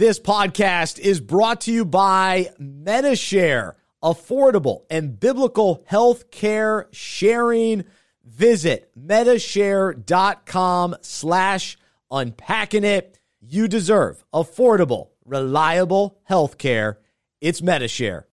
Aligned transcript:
This 0.00 0.18
podcast 0.18 0.98
is 0.98 1.20
brought 1.20 1.60
to 1.60 1.70
you 1.70 1.84
by 1.84 2.52
Medi-Share, 2.58 3.76
affordable 4.02 4.84
and 4.88 5.20
biblical 5.20 5.84
health 5.86 6.30
care 6.30 6.88
sharing. 6.90 7.84
Visit 8.24 8.90
medishare.com 8.98 10.96
slash 11.02 11.76
unpacking 12.10 12.84
it. 12.84 13.18
You 13.42 13.68
deserve 13.68 14.24
affordable, 14.32 15.08
reliable 15.26 16.18
health 16.22 16.56
care. 16.56 16.98
It's 17.42 17.60
Medi-Share. 17.60 18.26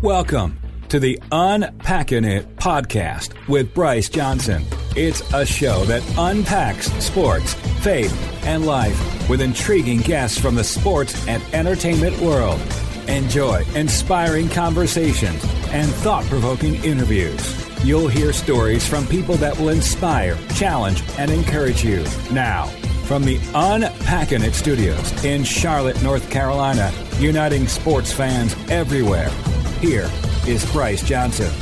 Welcome 0.00 0.58
to 0.88 0.98
the 0.98 1.22
Unpacking 1.30 2.24
It 2.24 2.56
podcast 2.56 3.34
with 3.46 3.74
Bryce 3.74 4.08
Johnson. 4.08 4.64
It's 4.96 5.22
a 5.32 5.44
show 5.44 5.84
that 5.86 6.04
unpacks 6.16 6.86
sports, 7.04 7.54
faith, 7.82 8.14
and 8.46 8.64
life 8.64 9.28
with 9.28 9.40
intriguing 9.40 9.98
guests 9.98 10.38
from 10.38 10.54
the 10.54 10.62
sports 10.62 11.26
and 11.26 11.42
entertainment 11.52 12.16
world. 12.20 12.60
Enjoy 13.08 13.64
inspiring 13.74 14.48
conversations 14.48 15.42
and 15.72 15.90
thought 15.90 16.24
provoking 16.26 16.76
interviews. 16.84 17.42
You'll 17.84 18.06
hear 18.06 18.32
stories 18.32 18.86
from 18.86 19.04
people 19.08 19.34
that 19.38 19.58
will 19.58 19.70
inspire, 19.70 20.38
challenge, 20.54 21.02
and 21.18 21.28
encourage 21.28 21.84
you. 21.84 22.04
Now, 22.30 22.66
from 23.06 23.24
the 23.24 23.40
Unpacking 23.52 24.42
It 24.42 24.54
studios 24.54 25.24
in 25.24 25.42
Charlotte, 25.42 26.00
North 26.04 26.30
Carolina, 26.30 26.92
uniting 27.18 27.66
sports 27.66 28.12
fans 28.12 28.54
everywhere, 28.70 29.30
here 29.80 30.08
is 30.46 30.64
Bryce 30.70 31.02
Johnson. 31.02 31.52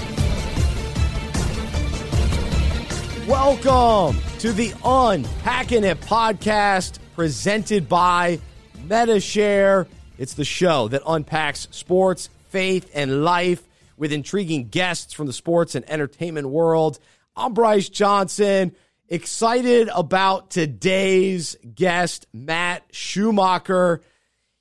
Welcome 3.29 4.21
to 4.41 4.53
the 4.53 4.75
Unpacking 4.85 5.85
It 5.85 6.01
podcast 6.01 6.99
presented 7.15 7.89
by 7.89 8.41
Medi-Share. 8.85 9.87
It's 10.19 10.35
the 10.35 10.45
show 10.45 10.89
that 10.89 11.03
unpacks 11.07 11.69
sports, 11.71 12.31
faith, 12.49 12.91
and 12.93 13.23
life 13.23 13.63
with 13.97 14.13
intriguing 14.13 14.71
guests 14.71 15.13
from 15.13 15.29
the 15.29 15.33
sports 15.33 15.77
and 15.77 15.89
entertainment 15.89 16.49
world. 16.49 16.99
I'm 17.37 17.55
Bryce 17.55 17.89
Johnson. 17.89 18.75
Excited 19.09 19.89
about 19.95 20.51
today's 20.51 21.57
guest, 21.77 22.27
Matt 22.33 22.91
Schumacker. 22.91 24.01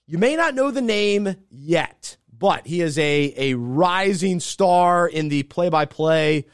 You 0.06 0.20
may 0.20 0.36
not 0.36 0.54
know 0.54 0.70
the 0.70 0.84
name 0.84 1.36
yet, 1.50 2.16
but 2.32 2.68
he 2.68 2.82
is 2.82 3.00
a, 3.00 3.34
a 3.38 3.54
rising 3.56 4.40
star 4.40 5.08
in 5.08 5.30
the 5.30 5.42
play 5.42 5.70
by 5.70 5.86
play 5.86 6.46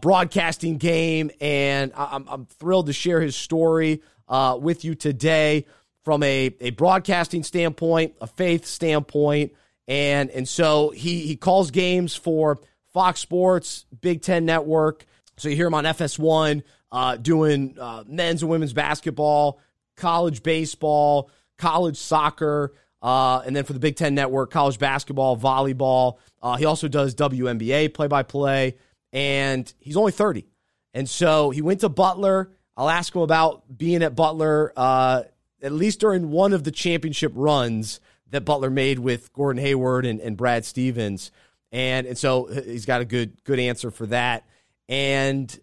broadcasting 0.00 0.78
game. 0.78 1.30
And 1.40 1.92
I'm, 1.96 2.26
I'm 2.28 2.46
thrilled 2.46 2.86
to 2.86 2.92
share 2.92 3.20
his 3.20 3.36
story 3.36 4.02
uh, 4.28 4.58
with 4.60 4.84
you 4.84 4.94
today 4.94 5.66
from 6.04 6.22
a, 6.22 6.54
a 6.60 6.70
broadcasting 6.70 7.42
standpoint, 7.42 8.14
a 8.20 8.26
faith 8.26 8.66
standpoint. 8.66 9.52
And, 9.88 10.30
and 10.30 10.48
so 10.48 10.90
he, 10.90 11.26
he 11.26 11.36
calls 11.36 11.70
games 11.70 12.14
for 12.14 12.60
Fox 12.92 13.20
Sports, 13.20 13.86
Big 14.00 14.22
Ten 14.22 14.44
Network. 14.44 15.04
So 15.36 15.48
you 15.48 15.56
hear 15.56 15.66
him 15.66 15.74
on 15.74 15.84
FS1 15.84 16.62
uh, 16.92 17.16
doing 17.16 17.76
uh, 17.78 18.04
men's 18.06 18.42
and 18.42 18.50
women's 18.50 18.72
basketball, 18.72 19.60
college 19.96 20.42
baseball, 20.42 21.30
college 21.58 21.96
soccer. 21.96 22.72
Uh, 23.02 23.42
and 23.44 23.54
then 23.54 23.64
for 23.64 23.72
the 23.72 23.78
Big 23.78 23.96
Ten 23.96 24.14
Network, 24.14 24.50
college 24.50 24.78
basketball, 24.78 25.36
volleyball. 25.36 26.18
Uh, 26.42 26.56
he 26.56 26.64
also 26.64 26.88
does 26.88 27.14
WNBA 27.14 27.92
play 27.92 28.06
by 28.06 28.22
play, 28.22 28.76
and 29.12 29.72
he's 29.78 29.96
only 29.96 30.12
30. 30.12 30.46
And 30.94 31.08
so 31.08 31.50
he 31.50 31.62
went 31.62 31.80
to 31.80 31.88
Butler. 31.88 32.50
I'll 32.76 32.90
ask 32.90 33.14
him 33.14 33.22
about 33.22 33.76
being 33.76 34.02
at 34.02 34.14
Butler, 34.14 34.72
uh, 34.76 35.22
at 35.62 35.72
least 35.72 36.00
during 36.00 36.30
one 36.30 36.52
of 36.52 36.64
the 36.64 36.70
championship 36.70 37.32
runs 37.34 38.00
that 38.30 38.44
Butler 38.44 38.70
made 38.70 38.98
with 38.98 39.32
Gordon 39.32 39.62
Hayward 39.62 40.06
and, 40.06 40.20
and 40.20 40.36
Brad 40.36 40.64
Stevens. 40.64 41.30
And, 41.72 42.06
and 42.06 42.18
so 42.18 42.46
he's 42.46 42.86
got 42.86 43.00
a 43.00 43.04
good 43.04 43.42
good 43.44 43.58
answer 43.58 43.90
for 43.90 44.06
that. 44.06 44.46
And 44.88 45.58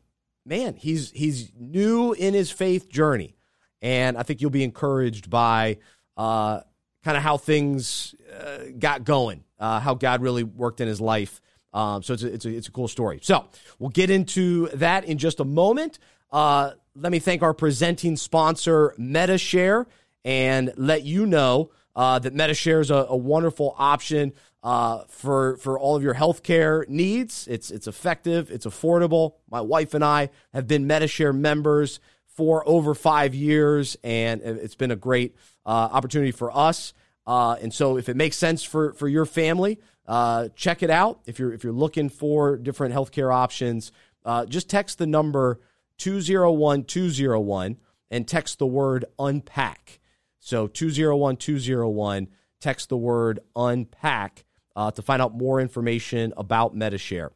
man, 0.45 0.75
he's 0.75 1.11
he's 1.11 1.51
new 1.57 2.13
in 2.13 2.33
his 2.33 2.51
faith 2.51 2.89
journey. 2.89 3.35
And 3.81 4.17
I 4.17 4.23
think 4.23 4.41
you'll 4.41 4.49
be 4.49 4.63
encouraged 4.63 5.29
by 5.29 5.77
uh, 6.15 6.61
kind 7.03 7.17
of 7.17 7.23
how 7.23 7.37
things 7.37 8.15
uh, 8.33 8.65
got 8.79 9.03
going, 9.03 9.43
uh, 9.59 9.79
how 9.79 9.93
God 9.93 10.21
really 10.21 10.43
worked 10.43 10.79
in 10.79 10.87
his 10.87 11.01
life. 11.01 11.41
Um, 11.73 12.03
so 12.03 12.13
it's 12.13 12.23
a, 12.23 12.33
it's, 12.33 12.45
a, 12.45 12.49
it's 12.49 12.67
a 12.67 12.71
cool 12.71 12.87
story. 12.87 13.19
So 13.21 13.45
we'll 13.79 13.89
get 13.89 14.09
into 14.09 14.67
that 14.75 15.05
in 15.05 15.17
just 15.17 15.39
a 15.39 15.45
moment. 15.45 15.99
Uh, 16.31 16.71
let 16.95 17.11
me 17.11 17.19
thank 17.19 17.41
our 17.41 17.53
presenting 17.53 18.15
sponsor, 18.15 18.93
Medi-Share, 18.97 19.87
and 20.23 20.71
let 20.77 21.03
you 21.03 21.25
know 21.25 21.71
uh, 21.95 22.19
that 22.19 22.33
Medi-Share 22.33 22.79
is 22.79 22.91
a, 22.91 23.07
a 23.09 23.17
wonderful 23.17 23.75
option 23.77 24.33
uh, 24.63 25.03
for 25.09 25.57
for 25.57 25.77
all 25.77 25.95
of 25.95 26.03
your 26.03 26.13
healthcare 26.13 26.87
needs. 26.87 27.47
It's 27.49 27.69
it's 27.69 27.87
effective, 27.87 28.49
it's 28.49 28.65
affordable. 28.65 29.33
My 29.49 29.61
wife 29.61 29.93
and 29.93 30.03
I 30.03 30.29
have 30.53 30.67
been 30.67 30.87
Medi-Share 30.87 31.33
members 31.33 31.99
for 32.27 32.67
over 32.67 32.95
five 32.95 33.35
years, 33.35 33.97
and 34.03 34.41
it's 34.41 34.75
been 34.75 34.91
a 34.91 34.95
great 34.95 35.35
uh, 35.65 35.89
opportunity 35.91 36.31
for 36.31 36.55
us. 36.55 36.93
Uh, 37.27 37.55
and 37.61 37.73
so, 37.73 37.97
if 37.97 38.09
it 38.09 38.15
makes 38.15 38.37
sense 38.37 38.63
for 38.63 38.93
for 38.93 39.07
your 39.07 39.25
family, 39.25 39.79
uh, 40.07 40.49
check 40.55 40.83
it 40.83 40.89
out. 40.89 41.21
If 41.25 41.39
you're 41.39 41.53
if 41.53 41.63
you're 41.63 41.73
looking 41.73 42.09
for 42.09 42.57
different 42.57 42.93
healthcare 42.93 43.33
options, 43.33 43.91
uh, 44.25 44.45
just 44.45 44.69
text 44.69 44.97
the 44.97 45.07
number 45.07 45.59
two 45.97 46.21
zero 46.21 46.51
one 46.51 46.83
two 46.83 47.09
zero 47.09 47.39
one 47.39 47.77
and 48.11 48.27
text 48.27 48.59
the 48.59 48.67
word 48.67 49.05
unpack. 49.17 49.99
So 50.39 50.67
two 50.67 50.89
zero 50.89 51.17
one 51.17 51.37
two 51.37 51.59
zero 51.59 51.89
one. 51.89 52.29
Text 52.59 52.87
the 52.87 52.95
word 52.95 53.39
unpack 53.57 54.45
uh, 54.73 54.89
to 54.91 55.01
find 55.01 55.21
out 55.21 55.35
more 55.35 55.59
information 55.59 56.31
about 56.37 56.73
Medi-Share. 56.73 57.33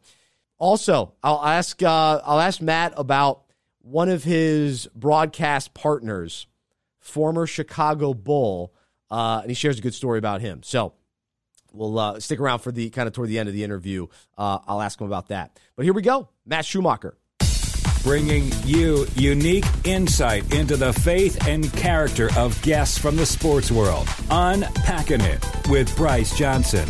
Also, 0.57 1.15
I'll 1.21 1.43
ask 1.43 1.83
uh, 1.83 2.21
I'll 2.23 2.39
ask 2.39 2.61
Matt 2.61 2.93
about 2.95 3.43
one 3.81 4.07
of 4.07 4.23
his 4.23 4.87
broadcast 4.95 5.73
partners, 5.73 6.47
former 6.99 7.45
Chicago 7.45 8.13
Bull, 8.13 8.73
uh, 9.11 9.39
and 9.41 9.51
he 9.51 9.53
shares 9.53 9.79
a 9.79 9.81
good 9.81 9.93
story 9.93 10.17
about 10.17 10.39
him. 10.39 10.63
So 10.63 10.93
we'll 11.73 11.97
uh, 11.97 12.19
stick 12.19 12.39
around 12.39 12.59
for 12.59 12.71
the 12.71 12.89
kind 12.89 13.07
of 13.07 13.13
toward 13.13 13.29
the 13.29 13.39
end 13.39 13.49
of 13.49 13.53
the 13.53 13.63
interview. 13.63 14.07
Uh, 14.37 14.59
I'll 14.67 14.81
ask 14.81 14.99
him 14.99 15.07
about 15.07 15.29
that. 15.29 15.59
But 15.75 15.85
here 15.85 15.93
we 15.93 16.01
go, 16.01 16.29
Matt 16.45 16.65
Schumacker. 16.65 17.13
Bringing 18.03 18.51
you 18.63 19.05
unique 19.15 19.65
insight 19.83 20.53
into 20.53 20.77
the 20.77 20.93
faith 20.93 21.45
and 21.47 21.71
character 21.73 22.29
of 22.37 22.61
guests 22.61 22.97
from 22.97 23.17
the 23.17 23.25
sports 23.25 23.71
world. 23.71 24.07
Unpacking 24.29 25.21
it 25.21 25.45
with 25.67 25.93
Bryce 25.97 26.37
Johnson. 26.37 26.87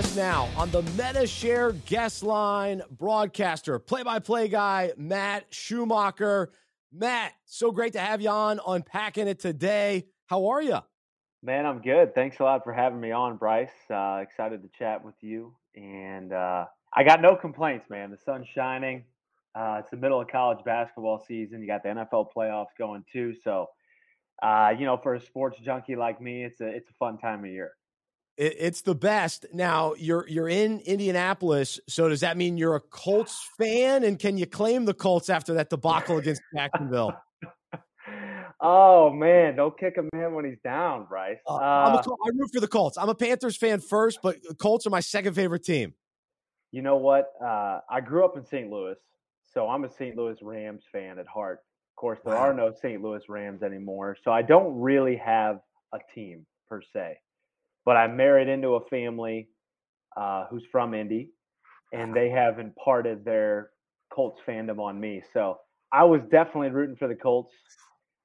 Us 0.00 0.16
now 0.16 0.48
on 0.56 0.70
the 0.70 0.80
Medi-Share 0.96 1.72
guest 1.72 2.22
line, 2.22 2.80
broadcaster, 2.90 3.78
play-by-play 3.78 4.48
guy, 4.48 4.92
Matt 4.96 5.50
Schumacker. 5.50 6.46
Matt, 6.90 7.34
so 7.44 7.70
great 7.70 7.92
to 7.92 7.98
have 7.98 8.22
you 8.22 8.30
on 8.30 8.60
Unpacking 8.66 9.28
It 9.28 9.40
today. 9.40 10.06
How 10.24 10.46
are 10.46 10.62
you? 10.62 10.78
Man, 11.42 11.66
I'm 11.66 11.82
good. 11.82 12.14
Thanks 12.14 12.40
a 12.40 12.44
lot 12.44 12.64
for 12.64 12.72
having 12.72 12.98
me 12.98 13.10
on, 13.10 13.36
Bryce. 13.36 13.68
Uh, 13.90 14.20
excited 14.22 14.62
to 14.62 14.70
chat 14.70 15.04
with 15.04 15.16
you. 15.20 15.54
And 15.76 16.32
uh, 16.32 16.64
I 16.94 17.04
got 17.04 17.20
no 17.20 17.36
complaints, 17.36 17.90
man. 17.90 18.10
The 18.10 18.16
sun's 18.16 18.48
shining. 18.48 19.04
Uh, 19.54 19.80
it's 19.80 19.90
the 19.90 19.98
middle 19.98 20.18
of 20.18 20.28
college 20.28 20.64
basketball 20.64 21.22
season. 21.28 21.60
You 21.60 21.66
got 21.66 21.82
the 21.82 21.90
NFL 21.90 22.28
playoffs 22.34 22.74
going 22.78 23.04
too. 23.12 23.34
So, 23.34 23.66
uh, 24.42 24.72
you 24.78 24.86
know, 24.86 24.96
for 24.96 25.16
a 25.16 25.20
sports 25.20 25.58
junkie 25.62 25.94
like 25.94 26.22
me, 26.22 26.44
it's 26.44 26.62
a 26.62 26.68
it's 26.68 26.88
a 26.88 26.94
fun 26.94 27.18
time 27.18 27.44
of 27.44 27.50
year. 27.50 27.72
It, 28.40 28.56
it's 28.58 28.80
the 28.80 28.94
best. 28.94 29.44
Now 29.52 29.92
you're 29.98 30.26
you're 30.26 30.48
in 30.48 30.80
Indianapolis, 30.80 31.78
so 31.86 32.08
does 32.08 32.20
that 32.20 32.38
mean 32.38 32.56
you're 32.56 32.74
a 32.74 32.80
Colts 32.80 33.46
fan? 33.58 34.02
And 34.02 34.18
can 34.18 34.38
you 34.38 34.46
claim 34.46 34.86
the 34.86 34.94
Colts 34.94 35.28
after 35.28 35.54
that 35.54 35.68
debacle 35.68 36.16
against 36.16 36.40
Jacksonville? 36.56 37.12
oh 38.60 39.10
man, 39.10 39.56
don't 39.56 39.78
kick 39.78 39.98
a 39.98 40.16
man 40.16 40.32
when 40.32 40.46
he's 40.46 40.58
down, 40.64 41.04
Bryce. 41.04 41.36
Uh, 41.46 41.56
I'm 41.56 41.94
a, 41.96 41.98
I 41.98 42.30
root 42.34 42.50
for 42.54 42.60
the 42.60 42.68
Colts. 42.68 42.96
I'm 42.96 43.10
a 43.10 43.14
Panthers 43.14 43.58
fan 43.58 43.78
first, 43.78 44.20
but 44.22 44.36
Colts 44.58 44.86
are 44.86 44.90
my 44.90 45.00
second 45.00 45.34
favorite 45.34 45.62
team. 45.62 45.92
You 46.72 46.80
know 46.80 46.96
what? 46.96 47.26
Uh, 47.44 47.80
I 47.90 48.00
grew 48.00 48.24
up 48.24 48.38
in 48.38 48.44
St. 48.46 48.70
Louis, 48.70 48.96
so 49.52 49.68
I'm 49.68 49.84
a 49.84 49.90
St. 49.90 50.16
Louis 50.16 50.38
Rams 50.40 50.84
fan 50.90 51.18
at 51.18 51.26
heart. 51.26 51.58
Of 51.92 52.00
course, 52.00 52.20
there 52.24 52.36
wow. 52.36 52.40
are 52.40 52.54
no 52.54 52.72
St. 52.72 53.02
Louis 53.02 53.22
Rams 53.28 53.62
anymore, 53.62 54.16
so 54.24 54.30
I 54.30 54.40
don't 54.40 54.80
really 54.80 55.16
have 55.16 55.60
a 55.92 55.98
team 56.14 56.46
per 56.70 56.80
se 56.80 57.18
but 57.84 57.96
I 57.96 58.06
married 58.06 58.48
into 58.48 58.74
a 58.74 58.84
family 58.88 59.48
uh, 60.16 60.46
who's 60.50 60.64
from 60.70 60.94
Indy, 60.94 61.30
and 61.92 62.14
they 62.14 62.30
have 62.30 62.58
imparted 62.58 63.24
their 63.24 63.70
Colts 64.12 64.40
fandom 64.46 64.78
on 64.78 64.98
me. 65.00 65.22
So 65.32 65.58
I 65.92 66.04
was 66.04 66.20
definitely 66.30 66.70
rooting 66.70 66.96
for 66.96 67.08
the 67.08 67.14
Colts 67.14 67.54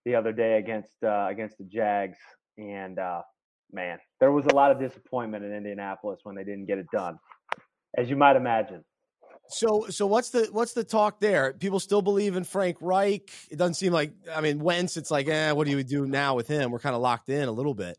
the 0.04 0.16
other 0.16 0.32
day 0.32 0.58
against 0.58 0.92
uh, 1.04 1.28
against 1.30 1.58
the 1.58 1.64
Jags, 1.66 2.18
and 2.58 3.00
uh, 3.00 3.22
man, 3.72 4.00
there 4.20 4.32
was 4.32 4.46
a 4.46 4.56
lot 4.56 4.72
of 4.72 4.80
disappointment 4.80 5.44
in 5.44 5.54
Indianapolis 5.54 6.20
when 6.24 6.36
they 6.36 6.44
didn't 6.44 6.66
get 6.66 6.78
it 6.78 6.88
done. 6.92 7.18
as 7.98 8.10
you 8.10 8.16
might 8.16 8.36
imagine. 8.36 8.84
So, 9.48 9.86
so 9.90 10.08
what's 10.08 10.32
the 10.32 10.50
what's 10.52 10.74
the 10.74 10.84
talk 10.84 11.20
there? 11.20 11.54
People 11.54 11.80
still 11.80 12.02
believe 12.02 12.36
in 12.36 12.44
Frank 12.44 12.78
Reich. 12.82 13.30
It 13.52 13.58
doesn't 13.58 13.76
seem 13.76 13.94
like 13.94 14.12
I 14.34 14.42
mean 14.42 14.60
Wentz. 14.60 14.98
It's 14.98 15.12
like, 15.12 15.28
eh, 15.28 15.52
what 15.52 15.68
do 15.68 15.72
you 15.72 15.84
do 15.84 16.08
now 16.08 16.36
with 16.36 16.48
him? 16.48 16.72
We're 16.72 16.80
kind 16.80 16.96
of 16.96 17.02
locked 17.02 17.30
in 17.30 17.48
a 17.48 17.52
little 17.52 17.76
bit. 17.76 17.98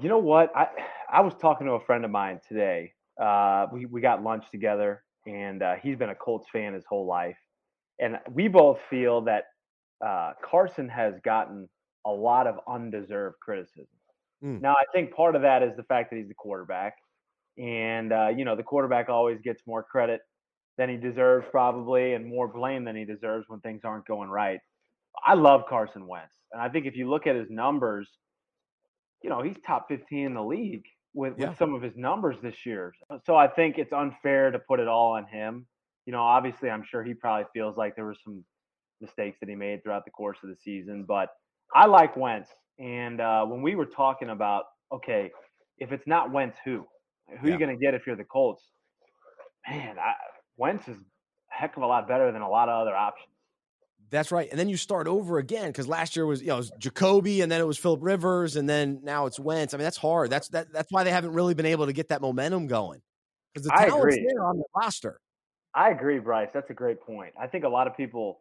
You 0.00 0.08
know 0.08 0.18
what? 0.18 0.54
I 0.56 0.68
I 1.10 1.20
was 1.20 1.34
talking 1.40 1.66
to 1.66 1.74
a 1.74 1.80
friend 1.80 2.04
of 2.04 2.10
mine 2.10 2.40
today. 2.48 2.92
Uh, 3.20 3.66
we 3.72 3.86
we 3.86 4.00
got 4.00 4.22
lunch 4.22 4.44
together, 4.50 5.04
and 5.26 5.62
uh, 5.62 5.74
he's 5.80 5.96
been 5.96 6.10
a 6.10 6.14
Colts 6.14 6.46
fan 6.52 6.74
his 6.74 6.84
whole 6.88 7.06
life, 7.06 7.36
and 8.00 8.18
we 8.32 8.48
both 8.48 8.78
feel 8.90 9.20
that 9.22 9.44
uh, 10.04 10.32
Carson 10.42 10.88
has 10.88 11.14
gotten 11.24 11.68
a 12.06 12.10
lot 12.10 12.46
of 12.46 12.56
undeserved 12.68 13.36
criticism. 13.40 13.86
Mm. 14.44 14.60
Now, 14.60 14.72
I 14.72 14.84
think 14.92 15.14
part 15.14 15.36
of 15.36 15.42
that 15.42 15.62
is 15.62 15.76
the 15.76 15.84
fact 15.84 16.10
that 16.10 16.16
he's 16.16 16.28
the 16.28 16.34
quarterback, 16.34 16.96
and 17.56 18.12
uh, 18.12 18.28
you 18.36 18.44
know 18.44 18.56
the 18.56 18.64
quarterback 18.64 19.08
always 19.08 19.40
gets 19.42 19.62
more 19.64 19.84
credit 19.84 20.20
than 20.76 20.88
he 20.88 20.96
deserves 20.96 21.46
probably, 21.52 22.14
and 22.14 22.26
more 22.26 22.48
blame 22.48 22.84
than 22.84 22.96
he 22.96 23.04
deserves 23.04 23.44
when 23.48 23.60
things 23.60 23.82
aren't 23.84 24.06
going 24.06 24.28
right. 24.28 24.58
I 25.24 25.34
love 25.34 25.62
Carson 25.68 26.08
Wentz, 26.08 26.34
and 26.50 26.60
I 26.60 26.68
think 26.68 26.84
if 26.84 26.96
you 26.96 27.08
look 27.08 27.28
at 27.28 27.36
his 27.36 27.48
numbers, 27.48 28.08
you 29.24 29.30
know 29.30 29.42
he's 29.42 29.56
top 29.66 29.88
15 29.88 30.26
in 30.26 30.34
the 30.34 30.42
league 30.44 30.84
with, 31.14 31.32
yeah. 31.38 31.48
with 31.48 31.58
some 31.58 31.74
of 31.74 31.80
his 31.80 31.96
numbers 31.96 32.36
this 32.42 32.66
year. 32.66 32.92
So 33.24 33.36
I 33.36 33.48
think 33.48 33.78
it's 33.78 33.92
unfair 33.92 34.50
to 34.50 34.58
put 34.58 34.80
it 34.80 34.86
all 34.86 35.12
on 35.12 35.26
him. 35.26 35.66
You 36.04 36.12
know, 36.12 36.22
obviously, 36.22 36.68
I'm 36.68 36.84
sure 36.84 37.02
he 37.02 37.14
probably 37.14 37.46
feels 37.54 37.78
like 37.78 37.96
there 37.96 38.04
were 38.04 38.16
some 38.22 38.44
mistakes 39.00 39.38
that 39.40 39.48
he 39.48 39.54
made 39.54 39.82
throughout 39.82 40.04
the 40.04 40.10
course 40.10 40.36
of 40.44 40.50
the 40.50 40.56
season, 40.62 41.06
but 41.08 41.30
I 41.74 41.86
like 41.86 42.16
Wentz. 42.16 42.50
And 42.78 43.20
uh, 43.20 43.46
when 43.46 43.62
we 43.62 43.74
were 43.76 43.86
talking 43.86 44.28
about, 44.28 44.64
okay, 44.92 45.30
if 45.78 45.90
it's 45.90 46.06
not 46.06 46.30
Wentz, 46.30 46.58
who? 46.62 46.84
Who 47.28 47.34
yeah. 47.34 47.40
are 47.42 47.52
you 47.52 47.58
going 47.58 47.78
to 47.78 47.82
get 47.82 47.94
if 47.94 48.06
you're 48.06 48.16
the 48.16 48.24
Colts? 48.24 48.62
Man, 49.66 49.96
I, 49.98 50.12
Wentz 50.58 50.86
is 50.88 50.98
a 50.98 51.00
heck 51.48 51.78
of 51.78 51.82
a 51.82 51.86
lot 51.86 52.06
better 52.06 52.30
than 52.30 52.42
a 52.42 52.48
lot 52.48 52.68
of 52.68 52.82
other 52.82 52.94
options. 52.94 53.33
That's 54.14 54.30
right. 54.30 54.48
And 54.48 54.58
then 54.58 54.68
you 54.68 54.76
start 54.76 55.08
over 55.08 55.38
again 55.38 55.66
because 55.66 55.88
last 55.88 56.14
year 56.14 56.24
was 56.24 56.40
you 56.40 56.46
know 56.46 56.58
was 56.58 56.70
Jacoby 56.78 57.40
and 57.40 57.50
then 57.50 57.60
it 57.60 57.66
was 57.66 57.76
Philip 57.78 57.98
Rivers 58.00 58.54
and 58.54 58.68
then 58.68 59.00
now 59.02 59.26
it's 59.26 59.40
Wentz. 59.40 59.74
I 59.74 59.76
mean 59.76 59.82
that's 59.82 59.96
hard. 59.96 60.30
That's 60.30 60.48
that 60.50 60.72
that's 60.72 60.92
why 60.92 61.02
they 61.02 61.10
haven't 61.10 61.32
really 61.32 61.54
been 61.54 61.66
able 61.66 61.86
to 61.86 61.92
get 61.92 62.08
that 62.10 62.20
momentum 62.20 62.68
going 62.68 63.02
because 63.52 63.66
the 63.66 63.74
talent's 63.76 64.16
there 64.16 64.44
on 64.44 64.58
the 64.58 64.64
roster. 64.76 65.20
I 65.74 65.90
agree, 65.90 66.20
Bryce. 66.20 66.50
That's 66.54 66.70
a 66.70 66.74
great 66.74 67.00
point. 67.00 67.34
I 67.40 67.48
think 67.48 67.64
a 67.64 67.68
lot 67.68 67.88
of 67.88 67.96
people 67.96 68.38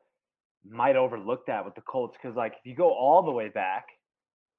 might 0.69 0.95
overlook 0.95 1.47
that 1.47 1.65
with 1.65 1.73
the 1.73 1.81
Colts 1.81 2.15
because 2.21 2.37
like 2.37 2.53
if 2.53 2.65
you 2.65 2.75
go 2.75 2.93
all 2.93 3.23
the 3.23 3.31
way 3.31 3.49
back 3.49 3.87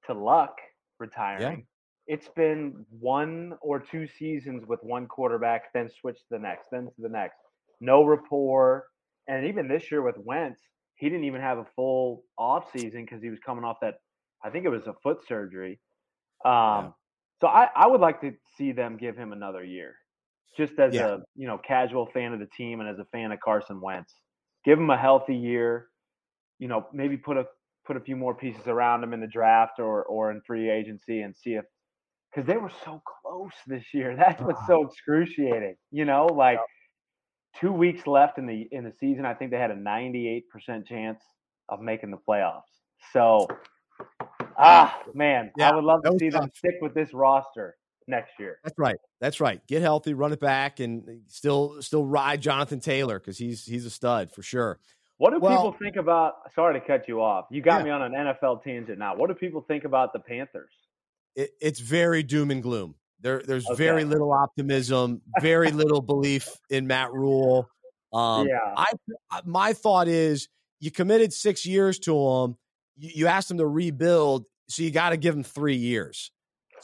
to 0.07 0.15
Luck 0.15 0.57
retiring, 0.99 1.65
yeah. 2.09 2.15
it's 2.15 2.29
been 2.35 2.85
one 2.91 3.53
or 3.63 3.79
two 3.79 4.09
seasons 4.19 4.65
with 4.67 4.81
one 4.83 5.07
quarterback, 5.07 5.73
then 5.73 5.89
switch 5.89 6.17
to 6.17 6.25
the 6.33 6.39
next, 6.41 6.71
then 6.73 6.87
to 6.87 7.03
the 7.03 7.09
next. 7.09 7.39
No 7.81 8.05
rapport. 8.05 8.87
And 9.29 9.47
even 9.47 9.69
this 9.69 9.93
year 9.93 10.03
with 10.03 10.19
Wentz, 10.19 10.61
he 11.05 11.11
didn't 11.11 11.25
even 11.25 11.43
have 11.43 11.59
a 11.59 11.67
full 11.77 12.25
off 12.39 12.65
season 12.75 13.05
because 13.05 13.23
he 13.23 13.29
was 13.29 13.39
coming 13.45 13.63
off 13.63 13.77
that 13.83 13.97
I 14.43 14.49
think 14.49 14.65
it 14.65 14.71
was 14.71 14.87
a 14.87 14.95
foot 15.03 15.19
surgery. 15.29 15.79
Um, 16.47 16.53
yeah. 16.53 16.91
so 17.43 17.47
I, 17.47 17.69
I 17.77 17.87
would 17.87 18.01
like 18.01 18.23
to 18.23 18.33
see 18.57 18.73
them 18.73 18.97
give 18.97 19.15
him 19.15 19.33
another 19.33 19.63
year. 19.63 19.97
Just 20.57 20.79
as 20.79 20.95
yeah. 20.95 21.09
a 21.09 21.19
you 21.37 21.47
know 21.47 21.59
casual 21.59 22.09
fan 22.15 22.33
of 22.33 22.41
the 22.41 22.49
team 22.57 22.81
and 22.81 22.89
as 22.89 22.99
a 22.99 23.05
fan 23.13 23.33
of 23.33 23.41
Carson 23.41 23.83
Wentz. 23.83 24.15
Give 24.65 24.79
him 24.79 24.89
a 24.89 24.97
healthy 24.97 25.37
year. 25.37 25.89
You 26.59 26.69
know, 26.69 26.87
maybe 26.95 27.19
put 27.19 27.37
a 27.37 27.45
put 27.85 27.99
a 27.99 28.01
few 28.01 28.17
more 28.17 28.35
pieces 28.35 28.67
around 28.67 29.05
him 29.05 29.13
in 29.13 29.21
the 29.21 29.27
draft 29.27 29.81
or 29.81 30.05
or 30.05 30.31
in 30.31 30.41
free 30.47 30.71
agency 30.71 31.21
and 31.21 31.37
see 31.37 31.57
if 31.57 31.67
because 32.35 32.47
they 32.47 32.57
were 32.57 32.73
so 32.83 33.03
close 33.21 33.53
this 33.67 33.85
year. 33.93 34.17
That's 34.19 34.41
what's 34.41 34.59
uh-huh. 34.61 34.69
so 34.69 34.87
excruciating. 34.87 35.77
You 35.91 36.07
know, 36.07 36.25
like 36.27 36.61
two 37.61 37.73
weeks 37.73 38.07
left 38.07 38.39
in 38.39 38.47
the 38.47 38.69
in 38.71 38.85
the 38.85 38.93
season, 39.01 39.25
I 39.25 39.35
think 39.35 39.51
they 39.51 39.59
had 39.59 39.71
a 39.71 39.77
98% 39.77 40.43
chance 40.87 41.21
of 41.69 41.81
making 41.81 42.11
the 42.11 42.19
playoffs. 42.29 42.63
So, 43.13 43.47
ah, 44.59 44.99
man, 45.15 45.51
yeah, 45.57 45.71
I 45.71 45.75
would 45.75 45.85
love 45.85 46.03
to 46.05 46.17
see 46.19 46.31
tough. 46.31 46.43
them 46.43 46.51
stick 46.55 46.75
with 46.81 46.95
this 46.95 47.13
roster 47.13 47.77
next 48.07 48.33
year. 48.39 48.59
That's 48.63 48.79
right. 48.79 48.97
That's 49.21 49.41
right. 49.41 49.65
Get 49.67 49.83
healthy, 49.83 50.15
run 50.15 50.33
it 50.33 50.41
back, 50.41 50.81
and 50.81 51.23
still 51.29 51.81
still 51.81 52.05
ride 52.05 52.41
Jonathan 52.41 52.81
Taylor 52.81 53.19
because 53.19 53.39
he's 53.39 53.65
he's 53.65 53.87
a 53.87 53.91
stud 53.91 54.31
for 54.33 54.43
sure. 54.43 54.79
What 55.19 55.31
do 55.31 55.39
well, 55.39 55.57
people 55.57 55.77
think 55.81 55.97
about? 55.97 56.35
Sorry 56.55 56.79
to 56.79 56.85
cut 56.85 57.07
you 57.07 57.23
off. 57.23 57.47
You 57.51 57.63
got 57.63 57.79
yeah. 57.81 57.85
me 57.85 57.91
on 57.91 58.03
an 58.03 58.13
NFL 58.13 58.65
tangent 58.65 58.99
now. 58.99 59.15
What 59.17 59.29
do 59.29 59.35
people 59.35 59.65
think 59.67 59.85
about 59.85 60.13
the 60.13 60.19
Panthers? 60.19 60.73
It, 61.37 61.51
it's 61.61 61.81
very 61.81 62.23
doom 62.23 62.51
and 62.51 62.63
gloom. 62.63 62.97
There, 63.21 63.43
there's 63.47 63.67
okay. 63.67 63.77
very 63.77 64.05
little 64.05 64.33
optimism, 64.33 65.23
very 65.41 65.71
little 65.73 66.03
belief 66.03 66.49
in 66.69 66.87
Matt 66.87 67.13
Rhule. 67.13 67.69
Um, 68.13 68.47
yeah. 68.47 68.75
I, 68.77 69.41
my 69.45 69.73
thought 69.73 70.09
is 70.09 70.49
you 70.81 70.91
committed 70.91 71.33
six 71.33 71.65
years 71.65 71.99
to 72.01 72.13
him. 72.13 72.57
You, 72.97 73.11
you 73.15 73.27
asked 73.27 73.51
him 73.51 73.59
to 73.59 73.67
rebuild, 73.67 74.45
so 74.69 74.83
you 74.83 74.91
got 74.91 75.11
to 75.11 75.17
give 75.17 75.35
him 75.35 75.43
three 75.43 75.77
years. 75.77 76.31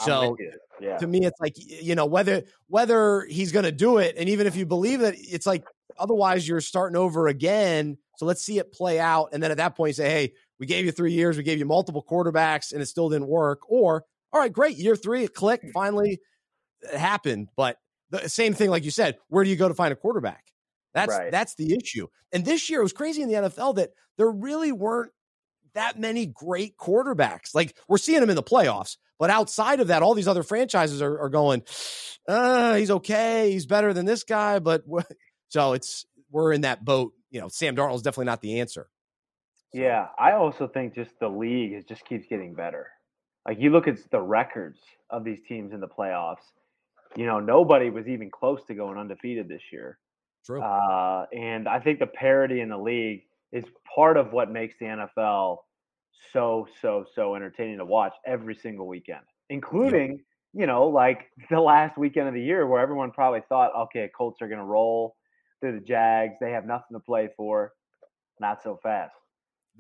So 0.01 0.37
yeah. 0.81 0.97
to 0.99 1.07
me, 1.07 1.25
it's 1.25 1.39
like 1.41 1.55
you 1.57 1.95
know 1.95 2.07
whether 2.07 2.45
whether 2.69 3.27
he's 3.29 3.53
going 3.53 3.65
to 3.65 3.73
do 3.73 3.99
it, 3.99 4.17
and 4.17 4.29
even 4.29 4.47
if 4.47 4.57
you 4.57 4.67
believe 4.67 5.03
it, 5.03 5.17
it's 5.19 5.47
like 5.47 5.65
otherwise 5.99 6.49
you're 6.49 6.61
starting 6.61 6.97
over 6.97 7.29
again. 7.29 7.99
So 8.17 8.27
let's 8.27 8.43
see 8.43 8.59
it 8.59 8.73
play 8.73 8.99
out, 8.99 9.31
and 9.33 9.43
then 9.43 9.51
at 9.51 9.59
that 9.59 9.77
point, 9.77 9.91
you 9.91 9.95
say, 9.95 10.11
"Hey, 10.11 10.33
we 10.59 10.67
gave 10.67 10.85
you 10.85 10.93
three 10.93 11.13
years, 11.13 11.37
we 11.37 11.43
gave 11.43 11.59
you 11.59 11.67
multiple 11.67 12.05
quarterbacks, 12.09 12.73
and 12.73 12.81
it 12.81 12.87
still 12.87 13.09
didn't 13.09 13.29
work." 13.29 13.61
Or 13.69 14.05
all 14.33 14.41
right, 14.41 14.53
great. 14.53 14.77
Year 14.77 14.97
three, 14.97 15.27
click. 15.29 15.63
Hmm. 15.63 15.71
Finally, 15.73 16.21
it 16.83 16.99
happened. 16.99 17.49
But 17.57 17.77
the 18.11 18.29
same 18.29 18.55
thing, 18.55 18.71
like 18.71 18.85
you 18.85 18.91
said, 18.91 19.19
where 19.29 19.45
do 19.45 19.51
you 19.51 19.57
go 19.57 19.69
to 19.69 19.75
find 19.75 19.93
a 19.93 19.97
quarterback? 19.97 20.45
That's 20.95 21.17
right. 21.17 21.31
that's 21.31 21.55
the 21.55 21.75
issue. 21.75 22.09
And 22.33 22.45
this 22.45 22.69
year 22.69 22.81
it 22.81 22.83
was 22.83 22.93
crazy 22.93 23.23
in 23.23 23.29
the 23.29 23.35
NFL 23.35 23.77
that 23.77 23.91
there 24.17 24.31
really 24.31 24.73
weren't 24.73 25.13
that 25.75 25.99
many 25.99 26.27
great 26.27 26.77
quarterbacks. 26.77 27.55
Like 27.55 27.77
we're 27.89 27.99
seeing 27.99 28.21
them 28.21 28.31
in 28.31 28.37
the 28.37 28.43
playoffs, 28.43 28.97
but 29.19 29.31
outside 29.31 29.81
of 29.81 29.89
that, 29.89 30.03
all 30.03 30.15
these 30.15 30.27
other 30.27 30.43
franchises 30.43 31.01
are, 31.01 31.21
are 31.21 31.29
going, 31.29 31.63
uh, 32.29 32.75
he's 32.75 32.91
okay, 32.91 33.53
he's 33.53 33.67
better 33.67 33.93
than 33.93 34.05
this 34.05 34.25
guy, 34.25 34.59
but 34.59 34.83
so 35.49 35.75
it's 35.75 36.07
we're 36.31 36.53
in 36.53 36.63
that 36.63 36.85
boat. 36.85 37.13
You 37.31 37.41
know, 37.41 37.49
Sam 37.49 37.77
Darnold 37.77 37.97
is 37.97 38.03
definitely 38.03 38.27
not 38.27 38.41
the 38.41 38.61
answer. 38.61 38.89
Yeah, 39.73 40.09
I 40.19 40.33
also 40.33 40.67
think 40.67 40.95
just 40.95 41.13
the 41.21 41.29
league 41.29 41.73
is 41.73 41.85
just 41.85 42.05
keeps 42.05 42.27
getting 42.27 42.55
better. 42.55 42.89
Like 43.47 43.59
you 43.61 43.71
look 43.71 43.89
at 43.89 43.99
the 44.11 44.21
records 44.21 44.79
of 45.09 45.25
these 45.25 45.41
teams 45.49 45.73
in 45.73 45.81
the 45.81 45.89
playoffs. 45.89 46.45
You 47.17 47.27
know, 47.27 47.41
nobody 47.41 47.91
was 47.91 48.07
even 48.07 48.31
close 48.31 48.65
to 48.67 48.75
going 48.75 48.97
undefeated 48.97 49.49
this 49.49 49.63
year. 49.73 49.99
True. 50.47 50.63
Uh, 50.63 51.27
and 51.33 51.69
I 51.69 51.81
think 51.81 51.99
the 51.99 52.07
parity 52.07 52.61
in 52.61 52.69
the 52.69 52.79
league 52.79 53.23
is 53.53 53.65
part 53.95 54.17
of 54.17 54.33
what 54.33 54.51
makes 54.51 54.75
the 54.79 54.87
NFL 54.87 55.59
so 56.33 56.69
so 56.81 57.05
so 57.15 57.35
entertaining 57.35 57.79
to 57.79 57.85
watch 57.85 58.15
every 58.27 58.55
single 58.55 58.87
weekend, 58.87 59.25
including. 59.49 60.11
Yep. 60.11 60.21
You 60.53 60.67
know, 60.67 60.89
like 60.89 61.31
the 61.49 61.61
last 61.61 61.97
weekend 61.97 62.27
of 62.27 62.35
the 62.35 62.43
year 62.43 62.67
where 62.67 62.81
everyone 62.81 63.13
probably 63.13 63.43
thought, 63.49 63.71
okay, 63.83 64.11
Colts 64.17 64.43
are 64.43 64.49
going 64.49 64.59
to 64.59 64.65
roll 64.65 65.15
through 65.61 65.79
the 65.79 65.87
Jags. 65.87 66.35
They 66.41 66.51
have 66.51 66.67
nothing 66.67 66.95
to 66.95 67.01
play 67.01 67.29
for. 67.37 67.73
Not 68.41 68.61
so 68.63 68.81
fast. 68.83 69.15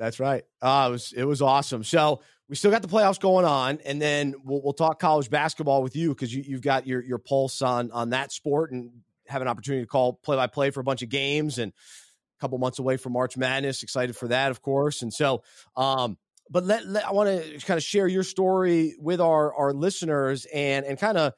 That's 0.00 0.18
right. 0.18 0.44
Uh, 0.62 0.86
it 0.88 0.92
was 0.92 1.12
it 1.14 1.24
was 1.24 1.42
awesome. 1.42 1.84
So 1.84 2.22
we 2.48 2.56
still 2.56 2.70
got 2.70 2.80
the 2.80 2.88
playoffs 2.88 3.20
going 3.20 3.44
on, 3.44 3.80
and 3.84 4.00
then 4.00 4.34
we'll, 4.42 4.62
we'll 4.62 4.72
talk 4.72 4.98
college 4.98 5.28
basketball 5.28 5.82
with 5.82 5.94
you 5.94 6.08
because 6.08 6.34
you, 6.34 6.54
have 6.54 6.62
got 6.62 6.86
your 6.86 7.02
your 7.04 7.18
pulse 7.18 7.60
on 7.60 7.90
on 7.90 8.10
that 8.10 8.32
sport 8.32 8.72
and 8.72 8.90
have 9.28 9.42
an 9.42 9.48
opportunity 9.48 9.84
to 9.84 9.86
call 9.86 10.14
play 10.14 10.36
by 10.36 10.46
play 10.46 10.70
for 10.70 10.80
a 10.80 10.84
bunch 10.84 11.02
of 11.02 11.10
games 11.10 11.58
and 11.58 11.72
a 11.72 12.40
couple 12.40 12.56
months 12.56 12.78
away 12.78 12.96
from 12.96 13.12
March 13.12 13.36
Madness. 13.36 13.82
Excited 13.82 14.16
for 14.16 14.28
that, 14.28 14.50
of 14.50 14.62
course. 14.62 15.02
And 15.02 15.12
so, 15.12 15.42
um, 15.76 16.16
but 16.48 16.64
let, 16.64 16.86
let 16.86 17.06
I 17.06 17.12
want 17.12 17.28
to 17.28 17.58
kind 17.66 17.76
of 17.76 17.84
share 17.84 18.08
your 18.08 18.22
story 18.22 18.94
with 18.98 19.20
our 19.20 19.54
our 19.54 19.74
listeners 19.74 20.46
and 20.46 20.86
and 20.86 20.98
kind 20.98 21.18
of 21.18 21.34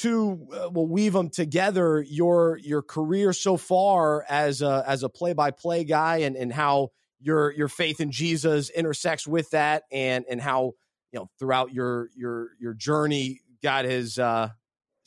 to 0.00 0.46
uh, 0.52 0.68
we'll 0.70 0.86
weave 0.86 1.14
them 1.14 1.30
together 1.30 2.04
your 2.06 2.58
your 2.62 2.82
career 2.82 3.32
so 3.32 3.56
far 3.56 4.26
as 4.28 4.60
a 4.60 4.84
as 4.86 5.04
a 5.04 5.08
play 5.08 5.32
by 5.32 5.52
play 5.52 5.84
guy 5.84 6.18
and 6.18 6.36
and 6.36 6.52
how 6.52 6.90
your 7.20 7.52
your 7.52 7.68
faith 7.68 8.00
in 8.00 8.10
Jesus 8.10 8.70
intersects 8.70 9.26
with 9.26 9.50
that 9.50 9.84
and 9.92 10.24
and 10.28 10.40
how 10.40 10.72
you 11.12 11.20
know 11.20 11.30
throughout 11.38 11.72
your 11.72 12.10
your 12.16 12.50
your 12.60 12.74
journey 12.74 13.40
God 13.62 13.84
has 13.84 14.18
uh 14.18 14.50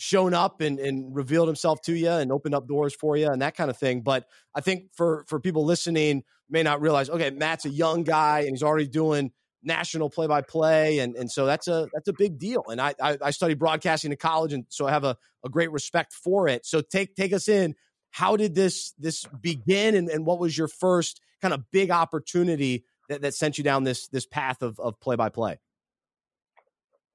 shown 0.01 0.33
up 0.33 0.61
and, 0.61 0.79
and 0.79 1.15
revealed 1.15 1.47
himself 1.47 1.79
to 1.79 1.93
you 1.93 2.09
and 2.09 2.31
opened 2.31 2.55
up 2.55 2.67
doors 2.67 2.95
for 2.95 3.15
you 3.15 3.27
and 3.27 3.43
that 3.43 3.55
kind 3.55 3.69
of 3.69 3.77
thing. 3.77 4.01
But 4.01 4.25
I 4.55 4.59
think 4.59 4.85
for 4.95 5.25
for 5.27 5.39
people 5.39 5.63
listening 5.63 6.23
may 6.49 6.63
not 6.63 6.81
realize, 6.81 7.07
okay, 7.07 7.29
Matt's 7.29 7.65
a 7.65 7.69
young 7.69 8.03
guy 8.03 8.39
and 8.39 8.49
he's 8.49 8.63
already 8.63 8.87
doing 8.87 9.31
national 9.61 10.09
play 10.09 10.25
by 10.25 10.41
play 10.41 10.97
and 10.97 11.15
and 11.15 11.29
so 11.31 11.45
that's 11.45 11.67
a 11.67 11.87
that's 11.93 12.07
a 12.07 12.13
big 12.13 12.39
deal. 12.39 12.63
And 12.67 12.81
I, 12.81 12.95
I 12.99 13.17
I 13.21 13.29
studied 13.29 13.59
broadcasting 13.59 14.11
in 14.11 14.17
college 14.17 14.53
and 14.53 14.65
so 14.69 14.87
I 14.87 14.91
have 14.91 15.03
a, 15.03 15.15
a 15.45 15.49
great 15.49 15.71
respect 15.71 16.13
for 16.13 16.47
it. 16.47 16.65
So 16.65 16.81
take 16.81 17.15
take 17.15 17.31
us 17.31 17.47
in. 17.47 17.75
How 18.09 18.37
did 18.37 18.55
this 18.55 18.93
this 18.97 19.23
begin 19.39 19.93
and, 19.93 20.09
and 20.09 20.25
what 20.25 20.39
was 20.39 20.57
your 20.57 20.67
first 20.67 21.21
kind 21.41 21.53
of 21.53 21.69
big 21.71 21.91
opportunity 21.91 22.85
that, 23.09 23.21
that 23.21 23.33
sent 23.33 23.57
you 23.57 23.63
down 23.63 23.83
this 23.83 24.07
this 24.07 24.25
path 24.25 24.61
of 24.61 24.79
of 24.79 24.99
play 24.99 25.15
by 25.15 25.29
play? 25.29 25.59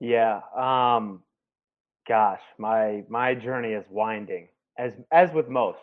Yeah. 0.00 0.40
Um, 0.56 1.22
gosh, 2.06 2.42
my 2.58 3.04
my 3.08 3.34
journey 3.34 3.72
is 3.72 3.84
winding. 3.90 4.48
as 4.78 4.92
as 5.10 5.32
with 5.32 5.48
most. 5.48 5.78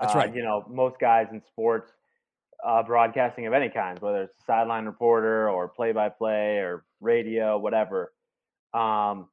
That's 0.00 0.14
uh, 0.14 0.18
right. 0.18 0.34
You 0.34 0.42
know, 0.42 0.64
most 0.70 0.98
guys 0.98 1.28
in 1.32 1.42
sports, 1.48 1.92
uh, 2.66 2.82
broadcasting 2.82 3.46
of 3.46 3.52
any 3.52 3.68
kind, 3.68 3.98
whether 3.98 4.22
it's 4.22 4.38
a 4.38 4.44
sideline 4.44 4.86
reporter 4.86 5.50
or 5.50 5.68
play-by-play 5.68 6.58
or 6.58 6.84
radio, 7.00 7.58
whatever. 7.58 8.12
Um, 8.72 9.28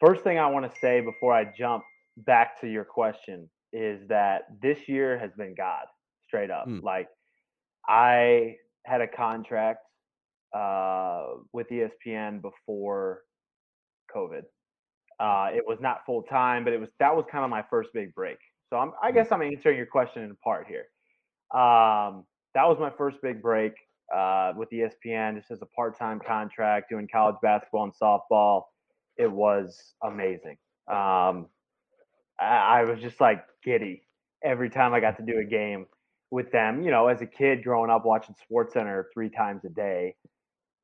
first 0.00 0.24
thing 0.24 0.38
I 0.38 0.46
want 0.46 0.72
to 0.72 0.80
say 0.80 1.00
before 1.00 1.32
I 1.32 1.44
jump 1.56 1.84
back 2.16 2.60
to 2.60 2.68
your 2.68 2.84
question 2.84 3.48
is 3.72 4.06
that 4.08 4.46
this 4.60 4.88
year 4.88 5.18
has 5.18 5.30
been 5.36 5.54
God, 5.54 5.86
straight 6.26 6.50
up. 6.50 6.68
Mm. 6.68 6.82
Like 6.82 7.08
I 7.88 8.56
had 8.84 9.00
a 9.00 9.08
contract 9.08 9.80
uh, 10.54 11.26
with 11.52 11.68
ESPN 11.68 12.40
before 12.40 13.20
COVID. 14.14 14.42
Uh, 15.20 15.48
it 15.54 15.64
was 15.66 15.78
not 15.80 16.04
full 16.06 16.22
time, 16.22 16.64
but 16.64 16.72
it 16.72 16.80
was 16.80 16.90
that 16.98 17.14
was 17.14 17.24
kind 17.30 17.44
of 17.44 17.50
my 17.50 17.64
first 17.70 17.90
big 17.92 18.14
break. 18.14 18.38
So 18.70 18.76
I'm, 18.76 18.92
I 19.02 19.12
guess 19.12 19.30
I'm 19.30 19.42
answering 19.42 19.76
your 19.76 19.86
question 19.86 20.22
in 20.22 20.36
part 20.42 20.66
here. 20.66 20.86
Um, 21.52 22.24
that 22.54 22.66
was 22.66 22.78
my 22.80 22.90
first 22.90 23.18
big 23.22 23.42
break 23.42 23.72
uh, 24.14 24.52
with 24.56 24.70
ESPN, 24.70 25.36
just 25.36 25.50
as 25.50 25.62
a 25.62 25.66
part 25.66 25.98
time 25.98 26.20
contract 26.26 26.90
doing 26.90 27.08
college 27.10 27.36
basketball 27.42 27.84
and 27.84 27.92
softball. 28.00 28.62
It 29.16 29.30
was 29.30 29.94
amazing. 30.02 30.56
Um, 30.88 31.46
I, 32.40 32.80
I 32.80 32.84
was 32.84 33.00
just 33.00 33.20
like 33.20 33.44
giddy 33.64 34.02
every 34.42 34.68
time 34.68 34.92
I 34.92 35.00
got 35.00 35.16
to 35.18 35.22
do 35.24 35.38
a 35.38 35.44
game 35.44 35.86
with 36.34 36.50
them. 36.50 36.82
You 36.82 36.90
know, 36.90 37.06
as 37.08 37.22
a 37.22 37.26
kid 37.26 37.62
growing 37.62 37.90
up 37.90 38.04
watching 38.04 38.34
Sports 38.42 38.74
Center 38.74 39.08
three 39.14 39.30
times 39.30 39.64
a 39.64 39.70
day, 39.70 40.16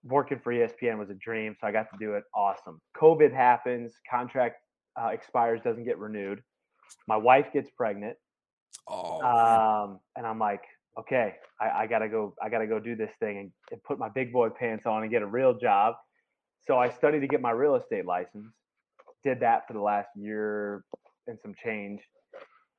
working 0.04 0.38
for 0.42 0.52
ESPN 0.52 0.98
was 0.98 1.10
a 1.10 1.14
dream. 1.14 1.56
So 1.60 1.66
I 1.66 1.72
got 1.72 1.90
to 1.92 1.98
do 1.98 2.14
it. 2.14 2.24
Awesome. 2.34 2.80
COVID 2.96 3.34
happens, 3.34 3.92
contract 4.08 4.56
uh, 5.00 5.08
expires, 5.08 5.60
doesn't 5.62 5.84
get 5.84 5.98
renewed. 5.98 6.42
My 7.06 7.16
wife 7.16 7.52
gets 7.52 7.70
pregnant, 7.70 8.16
Oh, 8.88 9.20
um, 9.22 10.00
and 10.16 10.26
I'm 10.26 10.38
like, 10.38 10.62
okay, 10.98 11.34
I, 11.60 11.82
I 11.82 11.86
gotta 11.86 12.08
go. 12.08 12.34
I 12.42 12.48
gotta 12.48 12.66
go 12.66 12.80
do 12.80 12.96
this 12.96 13.10
thing 13.20 13.38
and, 13.38 13.52
and 13.70 13.82
put 13.84 13.98
my 13.98 14.08
big 14.08 14.32
boy 14.32 14.48
pants 14.50 14.86
on 14.86 15.02
and 15.02 15.10
get 15.10 15.22
a 15.22 15.26
real 15.26 15.54
job. 15.58 15.94
So 16.66 16.78
I 16.78 16.90
studied 16.90 17.20
to 17.20 17.28
get 17.28 17.40
my 17.40 17.52
real 17.52 17.76
estate 17.76 18.04
license. 18.04 18.52
Did 19.24 19.40
that 19.40 19.66
for 19.66 19.74
the 19.74 19.80
last 19.80 20.08
year 20.16 20.84
and 21.26 21.38
some 21.42 21.54
change, 21.62 22.00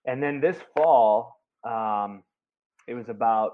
and 0.05 0.21
then 0.21 0.41
this 0.41 0.57
fall, 0.75 1.39
um, 1.63 2.23
it 2.87 2.93
was 2.93 3.09
about 3.09 3.53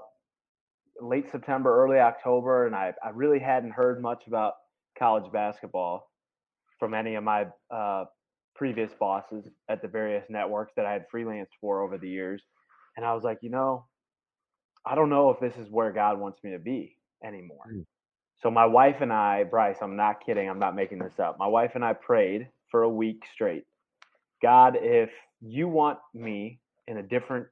late 1.00 1.30
September, 1.30 1.84
early 1.84 1.98
October, 1.98 2.66
and 2.66 2.74
I, 2.74 2.92
I 3.04 3.10
really 3.10 3.38
hadn't 3.38 3.70
heard 3.70 4.02
much 4.02 4.24
about 4.26 4.54
college 4.98 5.30
basketball 5.32 6.10
from 6.78 6.94
any 6.94 7.14
of 7.14 7.24
my 7.24 7.46
uh, 7.70 8.04
previous 8.54 8.92
bosses 8.98 9.44
at 9.68 9.82
the 9.82 9.88
various 9.88 10.24
networks 10.28 10.72
that 10.76 10.86
I 10.86 10.92
had 10.92 11.04
freelanced 11.12 11.54
for 11.60 11.82
over 11.82 11.98
the 11.98 12.08
years. 12.08 12.42
And 12.96 13.06
I 13.06 13.14
was 13.14 13.22
like, 13.22 13.38
you 13.42 13.50
know, 13.50 13.84
I 14.84 14.94
don't 14.94 15.10
know 15.10 15.30
if 15.30 15.40
this 15.40 15.56
is 15.56 15.70
where 15.70 15.92
God 15.92 16.18
wants 16.18 16.42
me 16.42 16.52
to 16.52 16.58
be 16.58 16.96
anymore. 17.24 17.66
Mm. 17.72 17.84
So 18.42 18.50
my 18.50 18.66
wife 18.66 18.96
and 19.00 19.12
I, 19.12 19.44
Bryce, 19.44 19.78
I'm 19.80 19.96
not 19.96 20.24
kidding, 20.24 20.48
I'm 20.48 20.58
not 20.58 20.74
making 20.74 20.98
this 20.98 21.18
up. 21.18 21.38
My 21.38 21.46
wife 21.46 21.72
and 21.74 21.84
I 21.84 21.92
prayed 21.92 22.48
for 22.70 22.82
a 22.82 22.88
week 22.88 23.24
straight. 23.32 23.64
God, 24.42 24.76
if 24.80 25.10
you 25.40 25.68
want 25.68 25.98
me 26.14 26.60
in 26.86 26.98
a 26.98 27.02
different 27.02 27.46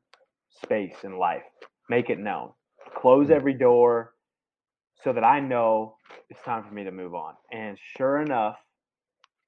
space 0.51 0.97
in 1.05 1.19
life, 1.19 1.43
make 1.89 2.11
it 2.11 2.19
known. 2.19 2.51
Close 2.97 3.29
mm. 3.29 3.33
every 3.33 3.55
door 3.55 4.15
so 5.03 5.13
that 5.13 5.25
I 5.25 5.41
know 5.41 5.97
it's 6.31 6.43
time 6.43 6.65
for 6.65 6.73
me 6.73 6.85
to 6.85 6.91
move 6.91 7.15
on. 7.15 7.35
And 7.53 7.79
sure 7.97 8.19
enough, 8.21 8.57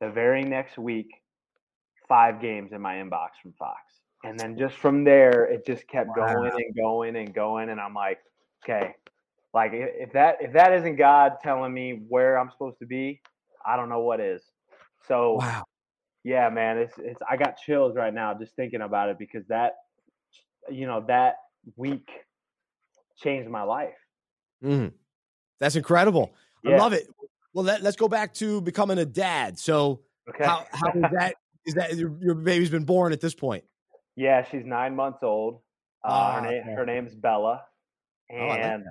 the 0.01 0.11
very 0.11 0.43
next 0.43 0.79
week, 0.79 1.11
five 2.09 2.41
games 2.41 2.73
in 2.73 2.81
my 2.81 2.97
inbox 2.97 3.31
from 3.43 3.53
Fox. 3.59 3.81
And 4.25 4.39
then 4.39 4.59
just 4.59 4.77
from 4.77 5.05
there, 5.05 5.45
it 5.45 5.65
just 5.67 5.87
kept 5.89 6.09
Wow. 6.17 6.33
going 6.35 6.53
and 6.53 6.77
going 6.77 7.17
and 7.17 7.35
going. 7.35 7.71
And 7.71 7.81
I'm 7.81 7.95
like, 7.95 8.19
okay, 8.65 8.95
like 9.55 9.71
if 9.73 10.13
that 10.13 10.37
if 10.41 10.53
that 10.53 10.73
isn't 10.73 10.97
God 10.97 11.35
telling 11.43 11.73
me 11.73 12.03
where 12.09 12.39
I'm 12.39 12.51
supposed 12.51 12.79
to 12.81 12.87
be, 12.87 13.21
I 13.65 13.77
don't 13.77 13.89
know 13.89 14.01
what 14.01 14.21
is. 14.21 14.43
So 15.07 15.35
wow. 15.35 15.65
yeah, 16.25 16.49
man, 16.51 16.79
it's 16.79 16.95
it's 16.99 17.21
I 17.29 17.37
got 17.37 17.59
chills 17.59 17.97
right 17.97 18.13
now 18.13 18.35
just 18.35 18.55
thinking 18.57 18.83
about 18.83 19.09
it 19.09 19.19
because 19.19 19.47
that 19.49 19.75
you 20.71 20.87
know 20.87 21.05
that 21.09 21.37
week 21.77 22.09
changed 23.19 23.49
my 23.51 23.63
life. 23.63 23.95
Mhm. 24.63 24.93
That's 25.61 25.77
incredible. 25.77 26.35
I 26.67 26.77
love 26.77 26.93
it. 26.93 27.09
Well, 27.53 27.65
let, 27.65 27.83
let's 27.83 27.97
go 27.97 28.09
back 28.09 28.35
to 28.35 28.61
becoming 28.61 28.99
a 28.99 29.05
dad. 29.05 29.59
So, 29.59 30.03
Okay. 30.29 30.45
how 30.45 30.67
how 30.71 30.93
is 30.93 31.05
that? 31.13 31.35
Is 31.65 31.75
that 31.75 31.97
your, 31.97 32.17
your 32.21 32.35
baby's 32.35 32.71
been 32.71 32.85
born 32.85 33.13
at 33.13 33.21
this 33.21 33.35
point? 33.35 33.65
Yeah, 34.17 34.45
she's 34.51 34.65
nine 34.65 34.95
months 34.95 35.21
old. 35.23 35.63
Uh, 36.05 36.09
Ah, 36.09 36.35
her 36.35 36.41
name 36.43 36.63
okay. 36.63 36.75
her 36.75 36.87
name's 36.87 37.15
Bella, 37.15 37.65
Oh, 38.31 38.47
like 38.47 38.61
and 38.61 38.85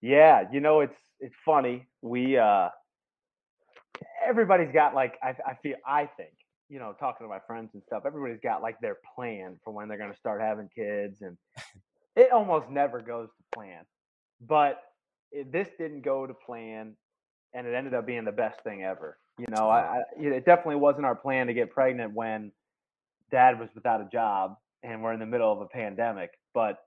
yeah, 0.00 0.44
you 0.52 0.60
know 0.60 0.80
it's 0.80 0.98
it's 1.20 1.34
funny. 1.44 1.86
We 2.02 2.36
uh, 2.38 2.70
everybody's 4.26 4.72
got 4.72 4.94
like 4.94 5.14
I 5.22 5.34
I 5.46 5.54
feel 5.62 5.76
I 5.86 6.06
think 6.16 6.32
you 6.68 6.78
know 6.78 6.94
talking 6.98 7.24
to 7.24 7.28
my 7.28 7.40
friends 7.46 7.70
and 7.74 7.82
stuff. 7.82 8.02
Everybody's 8.06 8.40
got 8.42 8.62
like 8.62 8.80
their 8.80 8.98
plan 9.14 9.58
for 9.64 9.72
when 9.72 9.88
they're 9.88 9.98
going 9.98 10.12
to 10.12 10.18
start 10.18 10.40
having 10.40 10.68
kids, 10.74 11.22
and 11.22 11.36
it 12.16 12.30
almost 12.32 12.68
never 12.70 13.00
goes 13.00 13.28
to 13.28 13.58
plan. 13.58 13.84
But 14.40 14.80
it, 15.32 15.52
this 15.52 15.68
didn't 15.78 16.02
go 16.02 16.26
to 16.26 16.34
plan, 16.34 16.94
and 17.54 17.66
it 17.66 17.74
ended 17.74 17.94
up 17.94 18.06
being 18.06 18.24
the 18.24 18.32
best 18.32 18.62
thing 18.62 18.82
ever. 18.82 19.18
You 19.38 19.46
know, 19.54 19.68
I, 19.68 19.80
I 19.80 20.02
it 20.16 20.44
definitely 20.44 20.76
wasn't 20.76 21.06
our 21.06 21.14
plan 21.14 21.46
to 21.46 21.54
get 21.54 21.70
pregnant 21.70 22.14
when 22.14 22.52
dad 23.30 23.58
was 23.60 23.68
without 23.74 24.00
a 24.00 24.08
job 24.10 24.56
and 24.82 25.02
we're 25.02 25.12
in 25.12 25.20
the 25.20 25.26
middle 25.26 25.52
of 25.52 25.60
a 25.60 25.66
pandemic. 25.66 26.30
But 26.54 26.78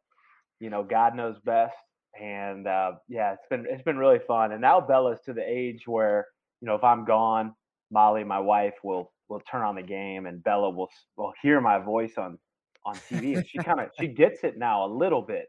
you 0.59 0.69
know, 0.69 0.83
God 0.83 1.15
knows 1.15 1.37
best, 1.43 1.75
and 2.19 2.67
uh, 2.67 2.93
yeah, 3.07 3.33
it's 3.33 3.47
been 3.49 3.65
it's 3.69 3.83
been 3.83 3.97
really 3.97 4.19
fun. 4.27 4.51
And 4.51 4.61
now 4.61 4.81
Bella's 4.81 5.19
to 5.25 5.33
the 5.33 5.43
age 5.47 5.83
where 5.87 6.27
you 6.61 6.67
know 6.67 6.75
if 6.75 6.83
I'm 6.83 7.05
gone, 7.05 7.53
Molly, 7.91 8.23
my 8.23 8.39
wife, 8.39 8.75
will 8.83 9.11
will 9.31 9.41
turn 9.49 9.61
on 9.61 9.75
the 9.75 9.81
game, 9.81 10.27
and 10.27 10.43
Bella 10.43 10.69
will 10.69 10.89
will 11.15 11.33
hear 11.41 11.59
my 11.61 11.79
voice 11.79 12.13
on 12.17 12.37
on 12.85 12.97
TV, 13.09 13.37
and 13.37 13.47
she 13.47 13.57
kind 13.65 13.79
of 13.79 13.89
she 13.97 14.07
gets 14.07 14.43
it 14.43 14.57
now 14.57 14.85
a 14.85 14.89
little 14.89 15.21
bit. 15.21 15.45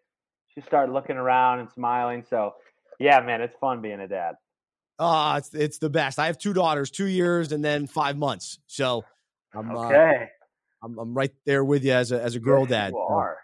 She 0.55 0.61
started 0.63 0.93
looking 0.93 1.17
around 1.17 1.61
and 1.61 1.71
smiling. 1.71 2.25
So 2.29 2.53
yeah, 2.99 3.21
man, 3.21 3.41
it's 3.43 3.57
fun 3.61 3.83
being 3.83 4.01
a 4.01 4.09
dad. 4.09 4.37
Oh, 4.99 5.35
it's 5.35 5.53
it's 5.55 5.79
the 5.79 5.91
best. 5.91 6.19
I 6.19 6.27
have 6.27 6.39
two 6.39 6.53
daughters, 6.53 6.91
two 6.91 7.07
years 7.07 7.53
and 7.53 7.65
then 7.65 7.87
five 7.87 8.17
months. 8.17 8.59
So 8.67 9.05
I'm 9.55 9.77
uh, 9.77 9.89
Okay. 9.89 10.29
I'm, 10.85 10.99
I'm 10.99 11.15
right 11.15 11.33
there 11.45 11.65
with 11.65 11.85
you 11.85 11.93
as 11.93 12.13
a 12.13 12.23
as 12.23 12.35
a 12.35 12.41
girl 12.41 12.63
Yes, 12.63 12.71
dad. 12.71 12.93
You 12.93 12.99
So, 12.99 13.15
are. 13.15 13.39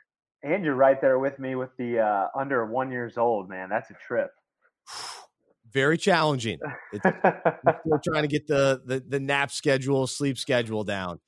And 0.44 0.64
you're 0.64 0.76
right 0.76 1.00
there 1.00 1.18
with 1.18 1.38
me 1.40 1.56
with 1.56 1.70
the 1.78 1.98
uh, 1.98 2.28
under 2.38 2.64
one 2.66 2.92
years 2.92 3.18
old, 3.18 3.48
man. 3.48 3.68
That's 3.68 3.90
a 3.90 3.94
trip. 3.94 4.30
Very 5.72 5.98
challenging. 5.98 6.58
It's 6.92 7.02
still 7.80 8.00
trying 8.04 8.22
to 8.22 8.28
get 8.28 8.46
the, 8.46 8.80
the 8.84 9.02
the 9.06 9.20
nap 9.20 9.50
schedule, 9.50 10.06
sleep 10.06 10.38
schedule 10.38 10.84
down. 10.84 11.20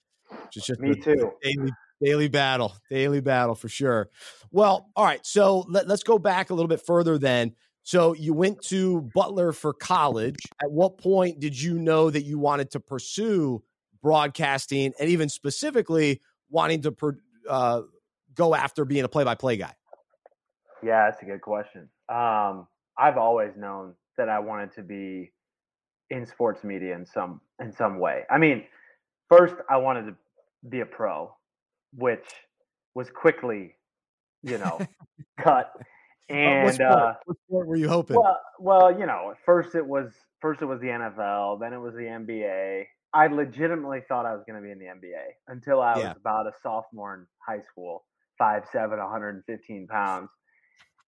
It's 0.46 0.66
just 0.66 0.80
me 0.80 0.90
a 0.90 0.94
too. 0.94 1.32
daily 1.42 1.70
daily 2.02 2.28
battle, 2.28 2.74
daily 2.90 3.20
battle 3.20 3.54
for 3.54 3.68
sure. 3.68 4.08
Well, 4.50 4.88
all 4.96 5.04
right. 5.04 5.24
So 5.24 5.64
let, 5.68 5.86
let's 5.86 6.02
go 6.02 6.18
back 6.18 6.50
a 6.50 6.54
little 6.54 6.68
bit 6.68 6.80
further 6.84 7.18
then. 7.18 7.54
So 7.82 8.14
you 8.14 8.34
went 8.34 8.62
to 8.68 9.08
Butler 9.14 9.52
for 9.52 9.72
college. 9.72 10.36
At 10.62 10.70
what 10.70 10.98
point 10.98 11.40
did 11.40 11.60
you 11.60 11.78
know 11.78 12.10
that 12.10 12.22
you 12.22 12.38
wanted 12.38 12.70
to 12.72 12.80
pursue 12.80 13.62
broadcasting 14.02 14.92
and 14.98 15.10
even 15.10 15.28
specifically 15.28 16.20
wanting 16.50 16.82
to 16.82 16.94
uh, 17.48 17.82
go 18.34 18.54
after 18.54 18.84
being 18.84 19.04
a 19.04 19.08
play-by-play 19.08 19.56
guy? 19.56 19.74
Yeah, 20.82 21.10
that's 21.10 21.22
a 21.22 21.26
good 21.26 21.40
question. 21.40 21.88
Um, 22.08 22.66
I've 22.98 23.16
always 23.16 23.52
known 23.56 23.94
that 24.20 24.28
I 24.28 24.40
wanted 24.40 24.72
to 24.74 24.84
be 24.84 25.32
in 26.10 26.26
sports 26.26 26.64
media 26.64 26.94
in 26.94 27.06
some 27.06 27.40
in 27.60 27.72
some 27.72 27.98
way. 27.98 28.24
I 28.30 28.38
mean, 28.38 28.64
first 29.28 29.54
I 29.70 29.78
wanted 29.78 30.06
to 30.06 30.16
be 30.68 30.80
a 30.80 30.86
pro, 30.86 31.34
which 31.94 32.26
was 32.94 33.10
quickly, 33.10 33.76
you 34.42 34.58
know, 34.58 34.84
cut. 35.40 35.72
what, 36.58 36.74
And 36.74 36.74
sport, 36.74 37.00
uh, 37.00 37.14
what 37.24 37.36
sport 37.46 37.66
were 37.66 37.76
you 37.76 37.88
hoping? 37.88 38.16
Well, 38.16 38.40
well, 38.58 38.92
you 38.98 39.06
know, 39.06 39.30
at 39.32 39.38
first 39.46 39.74
it 39.74 39.86
was 39.86 40.12
first 40.40 40.62
it 40.62 40.66
was 40.66 40.80
the 40.80 40.88
NFL, 40.88 41.60
then 41.60 41.72
it 41.72 41.78
was 41.78 41.94
the 41.94 42.02
NBA. 42.02 42.84
I 43.14 43.26
legitimately 43.28 44.00
thought 44.08 44.26
I 44.26 44.34
was 44.34 44.44
going 44.46 44.60
to 44.60 44.64
be 44.64 44.72
in 44.72 44.78
the 44.78 44.86
NBA 44.86 45.24
until 45.48 45.80
I 45.80 45.96
Yeah. 45.96 46.08
was 46.08 46.16
about 46.16 46.46
a 46.46 46.52
sophomore 46.62 47.14
in 47.14 47.26
high 47.46 47.62
school, 47.70 48.04
five 48.38 48.64
seven, 48.72 48.98
115 48.98 49.88
pounds, 49.88 50.30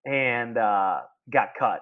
and 0.05 0.57
uh, 0.57 1.01
got 1.31 1.49
cut 1.59 1.81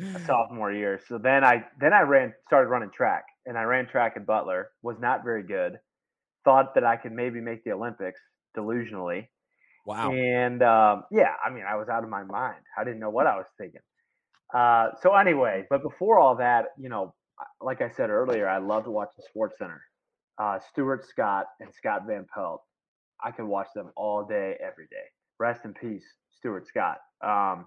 sophomore 0.26 0.72
year. 0.72 1.00
So 1.08 1.18
then 1.18 1.44
I 1.44 1.64
then 1.80 1.92
I 1.92 2.02
ran 2.02 2.34
started 2.46 2.68
running 2.68 2.90
track, 2.90 3.24
and 3.46 3.56
I 3.58 3.62
ran 3.62 3.86
track 3.86 4.14
at 4.16 4.26
Butler. 4.26 4.70
Was 4.82 4.96
not 5.00 5.24
very 5.24 5.42
good. 5.42 5.78
Thought 6.44 6.74
that 6.74 6.84
I 6.84 6.96
could 6.96 7.12
maybe 7.12 7.40
make 7.40 7.64
the 7.64 7.72
Olympics 7.72 8.20
delusionally. 8.56 9.28
wow. 9.84 10.12
And 10.12 10.62
um, 10.62 11.04
yeah, 11.10 11.32
I 11.44 11.50
mean, 11.50 11.64
I 11.68 11.76
was 11.76 11.88
out 11.88 12.04
of 12.04 12.10
my 12.10 12.22
mind. 12.22 12.62
I 12.78 12.84
didn't 12.84 13.00
know 13.00 13.10
what 13.10 13.26
I 13.26 13.36
was 13.36 13.46
thinking. 13.58 13.80
Uh, 14.54 14.90
so 15.02 15.14
anyway, 15.14 15.66
but 15.68 15.82
before 15.82 16.18
all 16.18 16.36
that, 16.36 16.66
you 16.78 16.88
know, 16.88 17.14
like 17.60 17.82
I 17.82 17.90
said 17.90 18.08
earlier, 18.08 18.48
I 18.48 18.58
loved 18.58 18.86
watching 18.86 19.22
Sports 19.28 19.56
Center. 19.58 19.82
Uh, 20.38 20.58
Stuart 20.70 21.04
Scott 21.06 21.46
and 21.60 21.68
Scott 21.74 22.02
Van 22.06 22.24
Pelt 22.32 22.62
I 23.22 23.30
could 23.30 23.46
watch 23.46 23.68
them 23.74 23.90
all 23.96 24.24
day, 24.24 24.56
every 24.60 24.86
day. 24.90 25.06
Rest 25.38 25.64
in 25.64 25.74
peace, 25.74 26.04
Stuart 26.36 26.66
Scott. 26.66 26.98
Um, 27.24 27.66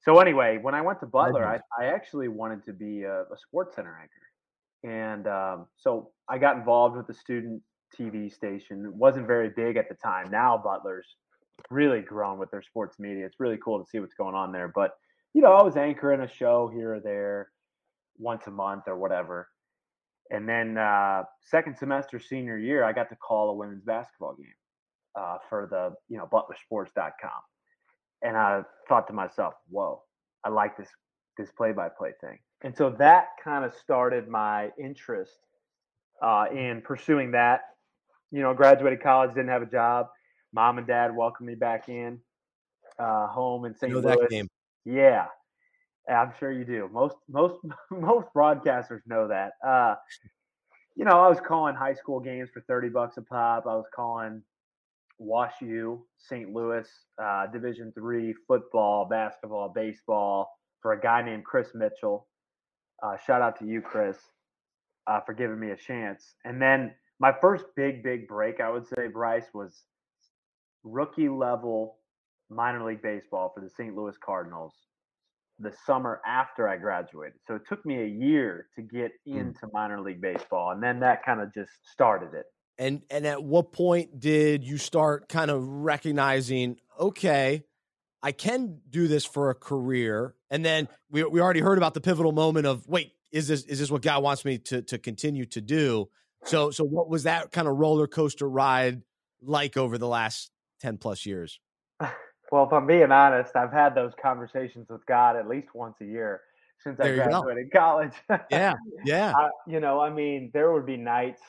so 0.00 0.20
anyway, 0.20 0.58
when 0.60 0.74
I 0.74 0.80
went 0.80 1.00
to 1.00 1.06
Butler, 1.06 1.44
I, 1.44 1.60
I 1.82 1.86
actually 1.86 2.28
wanted 2.28 2.64
to 2.66 2.72
be 2.72 3.02
a, 3.02 3.22
a 3.22 3.36
sports 3.36 3.74
center 3.76 3.98
anchor, 4.00 4.94
and 4.94 5.26
um, 5.26 5.66
so 5.76 6.10
I 6.28 6.38
got 6.38 6.56
involved 6.56 6.96
with 6.96 7.06
the 7.06 7.14
student 7.14 7.62
TV 7.98 8.32
station. 8.32 8.84
It 8.86 8.94
wasn't 8.94 9.26
very 9.26 9.50
big 9.50 9.76
at 9.76 9.88
the 9.88 9.96
time. 9.96 10.30
Now 10.30 10.56
Butler's 10.56 11.16
really 11.70 12.00
grown 12.00 12.38
with 12.38 12.50
their 12.50 12.62
sports 12.62 12.98
media. 12.98 13.26
It's 13.26 13.40
really 13.40 13.58
cool 13.62 13.82
to 13.82 13.90
see 13.90 13.98
what's 13.98 14.14
going 14.14 14.36
on 14.36 14.52
there. 14.52 14.70
But 14.72 14.92
you 15.34 15.42
know, 15.42 15.52
I 15.52 15.62
was 15.62 15.76
anchoring 15.76 16.20
a 16.20 16.28
show 16.28 16.70
here 16.72 16.94
or 16.94 17.00
there, 17.00 17.50
once 18.18 18.46
a 18.46 18.50
month 18.50 18.84
or 18.86 18.96
whatever. 18.96 19.48
And 20.30 20.48
then 20.48 20.78
uh, 20.78 21.24
second 21.40 21.76
semester 21.76 22.20
senior 22.20 22.58
year, 22.58 22.84
I 22.84 22.92
got 22.92 23.08
to 23.08 23.16
call 23.16 23.50
a 23.50 23.54
women's 23.54 23.82
basketball 23.82 24.34
game 24.34 24.46
uh, 25.18 25.38
for 25.48 25.66
the 25.70 25.94
you 26.08 26.18
know 26.18 26.28
butlersports.com 26.30 27.42
and 28.22 28.36
I 28.36 28.62
thought 28.88 29.06
to 29.08 29.12
myself, 29.12 29.54
"Whoa, 29.68 30.02
I 30.44 30.48
like 30.48 30.76
this 30.76 30.88
this 31.36 31.50
play 31.52 31.72
by 31.72 31.88
play 31.88 32.12
thing." 32.20 32.38
And 32.62 32.76
so 32.76 32.90
that 32.98 33.28
kind 33.42 33.64
of 33.64 33.72
started 33.74 34.28
my 34.28 34.70
interest 34.78 35.38
uh, 36.22 36.46
in 36.52 36.82
pursuing 36.82 37.30
that. 37.32 37.60
You 38.30 38.42
know, 38.42 38.52
graduated 38.52 39.02
college, 39.02 39.30
didn't 39.30 39.48
have 39.48 39.62
a 39.62 39.66
job. 39.66 40.08
Mom 40.52 40.78
and 40.78 40.86
dad 40.86 41.14
welcomed 41.14 41.48
me 41.48 41.54
back 41.54 41.88
in 41.88 42.20
uh, 42.98 43.26
home 43.28 43.64
in 43.64 43.74
St. 43.74 43.92
Know 43.92 44.00
Louis. 44.00 44.16
that 44.16 44.30
game. 44.30 44.48
Yeah, 44.84 45.26
I'm 46.08 46.32
sure 46.38 46.50
you 46.50 46.64
do. 46.64 46.88
Most 46.92 47.16
most 47.28 47.56
most 47.90 48.28
broadcasters 48.34 49.00
know 49.06 49.28
that. 49.28 49.52
Uh, 49.66 49.94
you 50.96 51.04
know, 51.04 51.20
I 51.20 51.28
was 51.28 51.40
calling 51.40 51.74
high 51.74 51.94
school 51.94 52.20
games 52.20 52.50
for 52.52 52.60
thirty 52.62 52.88
bucks 52.88 53.16
a 53.16 53.22
pop. 53.22 53.66
I 53.66 53.76
was 53.76 53.86
calling 53.94 54.42
Wash 55.18 55.60
U, 55.60 56.06
St. 56.18 56.52
Louis, 56.52 56.88
uh, 57.22 57.46
Division 57.48 57.92
three 57.92 58.34
football, 58.46 59.06
basketball, 59.08 59.68
baseball 59.68 60.50
for 60.80 60.92
a 60.92 61.00
guy 61.00 61.22
named 61.22 61.44
Chris 61.44 61.68
Mitchell. 61.74 62.26
Uh, 63.02 63.16
shout 63.16 63.42
out 63.42 63.58
to 63.58 63.66
you, 63.66 63.80
Chris, 63.80 64.16
uh, 65.06 65.20
for 65.20 65.34
giving 65.34 65.58
me 65.58 65.70
a 65.70 65.76
chance. 65.76 66.34
And 66.44 66.60
then 66.60 66.94
my 67.20 67.32
first 67.40 67.64
big, 67.76 68.02
big 68.02 68.28
break, 68.28 68.60
I 68.60 68.70
would 68.70 68.86
say, 68.86 69.08
Bryce, 69.12 69.46
was 69.54 69.84
rookie 70.84 71.28
level 71.28 71.98
minor 72.50 72.84
league 72.84 73.02
baseball 73.02 73.50
for 73.54 73.60
the 73.60 73.70
St. 73.70 73.94
Louis 73.94 74.16
Cardinals 74.24 74.74
the 75.58 75.72
summer 75.84 76.20
after 76.24 76.68
I 76.68 76.76
graduated. 76.76 77.40
So 77.46 77.56
it 77.56 77.62
took 77.68 77.84
me 77.84 78.00
a 78.02 78.06
year 78.06 78.68
to 78.76 78.82
get 78.82 79.12
Mm. 79.26 79.40
into 79.40 79.68
minor 79.72 80.00
league 80.00 80.20
baseball. 80.20 80.70
And 80.70 80.82
then 80.82 81.00
that 81.00 81.24
kind 81.24 81.40
of 81.40 81.52
just 81.52 81.72
started 81.84 82.32
it. 82.34 82.46
And 82.78 83.02
and 83.10 83.26
at 83.26 83.42
what 83.42 83.72
point 83.72 84.20
did 84.20 84.64
you 84.64 84.78
start 84.78 85.28
kind 85.28 85.50
of 85.50 85.66
recognizing, 85.66 86.76
okay, 86.98 87.64
I 88.22 88.32
can 88.32 88.80
do 88.88 89.08
this 89.08 89.24
for 89.24 89.50
a 89.50 89.54
career? 89.54 90.34
And 90.50 90.64
then 90.64 90.88
we 91.10 91.24
we 91.24 91.40
already 91.40 91.60
heard 91.60 91.78
about 91.78 91.94
the 91.94 92.00
pivotal 92.00 92.32
moment 92.32 92.66
of 92.66 92.86
wait, 92.86 93.12
is 93.32 93.48
this 93.48 93.64
is 93.64 93.80
this 93.80 93.90
what 93.90 94.02
God 94.02 94.22
wants 94.22 94.44
me 94.44 94.58
to 94.58 94.82
to 94.82 94.98
continue 94.98 95.44
to 95.46 95.60
do? 95.60 96.08
So 96.44 96.70
so 96.70 96.84
what 96.84 97.08
was 97.08 97.24
that 97.24 97.50
kind 97.50 97.66
of 97.66 97.76
roller 97.76 98.06
coaster 98.06 98.48
ride 98.48 99.02
like 99.42 99.76
over 99.76 99.98
the 99.98 100.08
last 100.08 100.50
10 100.80 100.98
plus 100.98 101.26
years? 101.26 101.60
Well, 102.50 102.64
if 102.64 102.72
I'm 102.72 102.86
being 102.86 103.12
honest, 103.12 103.54
I've 103.56 103.74
had 103.74 103.94
those 103.94 104.12
conversations 104.22 104.86
with 104.88 105.04
God 105.04 105.36
at 105.36 105.46
least 105.46 105.68
once 105.74 105.96
a 106.00 106.06
year 106.06 106.40
since 106.82 106.98
I 106.98 107.08
There 107.08 107.16
go. 107.16 107.42
graduated 107.42 107.70
college. 107.76 108.12
Yeah. 108.50 108.72
Yeah. 109.04 109.34
I, 109.36 109.50
you 109.66 109.80
know, 109.80 110.00
I 110.00 110.08
mean, 110.08 110.50
there 110.54 110.72
would 110.72 110.86
be 110.86 110.96
nights 110.96 111.42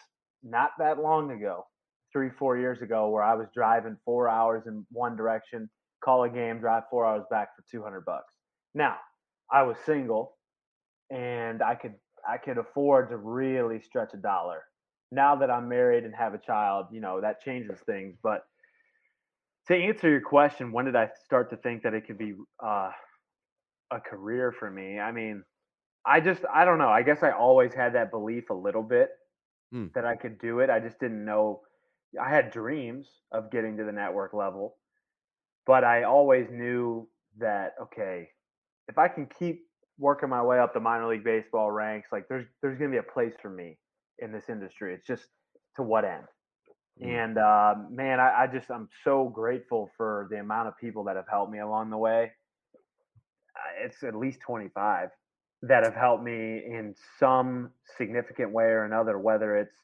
not 0.44 0.72
that 0.80 1.00
long 1.00 1.32
ago, 1.32 1.66
three, 2.12 2.30
four 2.38 2.58
years 2.58 2.82
ago, 2.82 3.10
where 3.10 3.24
I 3.24 3.36
was 3.36 3.48
driving 3.54 3.98
four 4.06 4.28
hours 4.30 4.64
in 4.68 4.86
one 4.92 5.16
direction, 5.16 5.70
call 6.04 6.24
a 6.24 6.30
game, 6.30 6.60
drive 6.60 6.84
four 6.90 7.06
hours 7.06 7.24
back 7.30 7.50
for 7.56 7.64
200 7.70 8.06
bucks. 8.06 8.34
Now, 8.74 8.98
I 9.52 9.64
was 9.64 9.78
single 9.86 10.38
and 11.10 11.62
I 11.62 11.76
could 11.76 11.96
I 12.28 12.38
could 12.38 12.58
afford 12.58 13.10
to 13.10 13.18
really 13.18 13.80
stretch 13.80 14.14
a 14.14 14.18
dollar. 14.18 14.64
Now 15.12 15.36
that 15.38 15.50
I'm 15.50 15.68
married 15.68 16.04
and 16.04 16.14
have 16.14 16.34
a 16.34 16.38
child, 16.38 16.88
you 16.92 17.02
know, 17.02 17.22
that 17.22 17.42
changes 17.42 17.80
things, 17.86 18.16
but 18.22 18.44
to 19.68 19.76
answer 19.76 20.10
your 20.10 20.22
question, 20.22 20.72
when 20.72 20.86
did 20.86 20.96
I 20.96 21.10
start 21.26 21.50
to 21.52 21.58
think 21.58 21.84
that 21.84 21.94
it 21.94 22.06
could 22.06 22.18
be 22.18 22.34
uh, 22.64 22.92
a 23.92 24.00
career 24.00 24.52
for 24.52 24.70
me? 24.70 25.00
I 25.00 25.12
mean, 25.12 25.44
I 26.06 26.20
just 26.20 26.42
I 26.54 26.66
don't 26.66 26.78
know. 26.78 26.90
I 26.90 27.04
guess 27.04 27.24
I 27.24 27.32
always 27.32 27.74
had 27.74 27.96
that 27.96 28.12
belief 28.12 28.50
a 28.50 28.54
little 28.54 28.84
bit 28.84 29.10
Hmm. 29.72 29.88
that 29.94 30.06
I 30.06 30.16
could 30.16 30.40
do 30.40 30.60
it. 30.60 30.70
I 30.70 30.80
just 30.80 31.00
didn't 31.00 31.24
know. 31.24 31.62
I 32.20 32.30
had 32.30 32.52
dreams 32.52 33.08
of 33.32 33.52
getting 33.52 33.78
to 33.78 33.84
the 33.84 33.92
network 33.92 34.34
level, 34.34 34.78
but 35.68 35.84
I 35.84 36.04
always 36.04 36.48
knew 36.50 37.08
that 37.38 37.76
okay, 37.82 38.30
if 38.88 38.98
I 38.98 39.08
can 39.08 39.28
keep 39.28 39.68
working 40.00 40.30
my 40.30 40.42
way 40.42 40.60
up 40.60 40.74
the 40.74 40.80
minor 40.80 41.08
league 41.08 41.24
baseball 41.24 41.70
ranks, 41.70 42.10
like 42.12 42.28
there's 42.28 42.48
there's 42.62 42.80
gonna 42.80 42.90
be 42.90 42.98
a 42.98 43.04
place 43.04 43.34
for 43.42 43.50
me 43.50 43.78
in 44.18 44.32
this 44.32 44.50
industry. 44.50 44.94
It's 44.94 45.06
just 45.06 45.28
to 45.76 45.84
what 45.84 46.04
end. 46.04 46.26
Mm. 47.02 47.24
And 47.24 47.38
uh, 47.38 47.76
man, 47.90 48.20
I, 48.20 48.44
I 48.44 48.48
just 48.48 48.72
I'm 48.72 48.90
so 49.04 49.30
grateful 49.30 49.92
for 49.98 50.28
the 50.32 50.40
amount 50.40 50.68
of 50.68 50.78
people 50.78 51.04
that 51.06 51.16
have 51.16 51.28
helped 51.30 51.52
me 51.52 51.60
along 51.60 51.92
the 51.92 51.98
way. 51.98 52.32
It's 53.84 54.04
at 54.04 54.16
least 54.16 54.40
25 54.42 55.10
that 55.62 55.84
have 55.84 55.96
helped 55.96 56.24
me 56.24 56.64
in 56.66 56.96
some 57.20 57.72
significant 57.98 58.52
way 58.52 58.66
or 58.66 58.86
another, 58.86 59.20
whether 59.20 59.58
it's 59.58 59.76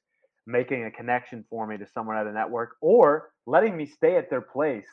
making 0.47 0.85
a 0.85 0.91
connection 0.91 1.43
for 1.49 1.65
me 1.67 1.77
to 1.77 1.85
someone 1.93 2.17
at 2.17 2.27
a 2.27 2.31
network 2.31 2.75
or 2.81 3.31
letting 3.45 3.75
me 3.75 3.85
stay 3.85 4.15
at 4.15 4.29
their 4.29 4.41
place 4.41 4.87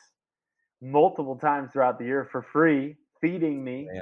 multiple 0.81 1.37
times 1.37 1.71
throughout 1.71 1.97
the 1.97 2.05
year 2.05 2.27
for 2.31 2.41
free, 2.41 2.97
feeding 3.21 3.63
me. 3.63 3.87
Man. 3.91 4.01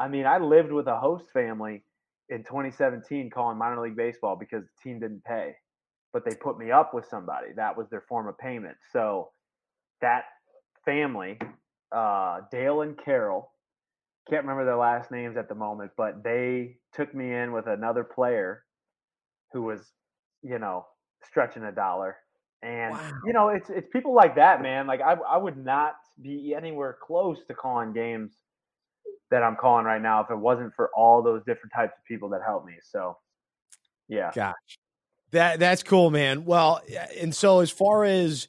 I 0.00 0.08
mean, 0.08 0.26
I 0.26 0.38
lived 0.38 0.72
with 0.72 0.86
a 0.86 0.96
host 0.96 1.26
family 1.32 1.84
in 2.30 2.42
2017 2.44 3.30
calling 3.30 3.58
minor 3.58 3.82
league 3.82 3.96
baseball 3.96 4.36
because 4.36 4.62
the 4.62 4.82
team 4.82 5.00
didn't 5.00 5.22
pay, 5.24 5.54
but 6.12 6.24
they 6.24 6.34
put 6.34 6.58
me 6.58 6.70
up 6.70 6.94
with 6.94 7.06
somebody. 7.06 7.48
That 7.54 7.76
was 7.76 7.88
their 7.90 8.04
form 8.08 8.26
of 8.26 8.38
payment. 8.38 8.76
So 8.92 9.30
that 10.00 10.24
family, 10.84 11.38
uh, 11.94 12.40
Dale 12.50 12.80
and 12.80 12.96
Carol, 12.96 13.52
can't 14.28 14.42
remember 14.44 14.64
their 14.64 14.76
last 14.76 15.10
names 15.10 15.36
at 15.36 15.48
the 15.48 15.54
moment, 15.54 15.92
but 15.96 16.22
they 16.22 16.76
took 16.92 17.14
me 17.14 17.32
in 17.32 17.52
with 17.52 17.66
another 17.66 18.04
player 18.04 18.64
who 19.52 19.62
was, 19.62 19.80
you 20.42 20.58
know, 20.58 20.86
stretching 21.24 21.64
a 21.64 21.72
dollar. 21.72 22.16
And 22.62 22.92
Wow. 22.94 23.10
you 23.24 23.32
know, 23.32 23.48
it's 23.48 23.70
it's 23.70 23.88
people 23.92 24.14
like 24.14 24.36
that, 24.36 24.62
man. 24.62 24.86
Like 24.86 25.00
I 25.00 25.14
I 25.14 25.36
would 25.36 25.56
not 25.56 25.94
be 26.20 26.54
anywhere 26.56 26.96
close 27.02 27.44
to 27.46 27.54
calling 27.54 27.92
games 27.92 28.32
that 29.30 29.42
I'm 29.42 29.56
calling 29.56 29.84
right 29.84 30.00
now 30.00 30.20
if 30.20 30.30
it 30.30 30.36
wasn't 30.38 30.74
for 30.74 30.90
all 30.94 31.22
those 31.22 31.42
different 31.44 31.72
types 31.74 31.94
of 31.98 32.04
people 32.04 32.28
that 32.30 32.42
helped 32.46 32.66
me. 32.66 32.74
So, 32.82 33.16
yeah. 34.06 34.30
Gosh, 34.32 34.78
that 35.32 35.58
that's 35.58 35.82
cool, 35.82 36.10
man. 36.10 36.44
Well, 36.44 36.80
and 37.18 37.34
so 37.34 37.60
as 37.60 37.70
far 37.70 38.04
as 38.04 38.46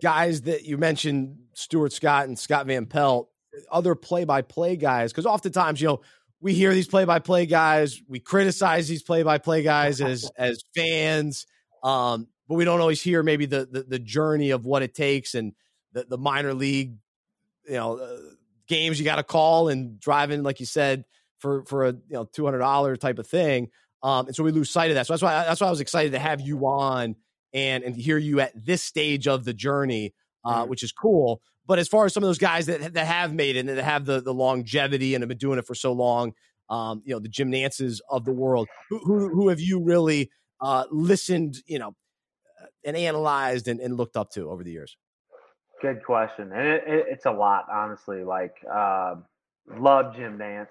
guys 0.00 0.42
that 0.42 0.64
you 0.64 0.78
mentioned, 0.78 1.36
Stuart 1.52 1.92
Scott 1.92 2.26
and 2.28 2.38
Scott 2.38 2.66
Van 2.66 2.86
Pelt, 2.86 3.28
other 3.70 3.94
play-by-play 3.94 4.76
guys, 4.76 5.12
because 5.12 5.26
oftentimes 5.26 5.80
you 5.80 5.88
know 5.88 6.00
we 6.40 6.54
hear 6.54 6.74
these 6.74 6.88
play-by-play 6.88 7.46
guys, 7.46 8.00
we 8.08 8.20
criticize 8.20 8.88
these 8.88 9.02
play-by-play 9.02 9.62
guys 9.62 10.00
as 10.00 10.30
as 10.36 10.62
fans, 10.74 11.46
um, 11.82 12.28
but 12.48 12.56
we 12.56 12.64
don't 12.64 12.80
always 12.80 13.00
hear 13.00 13.22
maybe 13.22 13.46
the, 13.46 13.66
the 13.70 13.82
the 13.82 13.98
journey 13.98 14.50
of 14.50 14.66
what 14.66 14.82
it 14.82 14.94
takes 14.94 15.34
and 15.34 15.52
the 15.92 16.04
the 16.04 16.18
minor 16.18 16.54
league, 16.54 16.96
you 17.66 17.74
know, 17.74 17.98
uh, 17.98 18.18
games 18.66 18.98
you 18.98 19.04
got 19.04 19.16
to 19.16 19.22
call 19.22 19.68
and 19.68 19.98
driving, 19.98 20.42
like 20.42 20.60
you 20.60 20.66
said, 20.66 21.04
for 21.38 21.64
for 21.64 21.86
a 21.86 21.92
you 21.92 22.02
know 22.10 22.24
two 22.24 22.44
hundred 22.44 22.58
dollar 22.58 22.96
type 22.96 23.18
of 23.18 23.26
thing. 23.26 23.70
Um, 24.02 24.26
and 24.26 24.36
so 24.36 24.44
we 24.44 24.50
lose 24.50 24.70
sight 24.70 24.90
of 24.90 24.96
that. 24.96 25.06
So 25.06 25.14
that's 25.14 25.22
why 25.22 25.44
that's 25.44 25.60
why 25.60 25.68
I 25.68 25.70
was 25.70 25.80
excited 25.80 26.12
to 26.12 26.18
have 26.18 26.40
you 26.40 26.66
on 26.66 27.16
and 27.54 27.84
and 27.84 27.96
hear 27.96 28.18
you 28.18 28.40
at 28.40 28.52
this 28.54 28.82
stage 28.82 29.26
of 29.26 29.44
the 29.44 29.54
journey, 29.54 30.12
uh, 30.44 30.64
Mhm. 30.64 30.68
which 30.68 30.82
is 30.82 30.92
cool. 30.92 31.40
But 31.66 31.78
as 31.78 31.88
far 31.88 32.04
as 32.04 32.12
some 32.12 32.22
of 32.22 32.28
those 32.28 32.38
guys 32.38 32.66
that 32.66 32.92
that 32.94 33.06
have 33.06 33.32
made 33.34 33.56
it 33.56 33.60
and 33.60 33.68
that 33.70 33.82
have 33.84 34.04
the 34.04 34.20
the 34.20 34.34
longevity 34.34 35.14
and 35.14 35.22
have 35.22 35.28
been 35.28 35.38
doing 35.38 35.58
it 35.58 35.66
for 35.66 35.74
so 35.74 35.92
long, 35.92 36.34
um, 36.68 37.02
you 37.04 37.14
know, 37.14 37.20
the 37.20 37.28
Jim 37.28 37.50
Nances 37.50 38.00
of 38.10 38.24
the 38.24 38.32
world, 38.32 38.68
who 38.90 38.98
who, 39.00 39.28
who 39.30 39.48
have 39.48 39.60
you 39.60 39.82
really 39.82 40.30
uh, 40.60 40.84
listened, 40.90 41.56
you 41.66 41.78
know, 41.78 41.96
uh, 42.60 42.66
and 42.84 42.96
analyzed 42.96 43.68
and, 43.68 43.80
and 43.80 43.96
looked 43.96 44.16
up 44.16 44.30
to 44.30 44.50
over 44.50 44.62
the 44.64 44.72
years? 44.72 44.96
Good 45.82 46.04
question, 46.04 46.52
and 46.52 46.66
it, 46.66 46.84
it, 46.86 47.06
it's 47.10 47.26
a 47.26 47.30
lot, 47.32 47.66
honestly. 47.70 48.24
Like, 48.24 48.56
um 48.66 49.26
love 49.78 50.14
Jim 50.14 50.36
Nance. 50.38 50.70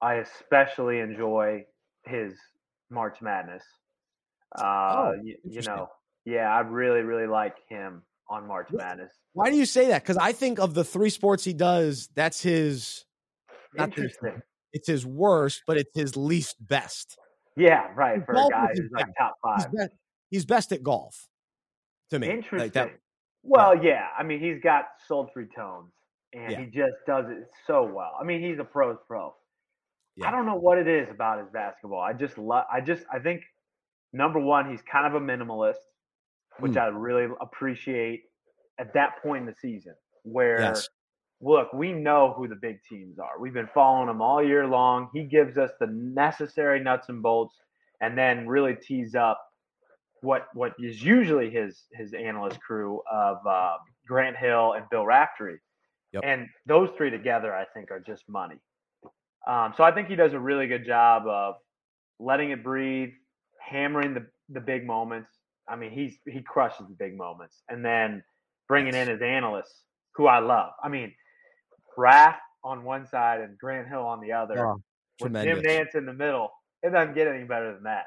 I 0.00 0.14
especially 0.16 1.00
enjoy 1.00 1.66
his 2.04 2.34
March 2.90 3.20
Madness. 3.22 3.62
Uh, 4.58 4.62
Oh, 4.62 5.12
you, 5.22 5.36
you 5.44 5.62
know, 5.62 5.88
yeah, 6.24 6.54
I 6.54 6.60
really, 6.60 7.00
really 7.00 7.26
like 7.26 7.56
him 7.68 8.02
on 8.28 8.46
March 8.46 8.68
Madness. 8.72 9.12
Why 9.32 9.50
do 9.50 9.56
you 9.56 9.66
say 9.66 9.88
that? 9.88 10.02
Because 10.02 10.16
I 10.16 10.32
think 10.32 10.58
of 10.58 10.74
the 10.74 10.84
three 10.84 11.10
sports 11.10 11.44
he 11.44 11.52
does, 11.52 12.08
that's 12.14 12.40
his. 12.42 13.04
Not 13.74 13.94
his- 13.94 14.04
Interesting. 14.04 14.42
it's 14.72 14.88
his 14.88 15.04
worst, 15.06 15.62
but 15.66 15.76
it's 15.76 15.90
his 15.94 16.16
least 16.16 16.56
best. 16.66 17.18
Yeah, 17.56 17.88
right. 17.94 18.24
For 18.24 18.32
a 18.32 18.48
guy 18.50 18.68
who's 18.74 18.90
like 18.92 19.06
his 19.06 19.14
top 19.18 19.34
He's 19.56 19.64
five. 19.64 19.72
best, 19.72 19.90
he's 20.30 20.44
best 20.44 20.72
at 20.72 20.82
golf. 20.82 21.28
To 22.10 22.18
me, 22.18 22.28
Interesting. 22.30 22.58
like 22.58 22.72
that. 22.74 22.92
Well, 23.42 23.82
yeah. 23.82 24.06
I 24.18 24.22
mean, 24.22 24.40
he's 24.40 24.60
got 24.62 24.84
sultry 25.08 25.48
tones, 25.54 25.92
and 26.32 26.52
Yeah. 26.52 26.60
he 26.60 26.66
just 26.66 26.94
does 27.06 27.26
it 27.28 27.48
so 27.66 27.82
well. 27.84 28.12
I 28.20 28.24
mean, 28.24 28.40
he's 28.42 28.58
a 28.58 28.64
pro's 28.64 28.98
pro. 29.08 29.34
Yeah. 30.16 30.28
I 30.28 30.30
don't 30.30 30.46
know 30.46 30.54
what 30.56 30.78
it 30.78 30.86
is 30.88 31.08
about 31.10 31.38
his 31.40 31.48
basketball. 31.52 32.00
I 32.00 32.12
just 32.12 32.38
love. 32.38 32.64
I 32.72 32.80
just. 32.80 33.04
I 33.12 33.18
think 33.18 33.42
number 34.12 34.38
one, 34.40 34.70
he's 34.70 34.80
kind 34.90 35.06
of 35.06 35.20
a 35.20 35.24
minimalist, 35.24 35.74
which 36.60 36.72
Mm. 36.72 36.82
I 36.82 36.86
really 36.88 37.28
appreciate 37.40 38.24
at 38.78 38.92
that 38.94 39.22
point 39.22 39.42
in 39.42 39.46
the 39.46 39.54
season 39.54 39.94
where. 40.22 40.60
Yes. 40.60 40.88
Look, 41.42 41.70
we 41.74 41.92
know 41.92 42.32
who 42.34 42.48
the 42.48 42.54
big 42.56 42.78
teams 42.88 43.18
are. 43.18 43.38
We've 43.38 43.52
been 43.52 43.68
following 43.74 44.06
them 44.06 44.22
all 44.22 44.42
year 44.42 44.66
long. 44.66 45.10
He 45.12 45.24
gives 45.24 45.58
us 45.58 45.70
the 45.78 45.86
necessary 45.86 46.80
nuts 46.82 47.10
and 47.10 47.22
bolts, 47.22 47.54
and 48.00 48.16
then 48.16 48.48
really 48.48 48.74
tees 48.74 49.14
up 49.14 49.38
what 50.22 50.46
what 50.54 50.72
is 50.78 51.02
usually 51.02 51.50
his 51.50 51.84
his 51.92 52.14
analyst 52.14 52.58
crew 52.62 53.02
of 53.12 53.46
uh, 53.46 53.76
Grant 54.08 54.38
Hill 54.38 54.72
and 54.72 54.88
Bill 54.90 55.04
Raftery, 55.04 55.58
Yep. 56.12 56.22
and 56.24 56.48
those 56.64 56.88
three 56.96 57.10
together, 57.10 57.54
I 57.54 57.66
think, 57.66 57.90
are 57.90 58.00
just 58.00 58.26
money. 58.30 58.56
Um, 59.46 59.74
so 59.76 59.84
I 59.84 59.92
think 59.92 60.08
he 60.08 60.16
does 60.16 60.32
a 60.32 60.40
really 60.40 60.66
good 60.66 60.86
job 60.86 61.26
of 61.26 61.56
letting 62.18 62.50
it 62.50 62.64
breathe, 62.64 63.10
hammering 63.60 64.14
the 64.14 64.26
the 64.48 64.60
big 64.60 64.86
moments. 64.86 65.35
I 65.68 65.76
mean, 65.76 65.90
he's 65.90 66.18
he 66.26 66.42
crushes 66.42 66.86
the 66.88 66.94
big 66.94 67.16
moments, 67.16 67.62
and 67.68 67.84
then 67.84 68.22
bringing 68.68 68.94
in 68.94 69.08
his 69.08 69.20
analysts, 69.22 69.82
who 70.14 70.26
I 70.26 70.38
love. 70.38 70.70
I 70.82 70.88
mean, 70.88 71.12
Raft 71.96 72.40
on 72.64 72.84
one 72.84 73.06
side 73.06 73.40
and 73.40 73.56
Grant 73.58 73.88
Hill 73.88 74.00
on 74.04 74.20
the 74.20 74.32
other, 74.32 74.66
Oh, 74.66 74.74
with 75.20 75.32
tremendous. 75.32 75.62
Jim 75.64 75.76
Nance 75.76 75.94
in 75.94 76.06
the 76.06 76.12
middle. 76.12 76.50
It 76.82 76.90
doesn't 76.90 77.14
get 77.14 77.26
any 77.26 77.44
better 77.44 77.72
than 77.74 77.84
that. 77.84 78.06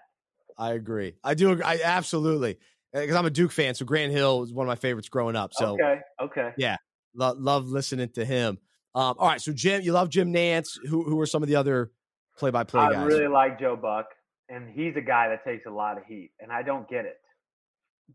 I 0.57 0.73
agree. 0.73 1.15
I 1.23 1.33
do. 1.33 1.61
I 1.63 1.79
absolutely 1.83 2.57
because 2.93 3.15
I'm 3.15 3.25
a 3.25 3.29
Duke 3.29 3.51
fan. 3.51 3.75
So 3.75 3.85
Grant 3.85 4.11
Hill 4.11 4.39
was 4.39 4.53
one 4.53 4.65
of 4.65 4.67
my 4.67 4.75
favorites 4.75 5.09
growing 5.09 5.35
up. 5.35 5.53
So 5.53 5.73
okay, 5.73 5.99
okay. 6.21 6.53
Yeah, 6.57 6.77
lo- 7.13 7.35
love 7.37 7.67
listening 7.67 8.09
to 8.09 8.25
him. 8.25 8.57
Um, 8.95 9.15
all 9.17 9.27
right. 9.27 9.41
So 9.41 9.53
Jim, 9.53 9.81
you 9.81 9.93
love 9.93 10.09
Jim 10.09 10.31
Nance. 10.31 10.79
Who 10.87 11.03
who 11.03 11.19
are 11.19 11.25
some 11.25 11.43
of 11.43 11.49
the 11.49 11.55
other 11.55 11.91
play 12.37 12.51
by 12.51 12.63
play 12.63 12.81
I 12.81 12.91
guys? 12.91 13.05
really 13.05 13.27
like 13.27 13.59
Joe 13.59 13.75
Buck, 13.75 14.07
and 14.49 14.69
he's 14.69 14.95
a 14.95 15.01
guy 15.01 15.29
that 15.29 15.43
takes 15.45 15.65
a 15.65 15.71
lot 15.71 15.97
of 15.97 16.05
heat, 16.05 16.31
and 16.39 16.51
I 16.51 16.63
don't 16.63 16.87
get 16.89 17.05
it. 17.05 17.17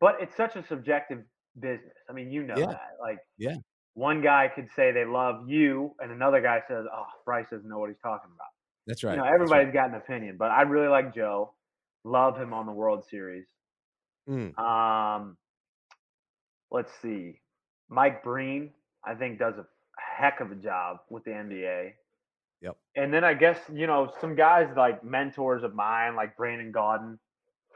But 0.00 0.16
it's 0.20 0.36
such 0.36 0.56
a 0.56 0.66
subjective 0.66 1.22
business. 1.60 1.92
I 2.08 2.12
mean, 2.12 2.30
you 2.30 2.42
know 2.42 2.56
Yeah. 2.56 2.66
that. 2.66 2.92
Like, 3.00 3.18
Yeah. 3.38 3.56
one 3.94 4.20
guy 4.22 4.48
could 4.48 4.68
say 4.74 4.90
they 4.92 5.04
love 5.04 5.48
you, 5.48 5.94
and 6.00 6.10
another 6.10 6.40
guy 6.40 6.62
says, 6.66 6.84
"Oh, 6.92 7.06
Bryce 7.24 7.48
doesn't 7.50 7.68
know 7.68 7.78
what 7.78 7.90
he's 7.90 8.00
talking 8.00 8.30
about." 8.34 8.48
That's 8.86 9.04
right. 9.04 9.12
You 9.12 9.18
know, 9.18 9.22
That's 9.24 9.30
right. 9.32 9.60
everybody's 9.60 9.72
got 9.72 9.90
an 9.90 9.94
opinion, 9.96 10.36
but 10.36 10.50
I 10.50 10.62
really 10.62 10.88
like 10.88 11.14
Joe. 11.14 11.54
Love 12.04 12.36
him 12.36 12.52
on 12.52 12.66
the 12.66 12.72
World 12.72 13.04
Series. 13.06 13.46
Mm, 14.28 14.58
Um, 14.58 15.36
let's 16.70 16.92
see, 17.00 17.40
Mike 17.88 18.22
Breen, 18.24 18.74
I 19.04 19.14
think 19.14 19.38
does 19.38 19.56
a 19.58 19.66
heck 19.98 20.40
of 20.40 20.50
a 20.50 20.56
job 20.56 20.98
with 21.08 21.24
the 21.24 21.30
NBA. 21.32 21.94
Yep. 22.60 22.76
And 22.96 23.12
then 23.12 23.24
I 23.24 23.34
guess 23.34 23.58
you 23.70 23.86
know 23.86 24.12
some 24.20 24.34
guys 24.34 24.74
like 24.76 25.04
mentors 25.04 25.62
of 25.62 25.74
mine, 25.74 26.16
like 26.16 26.36
Brandon 26.36 26.72
Gaudin. 26.72 27.18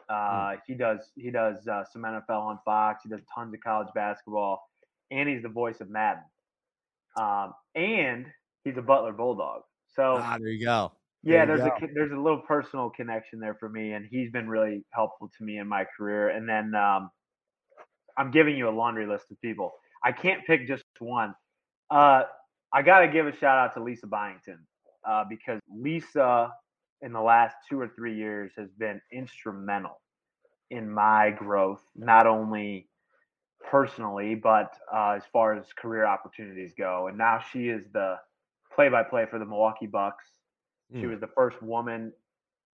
Uh, 0.08 0.56
He 0.66 0.74
does 0.74 1.10
he 1.16 1.30
does 1.30 1.66
uh, 1.68 1.84
some 1.92 2.02
NFL 2.02 2.40
on 2.40 2.58
Fox. 2.64 3.02
He 3.02 3.08
does 3.08 3.20
tons 3.34 3.52
of 3.54 3.60
college 3.60 3.88
basketball, 3.94 4.62
and 5.10 5.28
he's 5.28 5.42
the 5.42 5.48
voice 5.48 5.80
of 5.80 5.90
Madden. 5.90 6.22
Um, 7.16 7.52
and 7.74 8.26
he's 8.64 8.76
a 8.76 8.82
Butler 8.82 9.12
Bulldog. 9.12 9.62
So 9.94 10.16
ah, 10.18 10.36
there 10.38 10.48
you 10.48 10.64
go. 10.64 10.92
yeah, 11.22 11.44
There 11.44 11.56
you 11.56 11.62
there's 11.62 11.82
a 11.82 11.94
there's 11.94 12.12
a 12.12 12.16
little 12.20 12.40
personal 12.40 12.90
connection 12.90 13.40
there 13.40 13.54
for 13.54 13.68
me, 13.68 13.92
and 13.92 14.06
he's 14.10 14.30
been 14.30 14.48
really 14.48 14.84
helpful 14.90 15.30
to 15.36 15.44
me 15.44 15.58
in 15.58 15.66
my 15.66 15.84
career. 15.96 16.30
And 16.30 16.48
then 16.48 16.74
um, 16.74 17.10
I'm 18.16 18.30
giving 18.30 18.56
you 18.56 18.68
a 18.68 18.70
laundry 18.70 19.06
list 19.06 19.30
of 19.30 19.40
people. 19.40 19.72
I 20.04 20.12
can't 20.12 20.44
pick 20.46 20.66
just 20.66 20.84
one. 21.00 21.34
Uh, 21.90 22.24
I 22.72 22.82
got 22.82 23.00
to 23.00 23.08
give 23.08 23.26
a 23.26 23.36
shout 23.36 23.58
out 23.58 23.74
to 23.74 23.82
Lisa 23.82 24.06
Byington 24.06 24.58
uh, 25.08 25.24
because 25.28 25.60
Lisa, 25.74 26.52
in 27.02 27.12
the 27.12 27.20
last 27.20 27.56
two 27.68 27.80
or 27.80 27.88
three 27.88 28.16
years, 28.16 28.52
has 28.56 28.70
been 28.72 29.00
instrumental 29.12 30.00
in 30.70 30.90
my 30.90 31.30
growth, 31.30 31.82
not 31.96 32.26
only 32.26 32.88
personally, 33.70 34.34
but 34.34 34.76
uh, 34.92 35.11
as 35.16 35.22
far 35.32 35.54
as 35.54 35.66
career 35.76 36.06
opportunities 36.06 36.74
go. 36.76 37.08
And 37.08 37.16
now 37.18 37.38
she 37.52 37.68
is 37.68 37.84
the 37.92 38.16
play-by-play 38.74 39.26
for 39.30 39.38
the 39.38 39.44
Milwaukee 39.44 39.87
Bucks. 39.87 40.24
She 40.92 41.02
Mm. 41.02 41.11
was 41.11 41.20
the 41.20 41.26
first 41.28 41.61
woman 41.62 42.12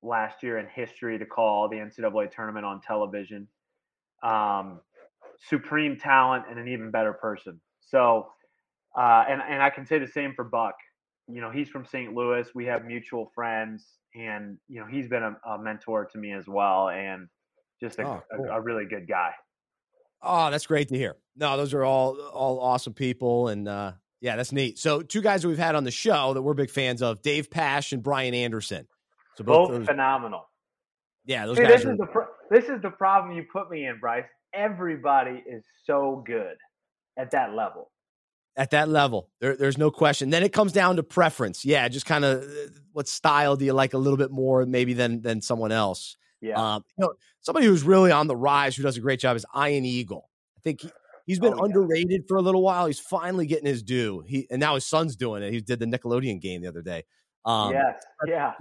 last 0.02 0.42
year 0.42 0.58
in 0.58 0.66
history 0.68 1.18
to 1.18 1.26
call 1.26 1.68
the 1.68 1.78
NCAA 1.78 2.28
tournament 2.28 2.64
on 2.66 2.80
television. 2.80 3.48
Um, 4.22 4.80
supreme 5.48 5.96
talent 5.96 6.44
and 6.48 6.58
an 6.58 6.68
even 6.68 6.90
better 6.90 7.12
person. 7.12 7.60
So, 7.80 8.32
uh, 8.96 9.24
and 9.28 9.42
and 9.42 9.62
I 9.62 9.70
can 9.70 9.84
say 9.86 9.98
the 9.98 10.06
same 10.06 10.34
for 10.34 10.44
Buck. 10.44 10.74
You 11.28 11.40
know, 11.40 11.50
he's 11.50 11.68
from 11.68 11.86
St. 11.86 12.12
Louis. 12.14 12.46
We 12.54 12.66
have 12.66 12.84
mutual 12.84 13.30
friends, 13.34 13.86
and 14.14 14.58
you 14.68 14.80
know, 14.80 14.86
he's 14.86 15.08
been 15.08 15.22
a, 15.22 15.36
a 15.48 15.58
mentor 15.58 16.04
to 16.12 16.18
me 16.18 16.32
as 16.32 16.46
well, 16.46 16.90
and 16.90 17.28
just 17.80 17.98
a, 17.98 18.06
Oh, 18.06 18.22
cool. 18.36 18.46
a, 18.46 18.58
a 18.58 18.60
really 18.60 18.84
good 18.84 19.08
guy. 19.08 19.30
Oh, 20.22 20.50
that's 20.50 20.66
great 20.66 20.88
to 20.88 20.96
hear. 20.96 21.16
No, 21.36 21.56
those 21.56 21.72
are 21.74 21.84
all 21.84 22.20
all 22.20 22.60
awesome 22.60 22.92
people, 22.94 23.48
and 23.48 23.66
uh, 23.68 23.92
yeah, 24.20 24.36
that's 24.36 24.52
neat. 24.52 24.78
So, 24.78 25.02
two 25.02 25.22
guys 25.22 25.42
that 25.42 25.48
we've 25.48 25.58
had 25.58 25.74
on 25.74 25.84
the 25.84 25.90
show 25.90 26.34
that 26.34 26.42
we're 26.42 26.54
big 26.54 26.70
fans 26.70 27.02
of: 27.02 27.22
Dave 27.22 27.50
Pasch 27.50 27.92
and 27.92 28.02
Brian 28.02 28.34
Anderson. 28.34 28.86
So 29.36 29.44
both, 29.44 29.68
Both 29.68 29.78
those, 29.78 29.86
phenomenal. 29.86 30.48
yeah, 31.24 31.46
those 31.46 31.56
See, 31.56 31.62
guys 31.64 31.72
this 31.76 31.84
are. 31.86 31.92
is 31.92 31.98
the 31.98 32.06
pro- 32.06 32.26
this 32.50 32.64
is 32.66 32.80
the 32.82 32.90
problem 32.90 33.34
you 33.36 33.44
put 33.52 33.70
me 33.70 33.86
in, 33.86 33.98
Bryce. 33.98 34.24
Everybody 34.54 35.42
is 35.46 35.64
so 35.86 36.22
good 36.26 36.56
at 37.18 37.30
that 37.32 37.54
level. 37.54 37.90
At 38.56 38.70
that 38.70 38.88
level. 38.88 39.28
There, 39.40 39.56
there's 39.56 39.78
no 39.78 39.90
question. 39.90 40.30
Then 40.30 40.42
it 40.42 40.52
comes 40.52 40.72
down 40.72 40.96
to 40.96 41.02
preference. 41.02 41.64
Yeah, 41.64 41.88
just 41.88 42.06
kind 42.06 42.24
of 42.24 42.44
what 42.92 43.08
style 43.08 43.56
do 43.56 43.64
you 43.64 43.72
like 43.72 43.94
a 43.94 43.98
little 43.98 44.16
bit 44.16 44.30
more, 44.30 44.64
maybe 44.66 44.94
than 44.94 45.22
than 45.22 45.40
someone 45.42 45.72
else. 45.72 46.16
Yeah. 46.40 46.74
Um, 46.74 46.84
you 46.98 47.04
know, 47.04 47.14
somebody 47.40 47.66
who's 47.66 47.82
really 47.82 48.12
on 48.12 48.26
the 48.26 48.36
rise, 48.36 48.76
who 48.76 48.82
does 48.82 48.96
a 48.96 49.00
great 49.00 49.18
job, 49.20 49.36
is 49.36 49.46
Ian 49.56 49.84
Eagle. 49.84 50.28
I 50.56 50.60
think 50.60 50.82
he, 50.82 50.90
he's 51.26 51.38
been 51.38 51.54
Oh, 51.54 51.56
yeah. 51.58 51.64
underrated 51.64 52.24
for 52.28 52.36
a 52.36 52.42
little 52.42 52.62
while. 52.62 52.86
He's 52.86 53.00
finally 53.00 53.46
getting 53.46 53.66
his 53.66 53.82
due. 53.82 54.22
He 54.26 54.46
and 54.50 54.60
now 54.60 54.74
his 54.74 54.86
son's 54.86 55.16
doing 55.16 55.42
it. 55.42 55.52
He 55.52 55.60
did 55.60 55.78
the 55.78 55.86
Nickelodeon 55.86 56.40
game 56.40 56.60
the 56.62 56.68
other 56.68 56.82
day. 56.82 57.04
Um, 57.46 57.72
yes. 57.72 58.02
Yeah. 58.26 58.52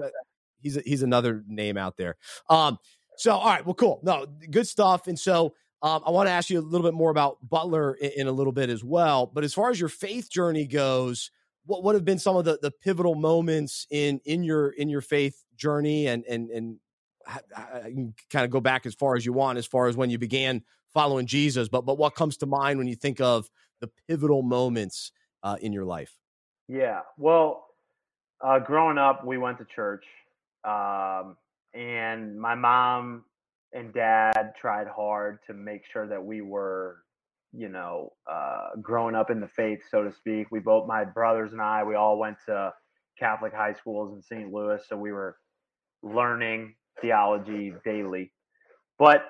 he's 0.62 0.75
he's 0.86 1.03
another 1.03 1.43
name 1.47 1.77
out 1.77 1.97
there. 1.97 2.15
Um, 2.49 2.77
so 3.17 3.34
all 3.34 3.45
right, 3.45 3.65
well, 3.65 3.75
cool. 3.75 3.99
No, 4.03 4.25
good 4.49 4.67
stuff. 4.67 5.08
And 5.08 5.19
so 5.19 5.53
um, 5.84 6.02
I 6.06 6.12
want 6.12 6.28
to 6.28 6.32
ask 6.32 6.50
you 6.50 6.60
a 6.60 6.62
little 6.62 6.88
bit 6.88 6.93
more 6.93 7.12
about 7.12 7.38
Butler 7.48 7.96
in, 7.96 8.12
in 8.17 8.28
a 8.28 8.32
little 8.32 8.54
bit 8.54 8.69
as 8.69 8.84
well. 8.84 9.28
But 9.28 9.43
as 9.43 9.54
far 9.54 9.69
as 9.69 9.80
your 9.80 9.89
faith 9.89 10.30
journey 10.32 10.65
goes, 10.65 11.30
what 11.65 11.84
what 11.84 11.93
have 11.96 12.06
been 12.06 12.19
some 12.19 12.38
of 12.38 12.46
the, 12.46 12.58
the 12.62 12.72
pivotal 12.72 13.15
moments 13.15 13.86
in 13.91 14.22
in 14.26 14.43
your 14.43 14.69
in 14.69 14.88
your 14.88 15.02
faith 15.02 15.43
journey, 15.58 16.08
and 16.08 16.24
and 16.26 16.50
and 16.50 16.78
ha- 17.28 17.41
can 17.84 18.13
kind 18.30 18.46
of 18.46 18.52
go 18.52 18.62
back 18.62 18.86
as 18.86 18.96
far 18.96 19.15
as 19.15 19.26
you 19.26 19.34
want, 19.34 19.58
as 19.58 19.67
far 19.67 19.88
as 19.88 19.98
when 19.98 20.10
you 20.10 20.17
began 20.17 20.63
following 20.93 21.26
Jesus. 21.26 21.67
But 21.67 21.86
but 21.86 21.98
what 21.98 22.15
comes 22.15 22.38
to 22.38 22.46
mind 22.46 22.80
when 22.80 22.88
you 22.88 22.96
think 22.96 23.19
of 23.19 23.50
the 23.82 23.89
pivotal 24.08 24.41
moments 24.41 25.12
uh, 25.43 25.58
in 25.62 25.74
your 25.74 25.86
life? 25.86 26.17
Yeah. 26.69 27.02
Well, 27.17 27.65
uh, 28.41 28.60
growing 28.60 28.98
up, 28.98 29.26
we 29.26 29.38
went 29.38 29.58
to 29.58 29.65
church, 29.65 30.06
um, 30.63 31.36
and 31.74 32.39
my 32.39 32.56
mom 32.56 33.26
and 33.73 33.93
dad 33.93 34.53
tried 34.57 34.88
hard 34.88 35.39
to 35.47 35.53
make 35.53 35.86
sure 35.91 36.07
that 36.07 36.23
we 36.23 36.41
were, 36.41 36.97
you 37.51 37.69
know, 37.69 38.13
uh, 38.31 38.69
growing 38.81 39.15
up 39.15 39.29
in 39.29 39.39
the 39.39 39.47
faith, 39.47 39.79
so 39.89 40.03
to 40.03 40.12
speak. 40.13 40.47
We 40.51 40.59
both, 40.59 40.88
my 40.88 41.03
brothers 41.05 41.51
and 41.53 41.62
I, 41.62 41.83
we 41.83 41.95
all 41.95 42.17
went 42.17 42.38
to 42.47 42.71
Catholic 43.19 43.53
high 43.53 43.73
schools 43.73 44.13
in 44.15 44.21
St. 44.21 44.51
Louis, 44.51 44.81
so 44.88 44.95
we 44.97 45.12
were 45.12 45.38
learning 46.01 46.75
theology 47.01 47.73
daily. 47.86 48.31
But 48.99 49.23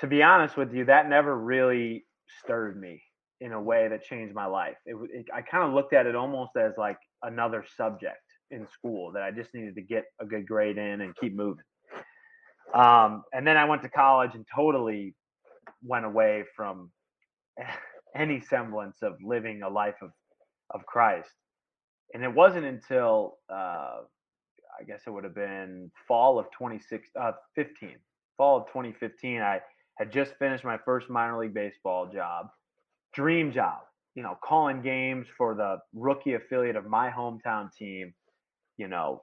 to 0.00 0.06
be 0.06 0.22
honest 0.22 0.56
with 0.56 0.72
you, 0.72 0.86
that 0.86 1.08
never 1.08 1.36
really 1.36 2.04
stirred 2.42 2.80
me 2.80 3.02
in 3.40 3.52
a 3.52 3.60
way 3.60 3.88
that 3.88 4.04
changed 4.04 4.34
my 4.34 4.46
life. 4.46 4.76
It, 4.86 4.96
it, 5.12 5.26
I 5.34 5.42
kind 5.42 5.64
of 5.64 5.72
looked 5.74 5.94
at 5.94 6.06
it 6.06 6.14
almost 6.14 6.52
as 6.56 6.72
like 6.76 6.98
another 7.22 7.64
subject 7.76 8.20
in 8.50 8.66
school 8.68 9.12
that 9.12 9.22
I 9.22 9.30
just 9.30 9.54
needed 9.54 9.74
to 9.76 9.82
get 9.82 10.04
a 10.20 10.26
good 10.26 10.46
grade 10.46 10.78
in 10.78 11.00
and 11.00 11.16
keep 11.16 11.34
moving. 11.34 11.64
Um, 12.74 13.24
and 13.32 13.46
then 13.46 13.56
I 13.56 13.64
went 13.64 13.82
to 13.82 13.88
college 13.88 14.34
and 14.34 14.46
totally 14.54 15.14
went 15.82 16.04
away 16.04 16.44
from 16.54 16.90
any 18.14 18.40
semblance 18.40 18.98
of 19.02 19.16
living 19.22 19.62
a 19.62 19.68
life 19.68 19.96
of, 20.02 20.10
of 20.70 20.86
Christ. 20.86 21.30
And 22.12 22.24
it 22.24 22.32
wasn't 22.32 22.64
until 22.64 23.38
uh, 23.48 24.00
I 24.80 24.84
guess 24.84 25.02
it 25.06 25.10
would 25.10 25.24
have 25.24 25.34
been 25.34 25.90
fall 26.08 26.38
of 26.38 26.50
26, 26.52 27.08
uh, 27.20 27.32
fall 28.36 28.56
of 28.58 28.66
2015. 28.68 29.40
I 29.40 29.60
had 29.98 30.10
just 30.10 30.34
finished 30.38 30.64
my 30.64 30.78
first 30.84 31.10
minor 31.10 31.38
league 31.38 31.54
baseball 31.54 32.10
job, 32.10 32.46
dream 33.12 33.52
job, 33.52 33.80
you 34.14 34.22
know, 34.22 34.38
calling 34.42 34.80
games 34.80 35.26
for 35.36 35.54
the 35.54 35.78
rookie 35.94 36.34
affiliate 36.34 36.76
of 36.76 36.86
my 36.86 37.10
hometown 37.10 37.70
team, 37.72 38.14
you 38.78 38.88
know, 38.88 39.22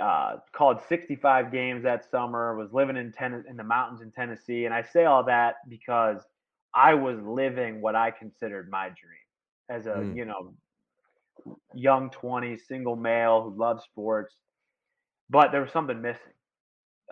uh, 0.00 0.36
called 0.52 0.78
65 0.88 1.52
games 1.52 1.82
that 1.84 2.08
summer, 2.10 2.56
was 2.56 2.72
living 2.72 2.96
in 2.96 3.12
ten- 3.12 3.44
in 3.48 3.56
the 3.56 3.64
mountains 3.64 4.00
in 4.00 4.10
Tennessee. 4.10 4.64
And 4.64 4.74
I 4.74 4.82
say 4.82 5.04
all 5.04 5.24
that 5.24 5.56
because 5.68 6.22
I 6.74 6.94
was 6.94 7.18
living 7.22 7.80
what 7.80 7.94
I 7.94 8.10
considered 8.10 8.68
my 8.70 8.88
dream 8.88 9.24
as 9.70 9.86
a 9.86 9.90
mm. 9.90 10.16
you 10.16 10.24
know 10.24 10.54
young 11.74 12.10
20 12.10 12.56
single 12.56 12.96
male 12.96 13.42
who 13.42 13.58
loved 13.58 13.82
sports, 13.82 14.34
but 15.30 15.52
there 15.52 15.60
was 15.60 15.70
something 15.72 16.00
missing, 16.00 16.32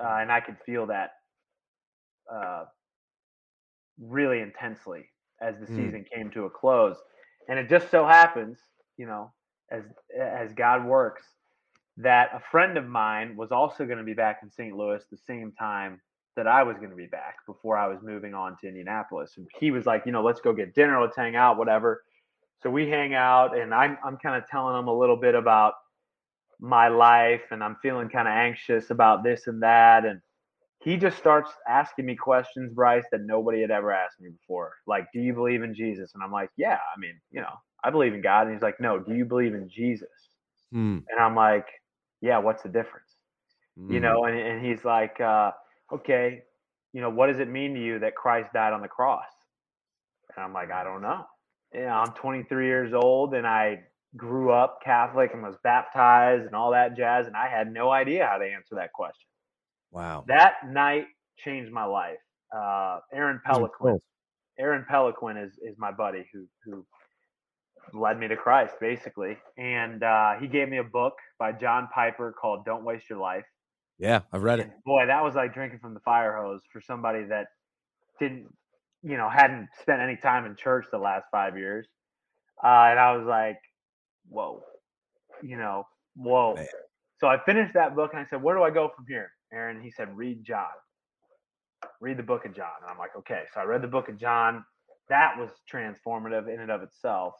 uh, 0.03 0.19
and 0.21 0.31
I 0.31 0.41
could 0.41 0.57
feel 0.65 0.87
that 0.87 1.11
uh, 2.33 2.65
really 4.01 4.41
intensely 4.41 5.09
as 5.41 5.57
the 5.59 5.67
mm. 5.67 5.77
season 5.77 6.05
came 6.13 6.31
to 6.31 6.45
a 6.45 6.51
close. 6.51 6.97
And 7.49 7.59
it 7.59 7.69
just 7.69 7.91
so 7.91 8.07
happens, 8.07 8.59
you 8.97 9.07
know, 9.07 9.33
as 9.71 9.83
as 10.19 10.53
God 10.53 10.85
works, 10.85 11.25
that 11.99 12.31
a 12.35 12.41
friend 12.51 12.79
of 12.79 12.87
mine 12.87 13.37
was 13.37 13.53
also 13.53 13.85
going 13.85 13.99
to 13.99 14.05
be 14.05 14.15
back 14.15 14.41
in 14.43 14.51
St. 14.51 14.75
Louis 14.75 15.03
the 15.11 15.19
same 15.19 15.53
time 15.53 16.01
that 16.37 16.47
I 16.47 16.63
was 16.63 16.77
going 16.79 16.91
to 16.91 16.97
be 16.97 17.07
back 17.07 17.37
before 17.47 17.77
I 17.77 17.89
was 17.89 17.99
moving 18.03 18.33
on 18.33 18.57
to 18.61 18.69
Indianapolis. 18.69 19.35
And 19.37 19.47
he 19.59 19.71
was 19.71 19.85
like, 19.85 20.05
you 20.07 20.13
know, 20.13 20.23
let's 20.23 20.41
go 20.41 20.55
get 20.55 20.75
dinner, 20.75 21.01
let's 21.01 21.17
hang 21.17 21.37
out, 21.37 21.59
whatever. 21.59 22.03
So 22.63 22.71
we 22.71 22.89
hang 22.89 23.13
out, 23.13 23.59
and 23.59 23.75
I'm 23.75 23.99
I'm 24.05 24.17
kind 24.19 24.41
of 24.41 24.49
telling 24.49 24.79
him 24.79 24.87
a 24.87 24.97
little 24.97 25.17
bit 25.17 25.35
about 25.35 25.75
my 26.61 26.89
life, 26.89 27.43
and 27.51 27.63
I'm 27.63 27.77
feeling 27.83 28.09
kind 28.09 28.29
of 28.29 28.35
anxious 28.35 28.91
about 28.91 29.25
this 29.25 29.49
and 29.49 29.63
that, 29.65 30.05
and 30.05 30.21
he 30.83 30.97
just 30.97 31.17
starts 31.17 31.51
asking 31.69 32.07
me 32.07 32.17
questions, 32.17 32.73
Bryce, 32.73 33.05
that 33.13 33.23
nobody 33.23 33.61
had 33.61 33.71
ever 33.71 33.93
asked 33.93 34.21
me 34.21 34.31
before. 34.31 34.73
Like, 34.87 35.07
do 35.13 35.21
you 35.21 35.33
believe 35.33 35.63
in 35.63 35.75
Jesus? 35.75 36.13
And 36.15 36.23
I'm 36.23 36.33
like, 36.33 36.51
yeah, 36.57 36.79
I 36.95 36.99
mean, 36.99 37.21
you 37.31 37.41
know, 37.41 37.55
I 37.85 37.91
believe 37.91 38.15
in 38.15 38.21
God. 38.21 38.47
And 38.47 38.55
he's 38.55 38.63
like, 38.63 38.81
no, 38.81 38.99
do 38.99 39.15
you 39.15 39.25
believe 39.25 39.55
in 39.55 39.69
Jesus? 39.69 40.09
Mm. 40.75 41.05
And 41.09 41.21
I'm 41.21 41.37
like, 41.37 41.67
yeah, 42.23 42.39
what's 42.39 42.63
the 42.63 42.71
difference? 42.71 43.17
Mm. 43.79 43.93
You 43.93 44.01
know, 44.01 44.23
hmm. 44.23 44.29
and, 44.29 44.39
and 44.39 44.65
he's 44.65 44.85
like, 44.85 45.21
uh, 45.21 45.51
okay, 45.93 46.43
you 46.95 47.01
know, 47.01 47.11
what 47.11 47.27
does 47.27 47.41
it 47.41 47.51
mean 47.51 47.75
to 47.75 47.81
you 47.81 47.99
that 47.99 48.15
Christ 48.15 48.51
died 48.55 48.73
on 48.73 48.81
the 48.81 48.89
cross? 48.89 49.27
And 50.35 50.45
I'm 50.45 50.53
like, 50.53 50.71
I 50.71 50.85
don't 50.85 51.03
know. 51.03 51.25
You 51.75 51.83
know, 51.83 51.89
I'm 51.89 52.13
23 52.13 52.67
years 52.67 52.93
old 52.95 53.35
and 53.35 53.47
I 53.47 53.81
grew 54.17 54.53
up 54.53 54.81
Catholic 54.85 55.31
and 55.33 55.43
was 55.43 55.57
baptized 55.65 56.47
and 56.47 56.55
all 56.55 56.73
that 56.73 56.97
jazz. 56.97 57.27
And 57.27 57.37
I 57.37 57.49
had 57.49 57.73
no 57.73 57.91
idea 57.91 58.27
how 58.27 58.39
to 58.39 58.45
answer 58.45 58.77
that 58.77 58.93
question. 58.93 59.27
Wow. 59.91 60.25
That 60.29 60.55
night 60.69 61.07
changed 61.39 61.73
my 61.73 61.85
life. 61.85 62.19
Uh, 62.55 63.01
Aaron 63.13 63.41
Peliquin. 63.47 63.99
Aaron 64.59 64.85
Peliquin 64.91 65.43
is 65.43 65.53
is 65.63 65.77
my 65.79 65.91
buddy 65.91 66.27
who 66.33 66.47
who 66.65 66.85
led 67.93 68.19
me 68.19 68.29
to 68.29 68.37
Christ 68.37 68.75
basically, 68.81 69.37
and 69.57 70.03
uh, 70.03 70.35
he 70.41 70.47
gave 70.47 70.69
me 70.69 70.79
a 70.79 70.85
book 70.85 71.15
by 71.39 71.53
John 71.53 71.89
Piper 71.95 72.33
called 72.33 72.65
"Don't 72.65 72.85
Waste 72.85 73.09
Your 73.11 73.19
Life." 73.19 73.45
Yeah, 73.99 74.21
I've 74.33 74.43
read 74.43 74.61
and 74.61 74.71
it. 74.71 74.77
Boy, 74.85 75.07
that 75.07 75.23
was 75.23 75.35
like 75.35 75.55
drinking 75.55 75.79
from 75.79 75.95
the 75.95 76.01
fire 76.01 76.37
hose 76.37 76.61
for 76.73 76.81
somebody 76.81 77.25
that 77.25 77.47
didn't, 78.19 78.53
you 79.03 79.17
know, 79.17 79.29
hadn't 79.29 79.69
spent 79.81 80.01
any 80.01 80.17
time 80.17 80.45
in 80.45 80.57
church 80.57 80.87
the 80.91 80.99
last 80.99 81.27
five 81.31 81.57
years. 81.57 81.87
Uh, 82.63 82.91
and 82.91 82.99
I 82.99 83.17
was 83.17 83.27
like, 83.27 83.59
whoa, 84.29 84.63
you 85.43 85.57
know, 85.57 85.87
whoa. 86.17 86.55
Man. 86.55 86.67
So 87.19 87.29
I 87.29 87.39
finished 87.45 87.75
that 87.75 87.95
book 87.95 88.11
and 88.13 88.21
I 88.21 88.25
said, 88.29 88.43
where 88.43 88.57
do 88.57 88.63
I 88.63 88.71
go 88.71 88.91
from 88.95 89.05
here? 89.09 89.31
Aaron, 89.53 89.81
he 89.81 89.91
said, 89.91 90.17
read 90.17 90.45
John. 90.45 90.67
Read 92.01 92.17
the 92.17 92.23
book 92.23 92.45
of 92.45 92.55
John. 92.55 92.73
And 92.81 92.91
I'm 92.91 92.99
like, 92.99 93.17
okay. 93.19 93.43
So 93.55 93.61
I 93.61 93.65
read 93.65 93.83
the 93.83 93.89
book 93.89 94.09
of 94.09 94.17
John. 94.17 94.65
That 95.09 95.35
was 95.39 95.51
transformative 95.73 96.53
in 96.53 96.61
and 96.61 96.71
of 96.71 96.83
itself. 96.83 97.35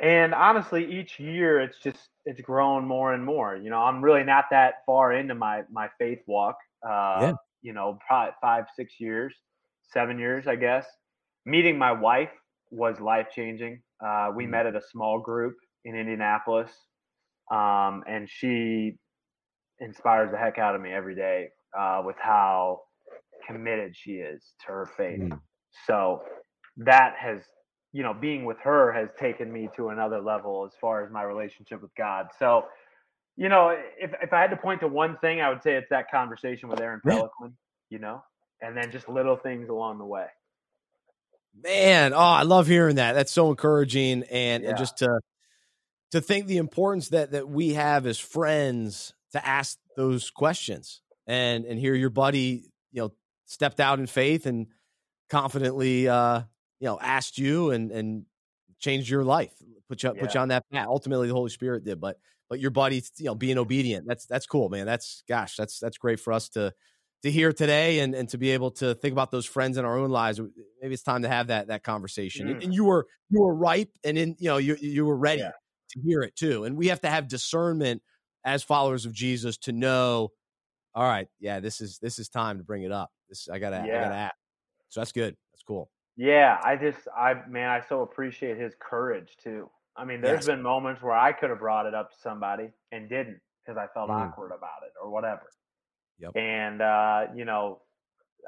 And 0.00 0.34
honestly, 0.34 0.84
each 0.98 1.20
year 1.20 1.60
it's 1.60 1.78
just 1.82 2.08
it's 2.24 2.40
grown 2.40 2.86
more 2.86 3.12
and 3.12 3.24
more. 3.24 3.56
You 3.56 3.70
know, 3.70 3.78
I'm 3.78 4.02
really 4.02 4.24
not 4.24 4.46
that 4.50 4.74
far 4.86 5.12
into 5.12 5.34
my 5.34 5.62
my 5.70 5.88
faith 5.98 6.20
walk. 6.26 6.56
Uh, 6.82 7.18
yeah. 7.20 7.32
You 7.62 7.74
know, 7.74 7.98
probably 8.06 8.32
five, 8.40 8.64
six 8.74 8.94
years, 8.98 9.34
seven 9.92 10.18
years, 10.18 10.46
I 10.46 10.56
guess. 10.56 10.86
Meeting 11.44 11.76
my 11.78 11.92
wife 11.92 12.30
was 12.70 13.00
life 13.00 13.26
changing. 13.34 13.82
Uh, 14.04 14.30
we 14.34 14.44
mm-hmm. 14.44 14.52
met 14.52 14.66
at 14.66 14.76
a 14.76 14.82
small 14.90 15.18
group 15.20 15.56
in 15.84 15.94
Indianapolis, 15.94 16.70
um, 17.50 18.02
and 18.08 18.28
she 18.28 18.96
inspires 19.80 20.30
the 20.30 20.38
heck 20.38 20.58
out 20.58 20.74
of 20.74 20.80
me 20.80 20.90
every 20.92 21.14
day 21.14 21.48
uh, 21.78 22.02
with 22.04 22.16
how 22.18 22.80
committed 23.46 23.94
she 23.96 24.12
is 24.12 24.42
to 24.60 24.72
her 24.72 24.86
faith. 24.96 25.20
Mm. 25.20 25.40
So 25.86 26.22
that 26.78 27.14
has, 27.18 27.40
you 27.92 28.02
know, 28.02 28.14
being 28.14 28.44
with 28.44 28.58
her 28.62 28.92
has 28.92 29.08
taken 29.18 29.52
me 29.52 29.68
to 29.76 29.88
another 29.88 30.20
level 30.20 30.64
as 30.66 30.72
far 30.80 31.04
as 31.04 31.10
my 31.10 31.22
relationship 31.22 31.82
with 31.82 31.94
God. 31.96 32.28
So, 32.38 32.66
you 33.36 33.48
know, 33.48 33.76
if, 33.98 34.12
if 34.22 34.32
I 34.32 34.40
had 34.40 34.50
to 34.50 34.56
point 34.56 34.80
to 34.80 34.88
one 34.88 35.16
thing, 35.18 35.40
I 35.40 35.48
would 35.48 35.62
say 35.62 35.74
it's 35.74 35.88
that 35.90 36.10
conversation 36.10 36.68
with 36.68 36.80
Aaron 36.80 37.00
Peliquin, 37.04 37.52
you 37.88 37.98
know, 37.98 38.22
and 38.60 38.76
then 38.76 38.92
just 38.92 39.08
little 39.08 39.36
things 39.36 39.68
along 39.68 39.98
the 39.98 40.04
way. 40.04 40.26
Man, 41.62 42.12
oh, 42.12 42.18
I 42.18 42.42
love 42.42 42.68
hearing 42.68 42.96
that. 42.96 43.14
That's 43.14 43.32
so 43.32 43.50
encouraging, 43.50 44.22
and, 44.30 44.62
yeah. 44.62 44.70
and 44.70 44.78
just 44.78 44.98
to 44.98 45.18
to 46.12 46.20
think 46.20 46.46
the 46.46 46.58
importance 46.58 47.08
that 47.08 47.32
that 47.32 47.48
we 47.48 47.74
have 47.74 48.06
as 48.06 48.18
friends 48.18 49.14
to 49.32 49.46
ask 49.46 49.78
those 49.96 50.30
questions 50.30 51.02
and 51.26 51.64
and 51.64 51.78
hear 51.78 51.94
your 51.94 52.10
buddy 52.10 52.64
you 52.92 53.02
know 53.02 53.12
stepped 53.46 53.80
out 53.80 53.98
in 53.98 54.06
faith 54.06 54.46
and 54.46 54.66
confidently 55.28 56.08
uh 56.08 56.42
you 56.80 56.86
know 56.86 56.98
asked 57.00 57.38
you 57.38 57.70
and 57.70 57.90
and 57.90 58.24
changed 58.78 59.08
your 59.08 59.24
life 59.24 59.52
put 59.88 60.02
you 60.02 60.12
yeah. 60.14 60.20
put 60.20 60.34
you 60.34 60.40
on 60.40 60.48
that 60.48 60.64
path 60.72 60.86
ultimately 60.88 61.28
the 61.28 61.34
holy 61.34 61.50
spirit 61.50 61.84
did 61.84 62.00
but 62.00 62.18
but 62.48 62.58
your 62.58 62.70
buddy 62.70 63.02
you 63.18 63.26
know 63.26 63.34
being 63.34 63.58
obedient 63.58 64.06
that's 64.06 64.26
that's 64.26 64.46
cool 64.46 64.68
man 64.68 64.86
that's 64.86 65.22
gosh 65.28 65.56
that's 65.56 65.78
that's 65.78 65.98
great 65.98 66.18
for 66.18 66.32
us 66.32 66.48
to 66.48 66.72
to 67.22 67.30
hear 67.30 67.52
today 67.52 68.00
and 68.00 68.14
and 68.14 68.28
to 68.30 68.38
be 68.38 68.50
able 68.50 68.70
to 68.70 68.94
think 68.94 69.12
about 69.12 69.30
those 69.30 69.44
friends 69.44 69.76
in 69.76 69.84
our 69.84 69.98
own 69.98 70.10
lives 70.10 70.40
maybe 70.80 70.94
it's 70.94 71.02
time 71.02 71.22
to 71.22 71.28
have 71.28 71.48
that 71.48 71.68
that 71.68 71.82
conversation 71.82 72.48
mm. 72.48 72.64
and, 72.64 72.74
you 72.74 72.84
were 72.84 73.06
you 73.28 73.40
were 73.40 73.54
ripe 73.54 73.90
and 74.04 74.16
in 74.16 74.34
you 74.38 74.48
know 74.48 74.56
you 74.56 74.76
you 74.80 75.04
were 75.04 75.16
ready 75.16 75.42
yeah. 75.42 75.50
to 75.90 76.00
hear 76.00 76.22
it 76.22 76.34
too 76.34 76.64
and 76.64 76.76
we 76.76 76.88
have 76.88 77.00
to 77.00 77.08
have 77.08 77.28
discernment 77.28 78.02
as 78.44 78.62
followers 78.62 79.06
of 79.06 79.12
Jesus 79.12 79.56
to 79.58 79.72
know, 79.72 80.30
all 80.94 81.04
right, 81.04 81.28
yeah, 81.38 81.60
this 81.60 81.80
is 81.80 81.98
this 81.98 82.18
is 82.18 82.28
time 82.28 82.58
to 82.58 82.64
bring 82.64 82.82
it 82.82 82.92
up. 82.92 83.10
This 83.28 83.48
I 83.48 83.58
gotta 83.58 83.84
yeah. 83.86 83.98
I 83.98 84.02
gotta 84.04 84.14
act. 84.14 84.36
So 84.88 85.00
that's 85.00 85.12
good. 85.12 85.36
That's 85.52 85.62
cool. 85.62 85.90
Yeah, 86.20 86.60
I 86.62 86.76
just 86.76 86.98
I 87.16 87.34
man, 87.48 87.70
I 87.70 87.80
so 87.88 88.02
appreciate 88.02 88.58
his 88.58 88.74
courage 88.78 89.36
too. 89.42 89.70
I 89.96 90.04
mean, 90.04 90.20
there's 90.20 90.40
yes. 90.40 90.46
been 90.46 90.62
moments 90.62 91.02
where 91.02 91.14
I 91.14 91.32
could 91.32 91.48
have 91.48 91.60
brought 91.60 91.86
it 91.86 91.94
up 91.94 92.10
to 92.10 92.16
somebody 92.22 92.68
and 92.92 93.08
didn't 93.08 93.40
because 93.64 93.78
I 93.78 93.86
felt 93.94 94.10
mm. 94.10 94.20
awkward 94.20 94.48
about 94.48 94.82
it 94.84 94.92
or 95.02 95.10
whatever. 95.10 95.50
Yep. 96.18 96.36
And 96.36 96.82
uh, 96.82 97.22
you 97.34 97.46
know, 97.46 97.80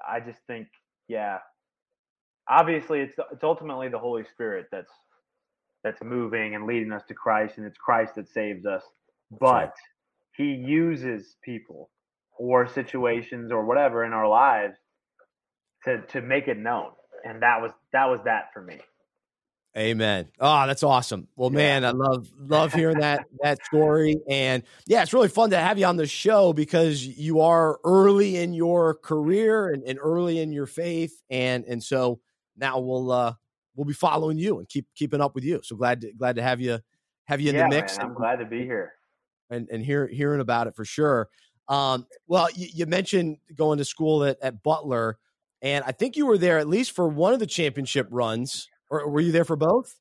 I 0.06 0.20
just 0.20 0.38
think, 0.46 0.68
yeah, 1.08 1.38
obviously 2.46 3.00
it's 3.00 3.14
it's 3.32 3.42
ultimately 3.42 3.88
the 3.88 3.98
Holy 3.98 4.24
Spirit 4.24 4.66
that's 4.70 4.92
that's 5.82 6.02
moving 6.02 6.54
and 6.54 6.66
leading 6.66 6.92
us 6.92 7.02
to 7.08 7.14
Christ, 7.14 7.56
and 7.56 7.66
it's 7.66 7.78
Christ 7.78 8.16
that 8.16 8.28
saves 8.28 8.66
us 8.66 8.82
but 9.40 9.74
he 10.36 10.52
uses 10.52 11.36
people 11.42 11.90
or 12.36 12.66
situations 12.66 13.50
or 13.50 13.64
whatever 13.64 14.04
in 14.04 14.12
our 14.12 14.28
lives 14.28 14.76
to 15.84 16.02
to 16.08 16.20
make 16.20 16.48
it 16.48 16.58
known 16.58 16.90
and 17.24 17.42
that 17.42 17.60
was 17.60 17.70
that 17.92 18.06
was 18.06 18.20
that 18.24 18.52
for 18.52 18.62
me 18.62 18.78
Amen. 19.74 20.28
Oh, 20.38 20.66
that's 20.66 20.82
awesome. 20.82 21.28
Well, 21.34 21.50
yeah. 21.50 21.56
man, 21.56 21.84
I 21.86 21.92
love 21.92 22.30
love 22.38 22.74
hearing 22.74 22.98
that 22.98 23.24
that 23.42 23.64
story, 23.64 24.18
and 24.28 24.62
yeah, 24.86 25.00
it's 25.00 25.14
really 25.14 25.30
fun 25.30 25.48
to 25.48 25.56
have 25.56 25.78
you 25.78 25.86
on 25.86 25.96
the 25.96 26.06
show 26.06 26.52
because 26.52 27.06
you 27.06 27.40
are 27.40 27.80
early 27.82 28.36
in 28.36 28.52
your 28.52 28.96
career 28.96 29.70
and, 29.70 29.82
and 29.84 29.98
early 29.98 30.40
in 30.40 30.52
your 30.52 30.66
faith, 30.66 31.22
and 31.30 31.64
and 31.64 31.82
so 31.82 32.20
now 32.54 32.80
we'll 32.80 33.10
uh 33.10 33.32
we'll 33.74 33.86
be 33.86 33.94
following 33.94 34.36
you 34.36 34.58
and 34.58 34.68
keep 34.68 34.86
keeping 34.94 35.22
up 35.22 35.34
with 35.34 35.44
you. 35.44 35.60
So 35.62 35.74
glad 35.74 36.02
to, 36.02 36.12
glad 36.12 36.36
to 36.36 36.42
have 36.42 36.60
you 36.60 36.78
have 37.24 37.40
you 37.40 37.48
in 37.48 37.56
yeah, 37.56 37.62
the 37.62 37.74
mix. 37.74 37.96
Man, 37.96 38.08
I'm 38.08 38.14
glad 38.14 38.40
to 38.40 38.44
be 38.44 38.64
here 38.64 38.92
and 39.48 39.68
and 39.70 39.82
hear, 39.82 40.06
hearing 40.06 40.40
about 40.40 40.66
it 40.66 40.76
for 40.76 40.84
sure. 40.84 41.28
Um, 41.68 42.06
well, 42.26 42.48
you, 42.54 42.68
you, 42.74 42.86
mentioned 42.86 43.38
going 43.54 43.78
to 43.78 43.84
school 43.84 44.24
at, 44.24 44.36
at 44.42 44.62
Butler, 44.62 45.16
and 45.62 45.84
I 45.86 45.92
think 45.92 46.16
you 46.16 46.26
were 46.26 46.38
there 46.38 46.58
at 46.58 46.68
least 46.68 46.92
for 46.92 47.08
one 47.08 47.32
of 47.32 47.38
the 47.38 47.46
championship 47.46 48.08
runs, 48.10 48.68
or 48.90 49.08
were 49.08 49.20
you 49.20 49.32
there 49.32 49.44
for 49.44 49.56
both? 49.56 49.94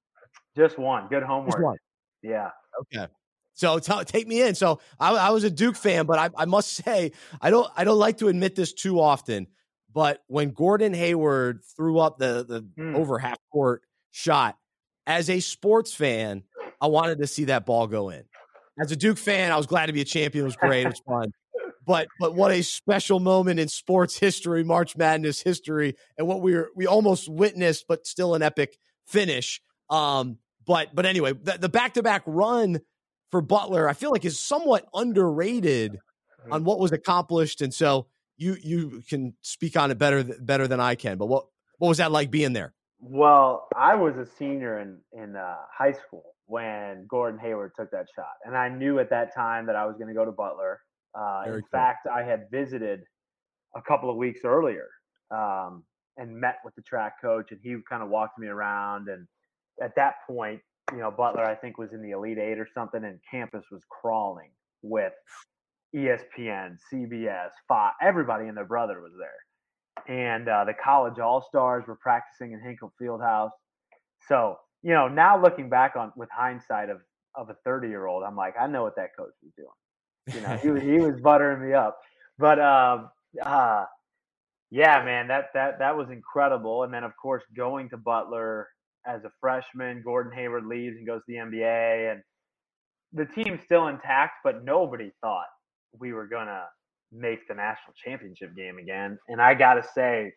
Just 0.58 0.78
one. 0.78 1.08
Good 1.08 1.24
homework. 1.24 1.62
One. 1.62 1.78
Yeah. 2.21 2.50
Okay. 2.82 3.08
So 3.54 3.80
t- 3.80 4.04
take 4.06 4.28
me 4.28 4.41
in. 4.41 4.56
So 4.56 4.80
I, 5.00 5.13
I, 5.13 5.30
was 5.30 5.43
a 5.43 5.50
Duke 5.50 5.76
fan, 5.76 6.06
but 6.06 6.17
I, 6.17 6.30
I 6.36 6.45
must 6.45 6.74
say 6.84 7.12
I 7.39 7.50
don't 7.50 7.69
I 7.76 7.84
don't 7.84 8.00
like 8.00 8.17
to 8.17 8.28
admit 8.28 8.56
this 8.56 8.74
too 8.74 9.00
often. 9.00 9.47
But 9.93 10.24
when 10.28 10.52
Gordon 10.52 10.93
Hayward 10.93 11.62
threw 11.76 12.00
up 12.00 12.17
the 12.17 12.45
the 12.47 12.62
mm. 12.82 12.95
over 12.95 13.19
half 13.19 13.38
court 13.52 13.84
shot, 14.10 14.58
as 15.06 15.30
a 15.30 15.39
sports 15.39 15.93
fan, 15.93 16.43
I 16.80 16.88
wanted 16.88 17.19
to 17.19 17.28
see 17.28 17.45
that 17.45 17.65
ball 17.65 17.88
go 17.88 18.10
in 18.10 18.24
as 18.82 18.91
a 18.91 18.95
Duke 18.95 19.17
fan, 19.17 19.52
I 19.52 19.58
was 19.58 19.67
glad 19.67 19.88
to 19.88 19.93
be 19.93 20.02
a 20.02 20.06
champion. 20.06 20.43
It 20.43 20.45
was 20.45 20.56
great. 20.56 20.86
It 20.86 20.89
was 20.89 21.02
fun. 21.08 21.32
But 21.86 22.08
but 22.20 22.36
what 22.36 22.52
a 22.52 22.62
special 22.62 23.20
moment 23.20 23.60
in 23.60 23.67
sports 23.67 24.17
history, 24.17 24.63
March 24.63 24.96
Madness 24.96 25.41
history, 25.41 25.96
and 26.17 26.28
what 26.28 26.41
we 26.41 26.54
were 26.54 26.70
we 26.76 26.86
almost 26.86 27.28
witnessed, 27.28 27.86
but 27.88 28.06
still 28.06 28.36
an 28.36 28.41
epic 28.41 28.78
finish. 29.08 29.62
Um, 29.89 30.38
but 30.65 30.94
but 30.94 31.06
anyway, 31.06 31.34
the 31.34 31.70
back 31.70 31.96
to 31.96 32.04
back 32.04 32.24
run 32.26 32.80
for 33.32 33.41
Butler, 33.41 33.89
I 33.89 33.94
feel 33.94 34.12
like 34.12 34.26
is 34.26 34.39
somewhat 34.39 34.86
underrated 34.94 35.94
mm-hmm. 35.94 36.54
on 36.54 36.63
what 36.63 36.80
was 36.80 36.91
accomplished, 36.91 37.62
and 37.62 37.74
so 37.74 38.08
you 38.38 38.58
you 38.62 39.02
can 39.10 39.34
speak 39.41 39.76
on 39.76 39.89
it 39.89 39.98
better 39.98 40.24
better 40.24 40.67
than 40.67 40.80
I 40.80 40.96
can. 40.96 41.17
But 41.17 41.28
what 41.28 41.46
What 41.80 41.88
was 41.88 41.98
that 41.98 42.12
like 42.12 42.30
being 42.30 42.54
there? 42.54 42.76
Well, 43.00 43.67
I 43.76 43.96
was 43.96 44.15
a 44.17 44.26
senior 44.26 44.80
in 44.80 45.00
in 45.12 45.36
uh, 45.36 45.56
high 45.76 45.94
school 45.94 46.36
when 46.46 47.08
Gordon 47.08 47.39
Hayward 47.39 47.72
took 47.76 47.89
that 47.89 48.06
shot, 48.15 48.36
and 48.46 48.56
I 48.56 48.70
knew 48.70 49.00
at 49.00 49.10
that 49.10 49.34
time 49.34 49.65
that 49.65 49.76
I 49.76 49.88
was 49.88 49.96
going 49.96 50.10
to 50.10 50.13
go 50.13 50.26
to 50.26 50.32
Butler. 50.32 50.80
Uh, 51.17 51.43
in 51.45 51.52
cool. 51.54 51.62
fact, 51.71 52.08
I 52.08 52.24
had 52.24 52.50
visited 52.52 53.04
a 53.76 53.82
couple 53.82 54.10
of 54.10 54.15
weeks 54.15 54.41
earlier 54.43 54.88
um, 55.32 55.84
and 56.17 56.36
met 56.36 56.58
with 56.63 56.76
the 56.76 56.82
track 56.82 57.21
coach, 57.21 57.52
and 57.52 57.60
he 57.63 57.76
kind 57.89 58.04
of 58.04 58.10
walked 58.10 58.39
me 58.39 58.47
around. 58.47 59.08
And 59.10 59.28
at 59.82 59.95
that 59.95 60.15
point, 60.28 60.62
you 60.91 61.00
know, 61.00 61.12
Butler 61.12 61.45
I 61.45 61.56
think 61.56 61.78
was 61.78 61.93
in 61.93 62.02
the 62.02 62.12
Elite 62.12 62.38
Eight 62.38 62.60
or 62.60 62.67
something, 62.74 63.04
and 63.04 63.19
campus 63.30 63.65
was 63.71 63.82
crawling 63.89 64.52
with 64.82 65.13
ESPN, 65.95 66.78
CBS, 66.91 67.50
Fox, 67.67 67.95
everybody 68.02 68.47
and 68.47 68.56
their 68.56 68.65
brother 68.65 69.02
was 69.02 69.12
there 69.19 69.30
and 70.08 70.47
uh, 70.47 70.65
the 70.65 70.74
college 70.74 71.19
all 71.19 71.41
stars 71.41 71.84
were 71.88 71.95
practicing 71.95 72.54
in 72.54 72.62
Hinkle 72.62 72.93
Fieldhouse. 73.02 73.52
So 74.28 74.58
you 74.84 74.93
know, 74.93 75.08
now 75.08 75.41
looking 75.41 75.69
back 75.69 75.95
on 75.95 76.12
with 76.15 76.30
hindsight 76.32 76.89
of 76.89 77.02
of 77.36 77.50
a 77.50 77.56
30 77.63 77.88
year 77.88 78.08
old, 78.08 78.24
I'm 78.24 78.36
like, 78.36 78.56
I 78.60 78.67
know 78.67 78.84
what 78.84 78.95
that 78.95 79.15
coach 79.17 79.34
was 79.41 79.52
doing. 79.56 79.69
You 80.28 80.42
know, 80.42 80.58
he, 80.58 80.70
was, 80.70 80.82
he 80.82 81.00
was 81.00 81.20
buttering 81.24 81.68
me 81.68 81.74
up. 81.74 82.00
But 82.38 82.60
um, 82.60 83.10
uh, 83.44 83.86
yeah, 84.70 85.04
man, 85.04 85.28
that 85.28 85.46
that 85.54 85.80
that 85.80 85.96
was 85.96 86.10
incredible. 86.10 86.84
And 86.84 86.94
then 86.94 87.04
of 87.04 87.16
course 87.22 87.44
going 87.56 87.90
to 87.90 87.98
Butler 87.98 88.68
as 89.06 89.24
a 89.24 89.32
freshman, 89.40 90.02
Gordon 90.04 90.32
Hayward 90.34 90.66
leaves 90.66 90.98
and 90.98 91.06
goes 91.06 91.22
to 91.22 91.26
the 91.28 91.36
NBA, 91.36 92.12
and 92.12 92.22
the 93.14 93.26
team's 93.26 93.62
still 93.64 93.88
intact, 93.88 94.36
but 94.44 94.64
nobody 94.64 95.12
thought 95.22 95.48
we 96.00 96.14
were 96.14 96.28
gonna 96.28 96.66
make 97.12 97.48
the 97.48 97.54
national 97.54 97.94
championship 98.04 98.56
game 98.56 98.78
again. 98.78 99.20
And 99.28 99.42
I 99.42 99.54
got 99.54 99.76
to 99.76 99.84
say, 99.94 100.34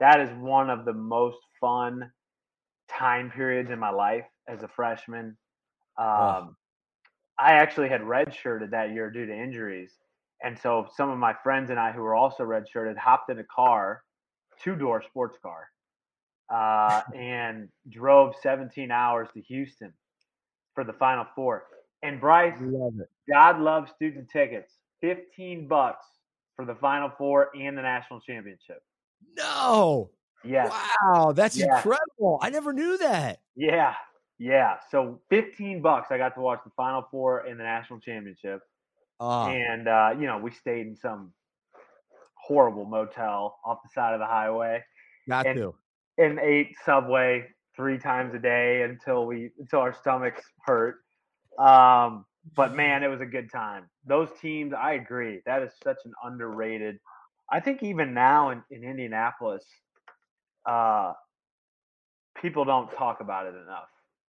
that 0.00 0.20
is 0.20 0.30
one 0.38 0.70
of 0.70 0.84
the 0.84 0.92
most 0.92 1.38
fun 1.60 2.10
time 2.88 3.30
periods 3.30 3.70
in 3.70 3.78
my 3.78 3.90
life 3.90 4.26
as 4.48 4.62
a 4.62 4.68
freshman. 4.68 5.36
Um, 5.98 6.06
oh. 6.08 6.56
I 7.40 7.52
actually 7.52 7.88
had 7.88 8.02
redshirted 8.02 8.70
that 8.70 8.92
year 8.92 9.10
due 9.10 9.26
to 9.26 9.34
injuries. 9.34 9.92
And 10.42 10.58
so 10.58 10.86
some 10.96 11.10
of 11.10 11.18
my 11.18 11.34
friends 11.42 11.70
and 11.70 11.78
I, 11.78 11.92
who 11.92 12.02
were 12.02 12.14
also 12.14 12.44
redshirted, 12.44 12.96
hopped 12.96 13.30
in 13.30 13.38
a 13.38 13.44
car, 13.44 14.02
two 14.62 14.76
door 14.76 15.02
sports 15.02 15.38
car, 15.42 15.68
uh, 16.52 17.02
and 17.16 17.68
drove 17.88 18.34
17 18.42 18.90
hours 18.90 19.28
to 19.34 19.40
Houston 19.42 19.92
for 20.74 20.84
the 20.84 20.92
Final 20.94 21.26
Four. 21.34 21.64
And 22.02 22.20
Bryce, 22.20 22.56
Love 22.60 22.94
God 23.30 23.60
loves 23.60 23.90
student 23.94 24.28
tickets. 24.30 24.72
15 25.02 25.66
bucks 25.66 26.04
for 26.56 26.64
the 26.64 26.74
Final 26.74 27.10
Four 27.16 27.50
and 27.54 27.76
the 27.76 27.82
national 27.82 28.20
championship. 28.20 28.82
No. 29.36 30.10
Yeah. 30.44 30.70
Wow, 31.04 31.32
that's 31.32 31.58
incredible. 31.58 32.38
I 32.40 32.50
never 32.50 32.72
knew 32.72 32.96
that. 32.98 33.40
Yeah. 33.56 33.94
Yeah. 34.40 34.76
So 34.90 35.20
15 35.28 35.82
bucks 35.82 36.10
I 36.10 36.16
got 36.16 36.34
to 36.34 36.40
watch 36.40 36.60
the 36.64 36.72
Final 36.74 37.06
Four 37.10 37.40
and 37.40 37.60
the 37.60 37.64
national 37.64 38.00
championship. 38.00 38.62
Uh, 39.20 39.48
and 39.48 39.86
uh, 39.86 40.14
you 40.18 40.26
know, 40.26 40.38
we 40.38 40.50
stayed 40.50 40.86
in 40.86 40.96
some 40.96 41.32
horrible 42.34 42.86
motel 42.86 43.58
off 43.66 43.78
the 43.84 43.90
side 43.94 44.14
of 44.14 44.18
the 44.18 44.26
highway. 44.26 44.82
Got 45.28 45.46
and, 45.46 45.58
to. 45.58 45.74
And 46.16 46.38
ate 46.38 46.74
Subway 46.86 47.48
three 47.76 47.98
times 47.98 48.34
a 48.34 48.38
day 48.38 48.82
until 48.82 49.26
we 49.26 49.50
until 49.58 49.80
our 49.80 49.92
stomachs 49.92 50.42
hurt. 50.64 50.96
Um, 51.58 52.24
but 52.56 52.74
man, 52.74 53.02
it 53.02 53.08
was 53.08 53.20
a 53.20 53.26
good 53.26 53.52
time. 53.52 53.90
Those 54.06 54.30
teams, 54.40 54.72
I 54.72 54.94
agree. 54.94 55.40
That 55.44 55.62
is 55.62 55.72
such 55.84 55.98
an 56.06 56.12
underrated. 56.24 56.98
I 57.52 57.60
think 57.60 57.82
even 57.82 58.14
now 58.14 58.50
in, 58.50 58.62
in 58.70 58.84
Indianapolis, 58.84 59.64
uh, 60.64 61.12
people 62.40 62.64
don't 62.64 62.90
talk 62.92 63.20
about 63.20 63.46
it 63.46 63.54
enough. 63.54 63.88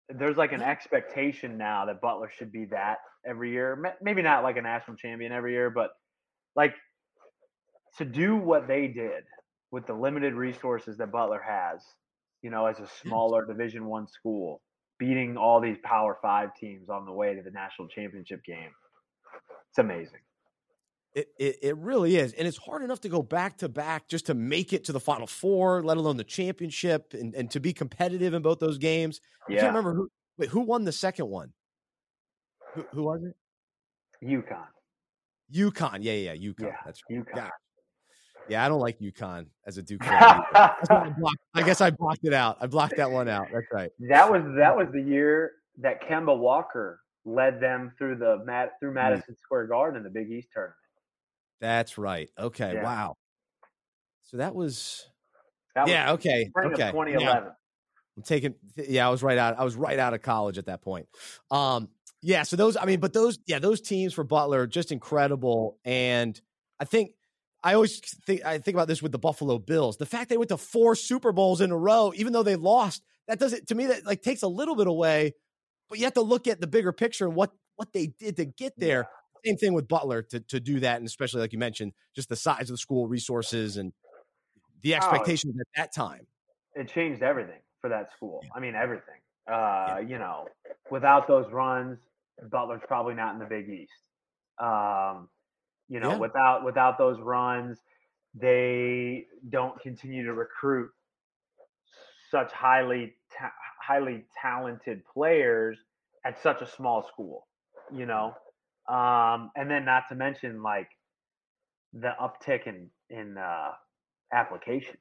There's 0.08 0.36
like 0.36 0.52
an 0.52 0.62
expectation 0.62 1.58
now 1.58 1.86
that 1.86 2.00
Butler 2.00 2.30
should 2.36 2.50
be 2.50 2.66
that 2.66 2.98
every 3.26 3.52
year. 3.52 3.96
Maybe 4.00 4.22
not 4.22 4.42
like 4.42 4.56
a 4.56 4.62
national 4.62 4.96
champion 4.96 5.32
every 5.32 5.52
year, 5.52 5.70
but 5.70 5.90
like 6.56 6.74
to 7.98 8.04
do 8.04 8.36
what 8.36 8.66
they 8.68 8.88
did 8.88 9.24
with 9.70 9.86
the 9.86 9.92
limited 9.92 10.34
resources 10.34 10.96
that 10.98 11.12
Butler 11.12 11.42
has, 11.46 11.82
you 12.42 12.50
know, 12.50 12.66
as 12.66 12.78
a 12.78 12.88
smaller 13.02 13.44
Division 13.44 13.84
One 13.84 14.06
school, 14.08 14.62
beating 14.98 15.36
all 15.36 15.60
these 15.60 15.76
Power 15.82 16.18
Five 16.22 16.54
teams 16.58 16.88
on 16.88 17.04
the 17.04 17.12
way 17.12 17.34
to 17.34 17.42
the 17.42 17.50
national 17.50 17.88
championship 17.88 18.42
game. 18.44 18.70
It's 19.70 19.78
amazing. 19.78 20.20
It, 21.14 21.28
it, 21.38 21.56
it 21.62 21.76
really 21.78 22.16
is, 22.16 22.32
and 22.34 22.46
it's 22.46 22.58
hard 22.58 22.82
enough 22.82 23.00
to 23.00 23.08
go 23.08 23.22
back 23.22 23.56
to 23.58 23.68
back 23.68 24.08
just 24.08 24.26
to 24.26 24.34
make 24.34 24.72
it 24.72 24.84
to 24.84 24.92
the 24.92 25.00
Final 25.00 25.26
Four, 25.26 25.82
let 25.82 25.96
alone 25.96 26.16
the 26.16 26.24
championship, 26.24 27.14
and, 27.14 27.34
and 27.34 27.50
to 27.50 27.60
be 27.60 27.72
competitive 27.72 28.34
in 28.34 28.42
both 28.42 28.60
those 28.60 28.78
games. 28.78 29.20
Yeah. 29.48 29.56
I 29.56 29.60
can't 29.62 29.74
remember 29.74 29.94
who. 29.94 30.10
Wait, 30.36 30.50
who 30.50 30.60
won 30.60 30.84
the 30.84 30.92
second 30.92 31.28
one? 31.28 31.52
Who, 32.74 32.84
who 32.92 33.02
was 33.02 33.22
it? 33.24 33.34
UConn. 34.24 34.66
UConn, 35.52 35.98
yeah, 36.02 36.12
yeah, 36.12 36.34
UConn. 36.34 36.60
Yeah, 36.60 36.76
That's 36.84 37.02
right. 37.10 37.24
UConn. 37.24 37.50
Yeah, 38.48 38.64
I 38.64 38.68
don't 38.68 38.80
like 38.80 38.98
UConn 38.98 39.46
as 39.66 39.76
a 39.76 39.82
Duke. 39.82 40.00
I, 40.04 40.72
I 41.54 41.62
guess 41.62 41.80
I 41.80 41.90
blocked 41.90 42.24
it 42.24 42.32
out. 42.32 42.56
I 42.60 42.66
blocked 42.66 42.96
that 42.96 43.10
one 43.10 43.28
out. 43.28 43.48
That's 43.52 43.66
right. 43.72 43.90
That 44.08 44.30
was 44.30 44.42
that 44.56 44.74
was 44.74 44.88
the 44.92 45.02
year 45.02 45.52
that 45.78 46.02
Kemba 46.02 46.36
Walker 46.36 47.00
led 47.26 47.60
them 47.60 47.92
through 47.98 48.16
the 48.16 48.38
through 48.80 48.90
mm. 48.90 48.94
Madison. 48.94 49.36
Square 49.42 49.66
Garden 49.66 49.98
in 49.98 50.02
the 50.02 50.10
Big 50.10 50.30
East 50.30 50.48
tournament. 50.52 50.76
That's 51.60 51.98
right. 51.98 52.30
Okay. 52.38 52.72
Yeah. 52.74 52.84
Wow. 52.84 53.16
So 54.22 54.38
that 54.38 54.54
was. 54.54 55.06
That 55.74 55.84
was 55.84 55.90
yeah. 55.92 56.12
Okay. 56.12 56.50
Okay. 56.56 56.90
2011. 56.90 57.20
Yeah. 57.20 57.50
I'm 58.16 58.22
taking. 58.22 58.54
Yeah, 58.76 59.06
I 59.06 59.10
was 59.10 59.22
right 59.22 59.38
out. 59.38 59.58
I 59.58 59.64
was 59.64 59.76
right 59.76 59.98
out 59.98 60.14
of 60.14 60.22
college 60.22 60.58
at 60.58 60.66
that 60.66 60.82
point. 60.82 61.06
Um. 61.50 61.88
Yeah. 62.22 62.42
So 62.42 62.56
those. 62.56 62.76
I 62.76 62.84
mean, 62.84 63.00
but 63.00 63.12
those. 63.12 63.38
Yeah, 63.46 63.58
those 63.58 63.80
teams 63.80 64.14
for 64.14 64.24
Butler 64.24 64.66
just 64.66 64.92
incredible, 64.92 65.78
and 65.84 66.40
I 66.80 66.84
think 66.84 67.12
I 67.62 67.74
always 67.74 68.00
think 68.24 68.44
I 68.44 68.58
think 68.58 68.74
about 68.74 68.88
this 68.88 69.02
with 69.02 69.12
the 69.12 69.18
Buffalo 69.18 69.58
Bills. 69.58 69.96
The 69.96 70.06
fact 70.06 70.30
they 70.30 70.36
went 70.36 70.50
to 70.50 70.56
four 70.56 70.94
Super 70.94 71.32
Bowls 71.32 71.60
in 71.60 71.70
a 71.70 71.76
row, 71.76 72.12
even 72.14 72.32
though 72.32 72.42
they 72.42 72.56
lost, 72.56 73.02
that 73.26 73.38
doesn't 73.38 73.68
to 73.68 73.74
me 73.74 73.86
that 73.86 74.06
like 74.06 74.22
takes 74.22 74.42
a 74.42 74.48
little 74.48 74.76
bit 74.76 74.86
away. 74.86 75.34
But 75.88 75.98
you 75.98 76.04
have 76.04 76.14
to 76.14 76.22
look 76.22 76.46
at 76.46 76.60
the 76.60 76.66
bigger 76.66 76.92
picture 76.92 77.26
and 77.26 77.34
what 77.34 77.52
what 77.76 77.92
they 77.92 78.08
did 78.08 78.36
to 78.36 78.44
get 78.44 78.74
there. 78.78 79.08
Same 79.48 79.56
thing 79.56 79.72
with 79.74 79.88
Butler 79.88 80.22
to 80.22 80.40
to 80.40 80.60
do 80.60 80.80
that, 80.80 80.98
and 80.98 81.06
especially 81.06 81.40
like 81.40 81.52
you 81.52 81.58
mentioned, 81.58 81.92
just 82.14 82.28
the 82.28 82.36
size 82.36 82.62
of 82.62 82.68
the 82.68 82.78
school, 82.78 83.08
resources, 83.08 83.76
and 83.76 83.92
the 84.82 84.94
oh, 84.94 84.96
expectations 84.98 85.54
oh, 85.56 85.60
at 85.60 85.66
that 85.76 85.94
time. 85.94 86.26
It 86.74 86.88
changed 86.88 87.22
everything 87.22 87.60
for 87.80 87.90
that 87.90 88.12
school. 88.12 88.40
Yeah. 88.44 88.50
I 88.54 88.60
mean, 88.60 88.74
everything. 88.74 89.20
Uh, 89.48 89.52
yeah. 89.52 90.00
You 90.00 90.18
know, 90.18 90.48
without 90.90 91.26
those 91.26 91.50
runs, 91.50 91.98
Butler's 92.50 92.82
probably 92.86 93.14
not 93.14 93.34
in 93.34 93.40
the 93.40 93.46
Big 93.46 93.68
East. 93.68 93.92
Um, 94.58 95.28
you 95.88 96.00
know, 96.00 96.12
yeah. 96.12 96.18
without 96.18 96.64
without 96.64 96.98
those 96.98 97.18
runs, 97.20 97.78
they 98.34 99.26
don't 99.48 99.80
continue 99.80 100.24
to 100.26 100.34
recruit 100.34 100.90
such 102.30 102.52
highly 102.52 103.14
ta- 103.36 103.52
highly 103.80 104.26
talented 104.40 105.02
players 105.06 105.78
at 106.24 106.40
such 106.42 106.60
a 106.60 106.66
small 106.66 107.06
school. 107.08 107.46
You 107.92 108.04
know, 108.04 108.34
um, 108.88 109.50
and 109.56 109.70
then 109.70 109.84
not 109.84 110.04
to 110.08 110.14
mention 110.14 110.62
like 110.62 110.88
the 111.92 112.12
uptick 112.20 112.66
in 112.66 112.88
in 113.10 113.36
uh, 113.38 113.70
applications. 114.32 114.96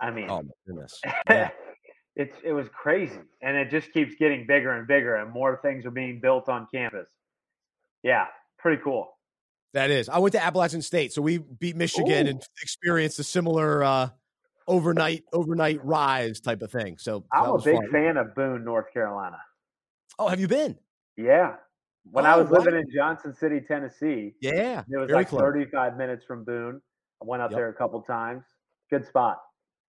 I 0.00 0.10
mean, 0.10 0.30
oh 0.30 0.42
goodness, 0.66 1.00
yeah. 1.28 1.50
it's 2.16 2.36
it 2.44 2.52
was 2.52 2.68
crazy, 2.68 3.20
and 3.40 3.56
it 3.56 3.70
just 3.70 3.92
keeps 3.92 4.14
getting 4.16 4.46
bigger 4.46 4.72
and 4.72 4.86
bigger, 4.86 5.16
and 5.16 5.30
more 5.30 5.60
things 5.62 5.86
are 5.86 5.90
being 5.90 6.20
built 6.20 6.48
on 6.48 6.66
campus. 6.72 7.08
Yeah, 8.02 8.26
pretty 8.58 8.82
cool. 8.82 9.16
That 9.74 9.90
is. 9.90 10.08
I 10.08 10.18
went 10.18 10.32
to 10.32 10.42
Appalachian 10.42 10.82
State, 10.82 11.12
so 11.12 11.22
we 11.22 11.38
beat 11.38 11.76
Michigan 11.76 12.26
Ooh. 12.26 12.30
and 12.30 12.42
experienced 12.60 13.18
a 13.18 13.24
similar 13.24 13.82
uh, 13.82 14.08
overnight 14.66 15.24
overnight 15.32 15.84
rise 15.84 16.40
type 16.40 16.62
of 16.62 16.70
thing. 16.70 16.98
So 16.98 17.24
I'm 17.32 17.50
a 17.50 17.58
big 17.58 17.76
fun. 17.76 17.90
fan 17.90 18.16
of 18.16 18.34
Boone, 18.34 18.64
North 18.64 18.92
Carolina. 18.92 19.38
Oh, 20.18 20.28
have 20.28 20.40
you 20.40 20.48
been? 20.48 20.78
Yeah. 21.16 21.54
When 22.10 22.26
oh, 22.26 22.30
I 22.30 22.36
was 22.36 22.50
living 22.50 22.74
in 22.74 22.84
Johnson 22.92 23.34
City, 23.34 23.60
Tennessee, 23.60 24.34
yeah, 24.40 24.82
it 24.90 24.96
was 24.96 25.10
like 25.10 25.28
close. 25.28 25.40
35 25.40 25.96
minutes 25.96 26.24
from 26.24 26.44
Boone. 26.44 26.80
I 27.22 27.24
went 27.24 27.42
up 27.42 27.50
yep. 27.50 27.58
there 27.58 27.68
a 27.68 27.74
couple 27.74 28.02
times. 28.02 28.44
Good 28.90 29.06
spot. 29.06 29.38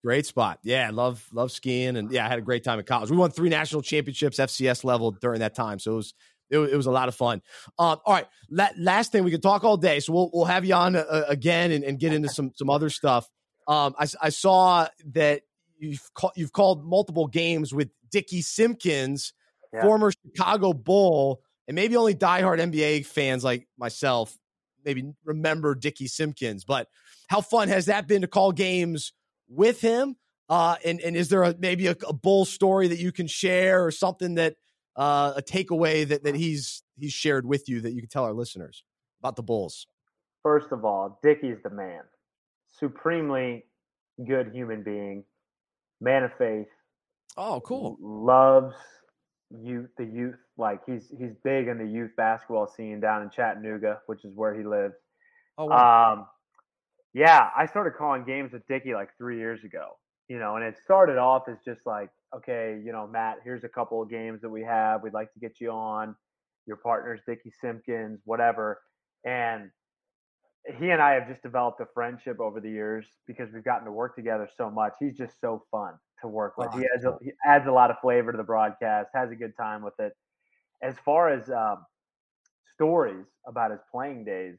Great 0.03 0.25
spot. 0.25 0.59
Yeah, 0.63 0.91
love 0.91 1.25
love 1.31 1.51
skiing 1.51 1.95
and 1.97 2.11
yeah, 2.11 2.25
I 2.25 2.29
had 2.29 2.37
a 2.37 2.43
great 2.43 2.63
time 2.63 2.77
at 2.77 2.85
college. 2.85 3.09
We 3.09 3.17
won 3.17 3.31
three 3.31 3.49
national 3.49 3.81
championships 3.81 4.37
FCS 4.37 4.83
level 4.83 5.11
during 5.11 5.39
that 5.39 5.55
time, 5.55 5.79
so 5.79 5.93
it 5.93 5.95
was 5.95 6.13
it, 6.49 6.59
it 6.59 6.75
was 6.75 6.85
a 6.85 6.91
lot 6.91 7.07
of 7.07 7.15
fun. 7.15 7.41
Um, 7.79 7.99
all 8.05 8.13
right, 8.13 8.27
la- 8.49 8.69
last 8.77 9.11
thing 9.11 9.23
we 9.23 9.31
could 9.31 9.41
talk 9.41 9.63
all 9.63 9.77
day, 9.77 9.99
so 9.99 10.13
we'll 10.13 10.29
we'll 10.33 10.45
have 10.45 10.65
you 10.65 10.75
on 10.75 10.95
uh, 10.95 11.23
again 11.27 11.71
and, 11.71 11.83
and, 11.83 11.99
get 11.99 12.13
into 12.13 12.29
some 12.29 12.51
some 12.55 12.69
other 12.69 12.89
stuff. 12.89 13.29
Um, 13.67 13.95
I, 13.97 14.07
I 14.21 14.29
saw 14.29 14.87
that 15.13 15.41
you've 15.79 16.13
call, 16.13 16.31
you've 16.35 16.51
called 16.51 16.85
multiple 16.85 17.27
games 17.27 17.73
with 17.73 17.89
Dickie 18.11 18.41
Simpkins, 18.41 19.33
yeah. 19.73 19.81
former 19.81 20.11
Chicago 20.11 20.73
Bull, 20.73 21.41
and 21.67 21.75
maybe 21.75 21.95
only 21.95 22.15
diehard 22.15 22.59
NBA 22.59 23.05
fans 23.05 23.43
like 23.43 23.67
myself 23.77 24.37
maybe 24.85 25.13
remember 25.23 25.75
Dickie 25.75 26.07
Simpkins. 26.07 26.65
But 26.65 26.87
how 27.27 27.41
fun 27.41 27.67
has 27.69 27.85
that 27.85 28.07
been 28.07 28.21
to 28.21 28.27
call 28.27 28.51
games 28.51 29.13
with 29.47 29.81
him? 29.81 30.15
Uh, 30.49 30.75
and 30.83 30.99
and 31.01 31.15
is 31.15 31.29
there 31.29 31.43
a, 31.43 31.55
maybe 31.57 31.87
a, 31.87 31.95
a 32.07 32.13
bull 32.13 32.45
story 32.45 32.87
that 32.89 32.99
you 32.99 33.11
can 33.11 33.27
share 33.27 33.85
or 33.85 33.91
something 33.91 34.35
that 34.35 34.55
uh, 34.95 35.33
a 35.37 35.41
takeaway 35.41 36.07
that 36.07 36.23
that 36.23 36.35
he's 36.35 36.83
he's 36.97 37.13
shared 37.13 37.45
with 37.45 37.69
you 37.69 37.81
that 37.81 37.93
you 37.93 38.01
can 38.01 38.09
tell 38.09 38.25
our 38.25 38.33
listeners 38.33 38.83
about 39.21 39.35
the 39.35 39.43
Bulls? 39.43 39.87
First 40.43 40.71
of 40.71 40.83
all, 40.83 41.19
Dickey's 41.23 41.57
the 41.63 41.69
man, 41.69 42.01
supremely 42.77 43.63
good 44.27 44.51
human 44.53 44.83
being, 44.83 45.23
man 46.01 46.23
of 46.23 46.31
faith. 46.37 46.67
Oh, 47.37 47.61
cool. 47.61 47.97
Loves 48.01 48.75
youth, 49.61 49.89
the 49.97 50.05
youth. 50.05 50.35
Like 50.57 50.81
he's 50.85 51.09
he's 51.17 51.33
big 51.43 51.67
in 51.67 51.77
the 51.77 51.85
youth 51.85 52.11
basketball 52.15 52.67
scene 52.67 52.99
down 52.99 53.23
in 53.23 53.29
Chattanooga, 53.29 53.99
which 54.05 54.23
is 54.25 54.33
where 54.35 54.53
he 54.53 54.63
lives. 54.63 54.95
Oh, 55.57 55.65
wow. 55.65 56.13
Um, 56.13 56.25
yeah, 57.13 57.49
I 57.55 57.67
started 57.67 57.93
calling 57.97 58.23
games 58.23 58.53
with 58.53 58.67
Dickey 58.67 58.93
like 58.93 59.09
three 59.17 59.37
years 59.37 59.63
ago. 59.63 59.97
You 60.29 60.39
know, 60.39 60.55
and 60.55 60.63
it 60.63 60.75
started 60.83 61.17
off 61.17 61.43
as 61.49 61.57
just 61.65 61.81
like, 61.85 62.09
okay, 62.35 62.79
you 62.83 62.91
know, 62.91 63.07
Matt, 63.07 63.37
here's 63.43 63.63
a 63.63 63.69
couple 63.69 64.01
of 64.01 64.09
games 64.09 64.41
that 64.41 64.49
we 64.49 64.63
have. 64.63 65.03
We'd 65.03 65.13
like 65.13 65.31
to 65.33 65.39
get 65.39 65.59
you 65.59 65.69
on. 65.71 66.15
Your 66.65 66.77
partner's 66.77 67.19
Dickey 67.27 67.51
Simpkins, 67.61 68.21
whatever. 68.23 68.81
And 69.25 69.69
he 70.79 70.89
and 70.91 71.01
I 71.01 71.13
have 71.15 71.27
just 71.27 71.43
developed 71.43 71.81
a 71.81 71.87
friendship 71.93 72.39
over 72.39 72.61
the 72.61 72.69
years 72.69 73.05
because 73.27 73.49
we've 73.53 73.65
gotten 73.65 73.85
to 73.85 73.91
work 73.91 74.15
together 74.15 74.49
so 74.57 74.69
much. 74.69 74.93
He's 74.99 75.17
just 75.17 75.39
so 75.41 75.65
fun 75.71 75.95
to 76.23 76.27
work 76.27 76.57
with. 76.57 76.69
Oh, 76.73 76.77
he, 76.77 76.85
adds 76.95 77.05
a, 77.05 77.17
he 77.21 77.31
adds 77.45 77.67
a 77.67 77.71
lot 77.71 77.91
of 77.91 77.97
flavor 78.01 78.31
to 78.31 78.37
the 78.37 78.43
broadcast, 78.43 79.09
has 79.13 79.31
a 79.31 79.35
good 79.35 79.55
time 79.55 79.83
with 79.83 79.93
it. 79.99 80.13
As 80.81 80.95
far 81.05 81.29
as 81.29 81.49
um, 81.49 81.85
stories 82.73 83.25
about 83.47 83.71
his 83.71 83.79
playing 83.91 84.25
days, 84.25 84.57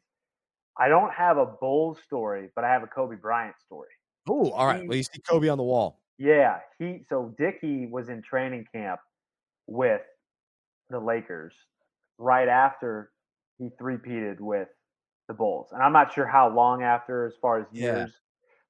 I 0.78 0.88
don't 0.88 1.12
have 1.12 1.36
a 1.36 1.46
Bulls 1.46 1.98
story, 2.04 2.50
but 2.54 2.64
I 2.64 2.72
have 2.72 2.82
a 2.82 2.86
Kobe 2.86 3.16
Bryant 3.16 3.56
story. 3.66 3.90
Oh, 4.28 4.50
all 4.50 4.66
right. 4.66 4.82
He, 4.82 4.88
well, 4.88 4.96
you 4.96 5.02
see 5.02 5.20
Kobe 5.28 5.48
on 5.48 5.58
the 5.58 5.64
wall. 5.64 6.00
Yeah, 6.18 6.58
he. 6.78 7.02
So 7.08 7.34
Dickey 7.36 7.86
was 7.86 8.08
in 8.08 8.22
training 8.22 8.66
camp 8.72 9.00
with 9.66 10.02
the 10.90 10.98
Lakers 10.98 11.52
right 12.18 12.48
after 12.48 13.10
he 13.58 13.70
three-peated 13.78 14.40
with 14.40 14.68
the 15.28 15.34
Bulls, 15.34 15.68
and 15.72 15.82
I'm 15.82 15.92
not 15.92 16.12
sure 16.12 16.26
how 16.26 16.54
long 16.54 16.82
after, 16.82 17.26
as 17.26 17.34
far 17.40 17.58
as 17.60 17.66
years, 17.72 18.10
yeah. 18.10 18.16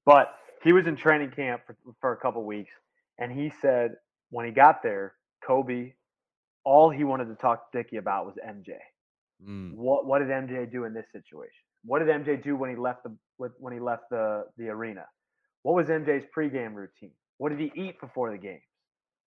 but 0.06 0.34
he 0.62 0.72
was 0.72 0.86
in 0.86 0.96
training 0.96 1.30
camp 1.30 1.62
for, 1.66 1.76
for 2.00 2.12
a 2.12 2.16
couple 2.16 2.42
weeks, 2.44 2.72
and 3.18 3.32
he 3.32 3.52
said 3.60 3.92
when 4.30 4.46
he 4.46 4.52
got 4.52 4.82
there, 4.82 5.14
Kobe, 5.46 5.92
all 6.64 6.90
he 6.90 7.04
wanted 7.04 7.26
to 7.26 7.34
talk 7.36 7.70
to 7.70 7.78
Dickey 7.78 7.96
about 7.96 8.26
was 8.26 8.34
MJ. 8.46 8.76
Mm. 9.46 9.74
What 9.74 10.06
what 10.06 10.20
did 10.20 10.28
MJ 10.28 10.70
do 10.70 10.84
in 10.84 10.94
this 10.94 11.06
situation? 11.12 11.62
What 11.84 11.98
did 11.98 12.08
MJ 12.08 12.42
do 12.42 12.56
when 12.56 12.70
he 12.70 12.76
left 12.76 13.04
the 13.04 13.16
when 13.58 13.72
he 13.72 13.80
left 13.80 14.04
the 14.10 14.44
the 14.56 14.68
arena? 14.68 15.04
What 15.62 15.74
was 15.74 15.88
MJ's 15.88 16.24
pregame 16.36 16.74
routine? 16.74 17.12
What 17.38 17.50
did 17.50 17.60
he 17.60 17.72
eat 17.74 18.00
before 18.00 18.30
the 18.30 18.38
game? 18.38 18.60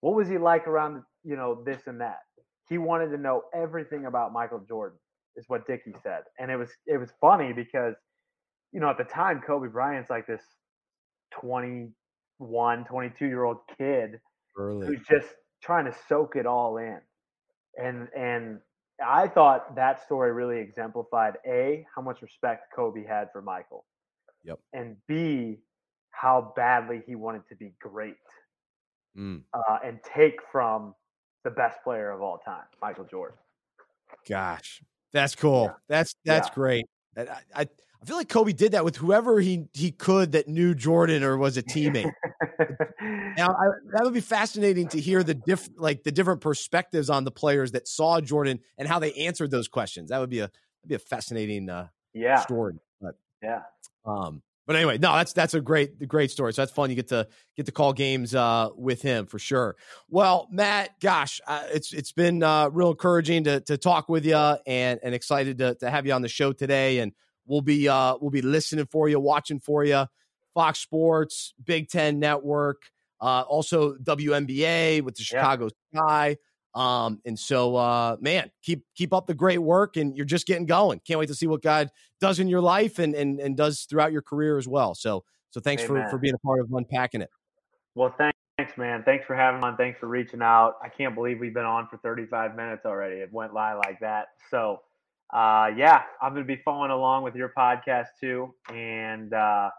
What 0.00 0.14
was 0.14 0.28
he 0.28 0.38
like 0.38 0.66
around 0.66 1.02
you 1.24 1.36
know 1.36 1.62
this 1.64 1.86
and 1.86 2.00
that? 2.00 2.20
He 2.68 2.78
wanted 2.78 3.10
to 3.10 3.18
know 3.18 3.44
everything 3.54 4.06
about 4.06 4.32
Michael 4.32 4.60
Jordan 4.68 4.98
is 5.36 5.44
what 5.48 5.66
Dickey 5.66 5.94
said. 6.02 6.22
And 6.38 6.50
it 6.50 6.56
was 6.56 6.70
it 6.86 6.98
was 6.98 7.10
funny 7.20 7.52
because, 7.52 7.94
you 8.72 8.80
know, 8.80 8.90
at 8.90 8.98
the 8.98 9.04
time 9.04 9.40
Kobe 9.46 9.68
Bryant's 9.68 10.10
like 10.10 10.26
this 10.26 10.42
21, 12.38 12.84
22 12.84 13.26
year 13.26 13.44
old 13.44 13.58
kid 13.76 14.20
Early. 14.56 14.86
who's 14.86 15.00
just 15.08 15.28
trying 15.62 15.84
to 15.84 15.94
soak 16.08 16.36
it 16.36 16.46
all 16.46 16.78
in. 16.78 17.00
And 17.76 18.08
and 18.16 18.60
I 19.04 19.28
thought 19.28 19.76
that 19.76 20.02
story 20.04 20.32
really 20.32 20.58
exemplified 20.58 21.34
A, 21.46 21.86
how 21.94 22.02
much 22.02 22.22
respect 22.22 22.72
Kobe 22.74 23.04
had 23.04 23.28
for 23.32 23.42
Michael. 23.42 23.84
Yep. 24.44 24.58
And 24.72 24.96
B, 25.06 25.58
how 26.10 26.52
badly 26.56 27.02
he 27.06 27.14
wanted 27.14 27.42
to 27.48 27.54
be 27.54 27.74
great. 27.80 28.16
Mm. 29.16 29.42
Uh, 29.52 29.78
and 29.84 30.00
take 30.02 30.40
from 30.50 30.94
the 31.44 31.50
best 31.50 31.82
player 31.82 32.10
of 32.10 32.22
all 32.22 32.38
time, 32.38 32.64
Michael 32.80 33.04
Jordan. 33.04 33.38
Gosh, 34.28 34.82
that's 35.12 35.34
cool. 35.34 35.64
Yeah. 35.64 35.72
That's 35.88 36.14
that's 36.24 36.48
yeah. 36.48 36.54
great. 36.54 36.86
I, 37.16 37.22
I, 37.54 37.68
I 38.00 38.04
feel 38.04 38.16
like 38.16 38.28
Kobe 38.28 38.52
did 38.52 38.72
that 38.72 38.84
with 38.84 38.96
whoever 38.96 39.40
he 39.40 39.66
he 39.72 39.90
could 39.90 40.32
that 40.32 40.46
knew 40.46 40.74
Jordan 40.74 41.24
or 41.24 41.36
was 41.36 41.56
a 41.56 41.62
teammate. 41.62 42.12
now 43.00 43.48
I, 43.48 43.66
that 43.92 44.02
would 44.02 44.14
be 44.14 44.20
fascinating 44.20 44.88
to 44.88 45.00
hear 45.00 45.24
the 45.24 45.34
diff 45.34 45.68
like 45.76 46.04
the 46.04 46.12
different 46.12 46.40
perspectives 46.40 47.10
on 47.10 47.24
the 47.24 47.32
players 47.32 47.72
that 47.72 47.88
saw 47.88 48.20
Jordan 48.20 48.60
and 48.76 48.86
how 48.86 49.00
they 49.00 49.12
answered 49.14 49.50
those 49.50 49.66
questions. 49.66 50.10
That 50.10 50.20
would 50.20 50.30
be 50.30 50.38
a 50.40 50.50
that'd 50.82 50.88
be 50.88 50.94
a 50.94 50.98
fascinating 51.00 51.68
uh, 51.68 51.88
yeah 52.14 52.36
story. 52.36 52.74
But 53.00 53.16
yeah, 53.42 53.62
um, 54.04 54.42
but 54.68 54.76
anyway, 54.76 54.98
no, 54.98 55.14
that's 55.14 55.32
that's 55.32 55.54
a 55.54 55.62
great 55.62 56.06
great 56.06 56.30
story. 56.30 56.52
So 56.52 56.60
that's 56.60 56.70
fun. 56.70 56.90
You 56.90 56.96
get 56.96 57.08
to 57.08 57.26
get 57.56 57.64
to 57.66 57.72
call 57.72 57.94
games 57.94 58.34
uh, 58.34 58.68
with 58.76 59.00
him 59.00 59.24
for 59.24 59.38
sure. 59.38 59.76
Well, 60.10 60.46
Matt, 60.50 61.00
gosh, 61.00 61.40
uh, 61.46 61.62
it's 61.72 61.94
it's 61.94 62.12
been 62.12 62.42
uh, 62.42 62.68
real 62.68 62.90
encouraging 62.90 63.44
to 63.44 63.60
to 63.62 63.78
talk 63.78 64.10
with 64.10 64.26
you 64.26 64.36
and 64.36 65.00
and 65.02 65.14
excited 65.14 65.56
to 65.56 65.74
to 65.76 65.90
have 65.90 66.06
you 66.06 66.12
on 66.12 66.20
the 66.20 66.28
show 66.28 66.52
today. 66.52 66.98
And 66.98 67.14
we'll 67.46 67.62
be 67.62 67.88
uh, 67.88 68.18
we'll 68.20 68.30
be 68.30 68.42
listening 68.42 68.84
for 68.84 69.08
you, 69.08 69.18
watching 69.18 69.58
for 69.58 69.84
you. 69.84 70.04
Fox 70.52 70.80
Sports, 70.80 71.54
Big 71.64 71.88
Ten 71.88 72.18
Network, 72.18 72.82
uh, 73.22 73.44
also 73.48 73.94
WNBA 73.94 75.00
with 75.00 75.14
the 75.14 75.22
Chicago 75.22 75.70
yeah. 75.92 76.00
Sky. 76.00 76.36
Um, 76.74 77.20
and 77.24 77.38
so, 77.38 77.76
uh, 77.76 78.16
man, 78.20 78.50
keep 78.62 78.84
keep 78.94 79.12
up 79.12 79.26
the 79.26 79.34
great 79.34 79.58
work, 79.58 79.96
and 79.96 80.16
you're 80.16 80.26
just 80.26 80.46
getting 80.46 80.66
going. 80.66 81.00
Can't 81.06 81.18
wait 81.18 81.28
to 81.28 81.34
see 81.34 81.46
what 81.46 81.62
God 81.62 81.90
does 82.20 82.38
in 82.38 82.48
your 82.48 82.60
life 82.60 82.98
and 82.98 83.14
and 83.14 83.40
and 83.40 83.56
does 83.56 83.86
throughout 83.88 84.12
your 84.12 84.22
career 84.22 84.58
as 84.58 84.68
well. 84.68 84.94
So, 84.94 85.24
so 85.50 85.60
thanks 85.60 85.82
Amen. 85.84 86.04
for 86.04 86.10
for 86.10 86.18
being 86.18 86.34
a 86.34 86.38
part 86.38 86.60
of 86.60 86.72
unpacking 86.72 87.22
it. 87.22 87.30
Well, 87.94 88.14
thanks, 88.16 88.76
man. 88.76 89.02
Thanks 89.04 89.26
for 89.26 89.34
having 89.34 89.62
on. 89.62 89.76
Thanks 89.76 89.98
for 89.98 90.06
reaching 90.06 90.42
out. 90.42 90.74
I 90.82 90.88
can't 90.88 91.14
believe 91.14 91.40
we've 91.40 91.54
been 91.54 91.64
on 91.64 91.88
for 91.88 91.96
35 91.98 92.54
minutes 92.54 92.82
already. 92.84 93.16
It 93.16 93.32
went 93.32 93.54
live 93.54 93.78
like 93.84 93.98
that. 94.00 94.28
So, 94.50 94.82
uh, 95.32 95.70
yeah, 95.76 96.02
I'm 96.22 96.32
going 96.32 96.46
to 96.46 96.56
be 96.56 96.60
following 96.64 96.90
along 96.90 97.24
with 97.24 97.34
your 97.34 97.52
podcast 97.56 98.06
too, 98.20 98.54
and 98.72 99.32
uh, 99.32 99.70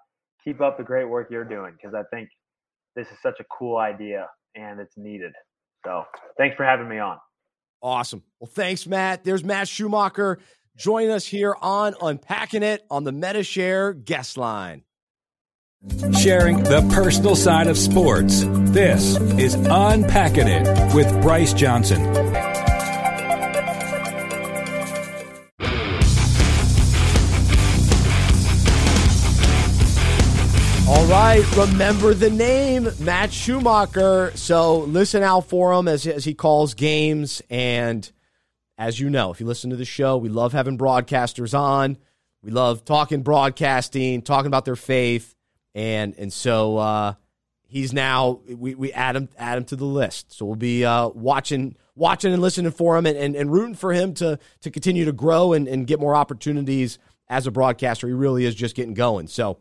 keep 0.43 0.59
up 0.59 0.77
the 0.77 0.83
great 0.83 1.05
work 1.05 1.29
you're 1.31 1.45
doing 1.45 1.73
because 1.73 1.93
I 1.93 2.03
think 2.13 2.29
this 2.95 3.07
is 3.07 3.17
such 3.21 3.39
a 3.39 3.45
cool 3.45 3.77
idea 3.77 4.27
and 4.55 4.79
it's 4.79 4.97
needed. 4.97 5.33
So 5.85 6.03
thanks 6.37 6.55
for 6.55 6.65
having 6.65 6.87
me 6.89 6.99
on. 6.99 7.17
Awesome. 7.81 8.23
Well, 8.39 8.51
thanks, 8.53 8.85
Matt. 8.85 9.23
There's 9.23 9.43
Matt 9.43 9.67
Schumacker 9.67 10.37
joining 10.77 11.11
us 11.11 11.25
here 11.25 11.55
on 11.61 11.95
Unpacking 12.01 12.63
It 12.63 12.85
on 12.89 13.03
the 13.03 13.11
Medi-Share 13.11 13.93
guest 13.93 14.37
line. 14.37 14.83
Sharing 16.19 16.61
the 16.63 16.81
personal 16.93 17.37
side 17.37 17.67
of 17.67 17.77
sports. 17.77 18.43
This 18.45 19.17
is 19.39 19.55
Unpacking 19.55 20.47
It 20.47 20.93
with 20.93 21.09
Bryce 21.21 21.53
Johnson. 21.53 22.28
Right, 31.29 31.55
remember 31.55 32.15
the 32.15 32.31
name, 32.31 32.85
Matt 33.01 33.29
Schumacker. 33.29 34.35
So 34.35 34.79
listen 34.79 35.21
out 35.21 35.47
for 35.47 35.71
him 35.73 35.87
as, 35.87 36.07
as 36.07 36.25
he 36.25 36.33
calls 36.33 36.73
games. 36.73 37.43
And 37.51 38.11
as 38.79 38.99
you 38.99 39.11
know, 39.11 39.29
if 39.29 39.39
you 39.39 39.45
listen 39.45 39.69
to 39.69 39.75
the 39.75 39.85
show, 39.85 40.17
we 40.17 40.27
love 40.27 40.53
having 40.53 40.75
broadcasters 40.75 41.55
on. 41.55 41.99
We 42.41 42.49
love 42.49 42.83
talking 42.83 43.21
broadcasting, 43.21 44.23
talking 44.23 44.47
about 44.47 44.65
their 44.65 44.75
faith. 44.75 45.35
And 45.75 46.15
and 46.17 46.33
so 46.33 46.79
uh, 46.79 47.13
he's 47.67 47.93
now 47.93 48.39
we, 48.47 48.73
we 48.73 48.91
add 48.91 49.15
him 49.15 49.29
add 49.37 49.59
him 49.59 49.65
to 49.65 49.75
the 49.75 49.85
list. 49.85 50.33
So 50.33 50.45
we'll 50.45 50.55
be 50.55 50.83
uh, 50.83 51.09
watching 51.09 51.75
watching 51.93 52.33
and 52.33 52.41
listening 52.41 52.71
for 52.71 52.97
him 52.97 53.05
and, 53.05 53.15
and, 53.15 53.35
and 53.35 53.51
rooting 53.51 53.75
for 53.75 53.93
him 53.93 54.15
to 54.15 54.39
to 54.61 54.71
continue 54.71 55.05
to 55.05 55.13
grow 55.13 55.53
and, 55.53 55.67
and 55.67 55.85
get 55.85 55.99
more 55.99 56.15
opportunities 56.15 56.97
as 57.27 57.45
a 57.45 57.51
broadcaster. 57.51 58.07
He 58.07 58.13
really 58.13 58.45
is 58.45 58.55
just 58.55 58.75
getting 58.75 58.95
going. 58.95 59.27
So 59.27 59.59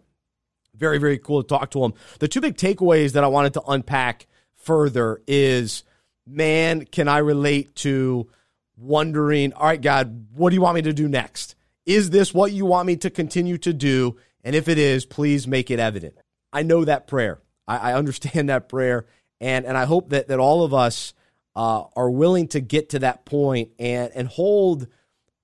very, 0.79 0.99
very 0.99 1.18
cool 1.18 1.43
to 1.43 1.49
talk 1.49 1.70
to 1.72 1.85
him. 1.85 1.95
The 2.20 2.29
two 2.29 2.41
big 2.41 2.57
takeaways 2.57 3.12
that 3.12 3.24
I 3.24 3.29
wanted 3.29 3.55
to 3.55 3.62
unpack 3.62 4.26
further 4.57 5.20
is 5.26 5.85
man, 6.26 6.85
can 6.85 7.09
I 7.09 7.18
relate 7.18 7.74
to 7.76 8.29
wondering, 8.76 9.53
all 9.53 9.66
right, 9.66 9.81
God, 9.81 10.26
what 10.35 10.51
do 10.51 10.55
you 10.55 10.62
want 10.62 10.76
me 10.76 10.83
to 10.83 10.93
do 10.93 11.09
next? 11.09 11.55
Is 11.87 12.11
this 12.11 12.35
what 12.35 12.53
you 12.53 12.66
want 12.66 12.87
me 12.87 12.97
to 12.97 13.11
continue 13.11 13.59
to 13.59 13.72
do? 13.72 14.16
And 14.45 14.55
if 14.55 14.68
it 14.68 14.79
is, 14.79 15.05
please 15.05 15.49
make 15.49 15.70
it 15.70 15.79
evident. 15.79 16.16
I 16.53 16.62
know 16.62 16.85
that 16.85 17.07
prayer. 17.07 17.41
I, 17.66 17.93
I 17.93 17.95
understand 17.95 18.49
that 18.51 18.68
prayer. 18.68 19.07
And, 19.41 19.64
and 19.64 19.76
I 19.76 19.85
hope 19.85 20.11
that, 20.11 20.29
that 20.29 20.39
all 20.39 20.64
of 20.64 20.74
us 20.74 21.14
uh, 21.57 21.85
are 21.97 22.11
willing 22.11 22.49
to 22.49 22.61
get 22.61 22.91
to 22.91 23.01
that 23.01 23.24
point 23.24 23.70
and, 23.79 24.12
and 24.14 24.29
hold 24.29 24.87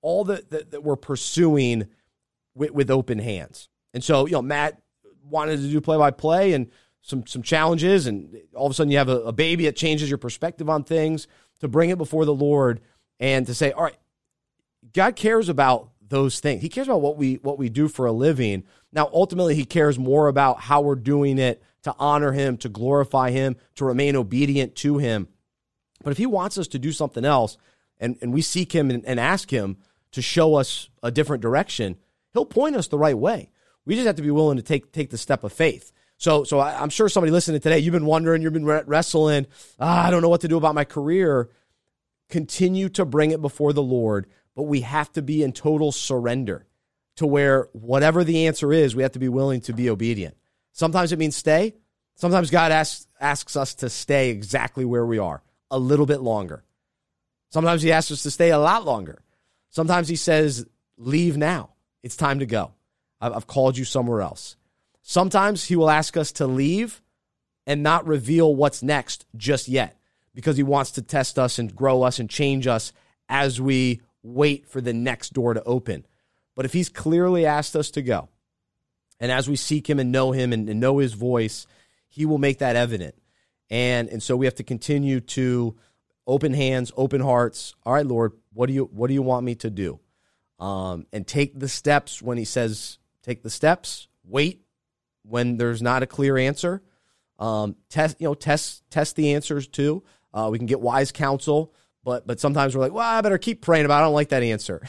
all 0.01 0.23
that, 0.25 0.49
that, 0.51 0.71
that 0.71 0.83
we're 0.83 0.95
pursuing 0.95 1.87
with, 2.53 2.71
with 2.71 2.91
open 2.91 3.19
hands. 3.19 3.69
And 3.93 4.03
so, 4.03 4.25
you 4.25 4.33
know, 4.33 4.41
Matt 4.41 4.79
wanted 5.29 5.57
to 5.57 5.67
do 5.67 5.81
play 5.81 5.97
by 5.97 6.11
play 6.11 6.53
and 6.53 6.69
some 7.01 7.25
some 7.27 7.41
challenges, 7.41 8.07
and 8.07 8.35
all 8.55 8.65
of 8.65 8.71
a 8.71 8.73
sudden 8.73 8.91
you 8.91 8.97
have 8.97 9.09
a, 9.09 9.21
a 9.21 9.31
baby. 9.31 9.65
that 9.65 9.75
changes 9.75 10.09
your 10.09 10.17
perspective 10.17 10.69
on 10.69 10.83
things 10.83 11.27
to 11.59 11.67
bring 11.67 11.89
it 11.89 11.97
before 11.97 12.25
the 12.25 12.33
Lord 12.33 12.81
and 13.19 13.45
to 13.45 13.53
say, 13.53 13.71
all 13.71 13.83
right, 13.83 13.97
God 14.93 15.15
cares 15.15 15.47
about 15.49 15.89
those 16.07 16.39
things. 16.39 16.61
He 16.61 16.69
cares 16.69 16.87
about 16.87 17.01
what 17.01 17.17
we 17.17 17.35
what 17.35 17.57
we 17.57 17.69
do 17.69 17.87
for 17.87 18.05
a 18.05 18.11
living. 18.11 18.63
Now, 18.91 19.09
ultimately, 19.13 19.55
He 19.55 19.65
cares 19.65 19.99
more 19.99 20.27
about 20.27 20.61
how 20.61 20.81
we're 20.81 20.95
doing 20.95 21.37
it 21.37 21.61
to 21.85 21.95
honor 21.99 22.31
him, 22.31 22.57
to 22.57 22.67
glorify 22.67 23.29
him, 23.29 23.55
to 23.75 23.85
remain 23.85 24.15
obedient 24.15 24.75
to 24.75 24.97
him. 24.97 25.27
But 26.03 26.09
if 26.09 26.17
he 26.17 26.25
wants 26.25 26.57
us 26.57 26.67
to 26.69 26.79
do 26.79 26.91
something 26.91 27.23
else 27.23 27.57
and, 27.99 28.17
and 28.23 28.33
we 28.33 28.41
seek 28.41 28.71
him 28.73 28.89
and, 28.89 29.05
and 29.05 29.19
ask 29.19 29.51
him 29.51 29.77
to 30.11 30.21
show 30.21 30.55
us 30.55 30.89
a 31.03 31.11
different 31.11 31.43
direction, 31.43 31.97
he'll 32.33 32.43
point 32.43 32.75
us 32.75 32.87
the 32.87 32.97
right 32.97 33.15
way. 33.15 33.51
We 33.85 33.95
just 33.95 34.07
have 34.07 34.15
to 34.15 34.21
be 34.21 34.31
willing 34.31 34.57
to 34.57 34.63
take 34.63 34.91
take 34.91 35.09
the 35.09 35.17
step 35.17 35.43
of 35.43 35.53
faith. 35.53 35.91
So, 36.17 36.43
so 36.43 36.59
I, 36.59 36.81
am 36.81 36.89
sure 36.89 37.09
somebody 37.09 37.31
listening 37.31 37.59
today, 37.59 37.79
you've 37.79 37.91
been 37.91 38.05
wondering, 38.05 38.41
you've 38.41 38.53
been 38.53 38.65
wrestling. 38.65 39.47
Ah, 39.79 40.07
I 40.07 40.11
don't 40.11 40.21
know 40.21 40.29
what 40.29 40.41
to 40.41 40.47
do 40.47 40.57
about 40.57 40.75
my 40.75 40.85
career. 40.85 41.49
Continue 42.29 42.89
to 42.89 43.05
bring 43.05 43.31
it 43.31 43.41
before 43.41 43.73
the 43.73 43.83
Lord, 43.83 44.27
but 44.55 44.63
we 44.63 44.81
have 44.81 45.11
to 45.13 45.21
be 45.21 45.43
in 45.43 45.51
total 45.51 45.91
surrender 45.91 46.65
to 47.17 47.27
where 47.27 47.69
whatever 47.73 48.23
the 48.23 48.47
answer 48.47 48.73
is, 48.73 48.95
we 48.95 49.03
have 49.03 49.13
to 49.13 49.19
be 49.19 49.29
willing 49.29 49.61
to 49.61 49.73
be 49.73 49.89
obedient. 49.89 50.35
Sometimes 50.71 51.11
it 51.11 51.19
means 51.19 51.35
stay. 51.35 51.75
Sometimes 52.15 52.49
God 52.49 52.71
asks 52.71 53.07
asks 53.19 53.55
us 53.55 53.75
to 53.75 53.89
stay 53.89 54.29
exactly 54.29 54.85
where 54.85 55.05
we 55.05 55.19
are 55.19 55.43
a 55.69 55.79
little 55.79 56.05
bit 56.05 56.21
longer. 56.21 56.63
Sometimes 57.49 57.81
He 57.81 57.91
asks 57.91 58.11
us 58.11 58.23
to 58.23 58.31
stay 58.31 58.51
a 58.51 58.59
lot 58.59 58.85
longer. 58.85 59.21
Sometimes 59.69 60.07
He 60.07 60.15
says, 60.15 60.65
"Leave 60.97 61.37
now. 61.37 61.71
It's 62.03 62.15
time 62.15 62.39
to 62.39 62.45
go. 62.45 62.74
I've 63.33 63.47
called 63.47 63.77
you 63.77 63.85
somewhere 63.85 64.21
else." 64.21 64.55
Sometimes 65.01 65.65
he 65.65 65.75
will 65.75 65.89
ask 65.89 66.17
us 66.17 66.31
to 66.33 66.47
leave 66.47 67.01
and 67.67 67.83
not 67.83 68.07
reveal 68.07 68.55
what's 68.55 68.81
next 68.81 69.25
just 69.35 69.67
yet 69.67 69.99
because 70.33 70.57
he 70.57 70.63
wants 70.63 70.91
to 70.91 71.01
test 71.01 71.39
us 71.39 71.59
and 71.59 71.75
grow 71.75 72.03
us 72.03 72.19
and 72.19 72.29
change 72.29 72.67
us 72.67 72.91
as 73.29 73.61
we 73.61 74.01
wait 74.23 74.67
for 74.67 74.81
the 74.81 74.93
next 74.93 75.33
door 75.33 75.53
to 75.53 75.63
open. 75.63 76.05
But 76.55 76.65
if 76.65 76.73
he's 76.73 76.89
clearly 76.89 77.45
asked 77.45 77.75
us 77.75 77.91
to 77.91 78.01
go, 78.01 78.29
and 79.19 79.31
as 79.31 79.47
we 79.47 79.55
seek 79.55 79.89
him 79.89 79.99
and 79.99 80.11
know 80.11 80.31
him 80.31 80.51
and, 80.53 80.65
know 80.79 80.97
his 80.97 81.13
voice, 81.13 81.67
he 82.07 82.25
will 82.25 82.37
make 82.37 82.59
that 82.59 82.75
evident. 82.75 83.15
And 83.69 84.09
and 84.09 84.21
so 84.21 84.35
we 84.35 84.45
have 84.45 84.55
to 84.55 84.63
continue 84.63 85.21
to 85.21 85.75
open 86.27 86.53
hands, 86.53 86.91
open 86.95 87.21
hearts. 87.21 87.73
All 87.83 87.93
right, 87.93 88.05
Lord, 88.05 88.33
what 88.53 88.67
do 88.67 88.73
you 88.73 88.85
what 88.85 89.07
do 89.07 89.13
you 89.13 89.21
want 89.21 89.45
me 89.45 89.55
to 89.55 89.69
do? 89.69 89.99
Um, 90.59 91.05
and 91.11 91.25
take 91.25 91.57
the 91.57 91.67
steps 91.67 92.21
when 92.21 92.37
he 92.37 92.45
says 92.45 92.99
take 93.25 93.41
the 93.43 93.49
steps. 93.49 94.07
Wait 94.23 94.61
when 95.23 95.57
there's 95.57 95.81
not 95.81 96.03
a 96.03 96.07
clear 96.07 96.37
answer. 96.37 96.81
Um, 97.39 97.75
test, 97.89 98.17
you 98.19 98.27
know, 98.27 98.33
test 98.33 98.83
test 98.89 99.15
the 99.15 99.33
answers 99.33 99.67
too. 99.67 100.03
Uh, 100.33 100.49
we 100.51 100.57
can 100.57 100.67
get 100.67 100.79
wise 100.79 101.11
counsel, 101.11 101.73
but 102.03 102.25
but 102.25 102.39
sometimes 102.39 102.75
we're 102.75 102.81
like, 102.81 102.93
well, 102.93 103.07
I 103.07 103.19
better 103.21 103.37
keep 103.37 103.61
praying 103.61 103.85
about. 103.85 103.97
It. 103.97 104.03
I 104.03 104.05
don't 104.05 104.13
like 104.13 104.29
that 104.29 104.43
answer. 104.43 104.81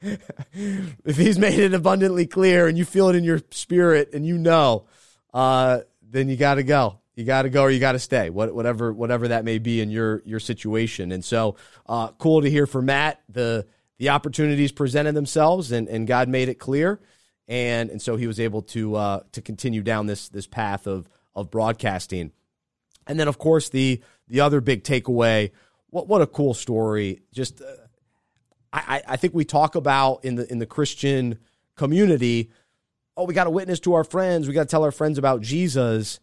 if 0.02 1.16
He's 1.16 1.38
made 1.38 1.58
it 1.58 1.74
abundantly 1.74 2.26
clear 2.26 2.66
and 2.66 2.76
you 2.76 2.84
feel 2.84 3.10
it 3.10 3.16
in 3.16 3.22
your 3.22 3.40
spirit 3.50 4.10
and 4.12 4.26
you 4.26 4.38
know, 4.38 4.86
uh, 5.32 5.80
then 6.02 6.28
you 6.28 6.36
got 6.36 6.54
to 6.54 6.64
go. 6.64 6.98
You 7.14 7.24
got 7.24 7.42
to 7.42 7.50
go 7.50 7.62
or 7.62 7.70
you 7.70 7.78
got 7.78 7.92
to 7.92 8.00
stay. 8.00 8.28
What, 8.28 8.52
whatever 8.52 8.92
whatever 8.92 9.28
that 9.28 9.44
may 9.44 9.58
be 9.58 9.80
in 9.80 9.90
your 9.90 10.22
your 10.24 10.40
situation. 10.40 11.12
And 11.12 11.24
so, 11.24 11.56
uh, 11.86 12.08
cool 12.18 12.42
to 12.42 12.50
hear 12.50 12.66
from 12.66 12.86
Matt. 12.86 13.22
The 13.28 13.66
the 13.98 14.08
opportunities 14.08 14.72
presented 14.72 15.14
themselves 15.14 15.70
and 15.70 15.86
and 15.88 16.08
God 16.08 16.28
made 16.28 16.48
it 16.48 16.58
clear 16.58 17.00
and 17.48 17.90
and 17.90 18.00
so 18.00 18.16
he 18.16 18.26
was 18.26 18.40
able 18.40 18.62
to 18.62 18.94
uh, 18.96 19.20
to 19.32 19.42
continue 19.42 19.82
down 19.82 20.06
this 20.06 20.28
this 20.28 20.46
path 20.46 20.86
of 20.86 21.08
of 21.34 21.50
broadcasting. 21.50 22.32
And 23.06 23.18
then, 23.20 23.28
of 23.28 23.38
course, 23.38 23.68
the 23.68 24.02
the 24.28 24.40
other 24.40 24.60
big 24.60 24.84
takeaway. 24.84 25.50
What 25.90 26.08
what 26.08 26.22
a 26.22 26.26
cool 26.26 26.54
story! 26.54 27.22
Just 27.32 27.60
uh, 27.60 27.66
I 28.72 29.02
I 29.06 29.16
think 29.16 29.34
we 29.34 29.44
talk 29.44 29.74
about 29.74 30.24
in 30.24 30.36
the 30.36 30.50
in 30.50 30.58
the 30.58 30.66
Christian 30.66 31.38
community. 31.76 32.50
Oh, 33.16 33.24
we 33.24 33.34
got 33.34 33.44
to 33.44 33.50
witness 33.50 33.80
to 33.80 33.94
our 33.94 34.04
friends. 34.04 34.48
We 34.48 34.54
got 34.54 34.62
to 34.62 34.68
tell 34.68 34.84
our 34.84 34.90
friends 34.90 35.18
about 35.18 35.40
Jesus. 35.40 36.18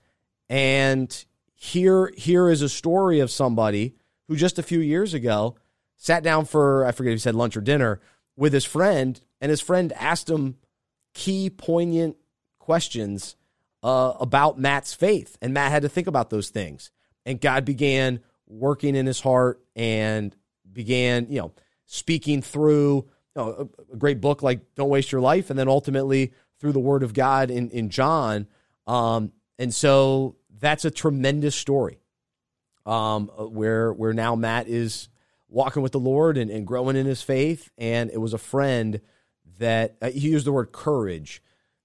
And 0.49 1.25
here 1.53 2.11
here 2.17 2.49
is 2.49 2.61
a 2.61 2.69
story 2.69 3.19
of 3.19 3.31
somebody 3.31 3.95
who 4.27 4.35
just 4.35 4.59
a 4.59 4.63
few 4.63 4.79
years 4.79 5.13
ago 5.13 5.55
sat 5.95 6.23
down 6.23 6.45
for 6.45 6.85
I 6.85 6.91
forget 6.91 7.13
if 7.13 7.17
he 7.17 7.21
said 7.21 7.35
lunch 7.35 7.55
or 7.55 7.61
dinner 7.61 8.01
with 8.35 8.53
his 8.53 8.65
friend, 8.65 9.21
and 9.39 9.49
his 9.49 9.61
friend 9.61 9.93
asked 9.93 10.29
him 10.29 10.57
key, 11.13 11.49
poignant 11.49 12.17
questions 12.59 13.35
uh, 13.83 14.13
about 14.19 14.59
Matt's 14.59 14.93
faith. 14.93 15.37
And 15.41 15.53
Matt 15.53 15.71
had 15.71 15.81
to 15.83 15.89
think 15.89 16.07
about 16.07 16.29
those 16.29 16.49
things. 16.49 16.91
And 17.25 17.39
God 17.39 17.65
began 17.65 18.21
working 18.47 18.95
in 18.95 19.05
his 19.05 19.19
heart 19.19 19.63
and 19.75 20.35
began, 20.71 21.27
you 21.29 21.39
know, 21.39 21.53
speaking 21.85 22.41
through 22.41 23.07
you 23.35 23.41
know, 23.41 23.69
a, 23.89 23.93
a, 23.93 23.97
great 23.97 24.21
book 24.21 24.41
like 24.41 24.75
Don't 24.75 24.89
Waste 24.89 25.11
Your 25.11 25.21
Life, 25.21 25.49
and 25.49 25.57
then 25.57 25.67
ultimately 25.67 26.33
through 26.59 26.73
the 26.73 26.79
Word 26.79 27.03
of 27.03 27.13
God 27.13 27.49
in, 27.49 27.69
in 27.69 27.89
John. 27.89 28.47
Um, 28.87 29.31
and 29.57 29.73
so 29.73 30.35
that's 30.59 30.85
a 30.85 30.91
tremendous 30.91 31.55
story 31.55 31.99
um, 32.85 33.27
where, 33.27 33.93
where 33.93 34.13
now 34.13 34.35
Matt 34.35 34.67
is 34.67 35.09
walking 35.47 35.81
with 35.81 35.91
the 35.91 35.99
Lord 35.99 36.37
and, 36.37 36.49
and 36.49 36.65
growing 36.65 36.95
in 36.95 37.05
his 37.05 37.21
faith. 37.21 37.69
And 37.77 38.09
it 38.09 38.17
was 38.17 38.33
a 38.33 38.37
friend 38.37 39.01
that 39.57 39.95
uh, 40.01 40.09
he 40.09 40.29
used 40.29 40.45
the 40.45 40.51
word 40.51 40.71
courage. 40.71 41.41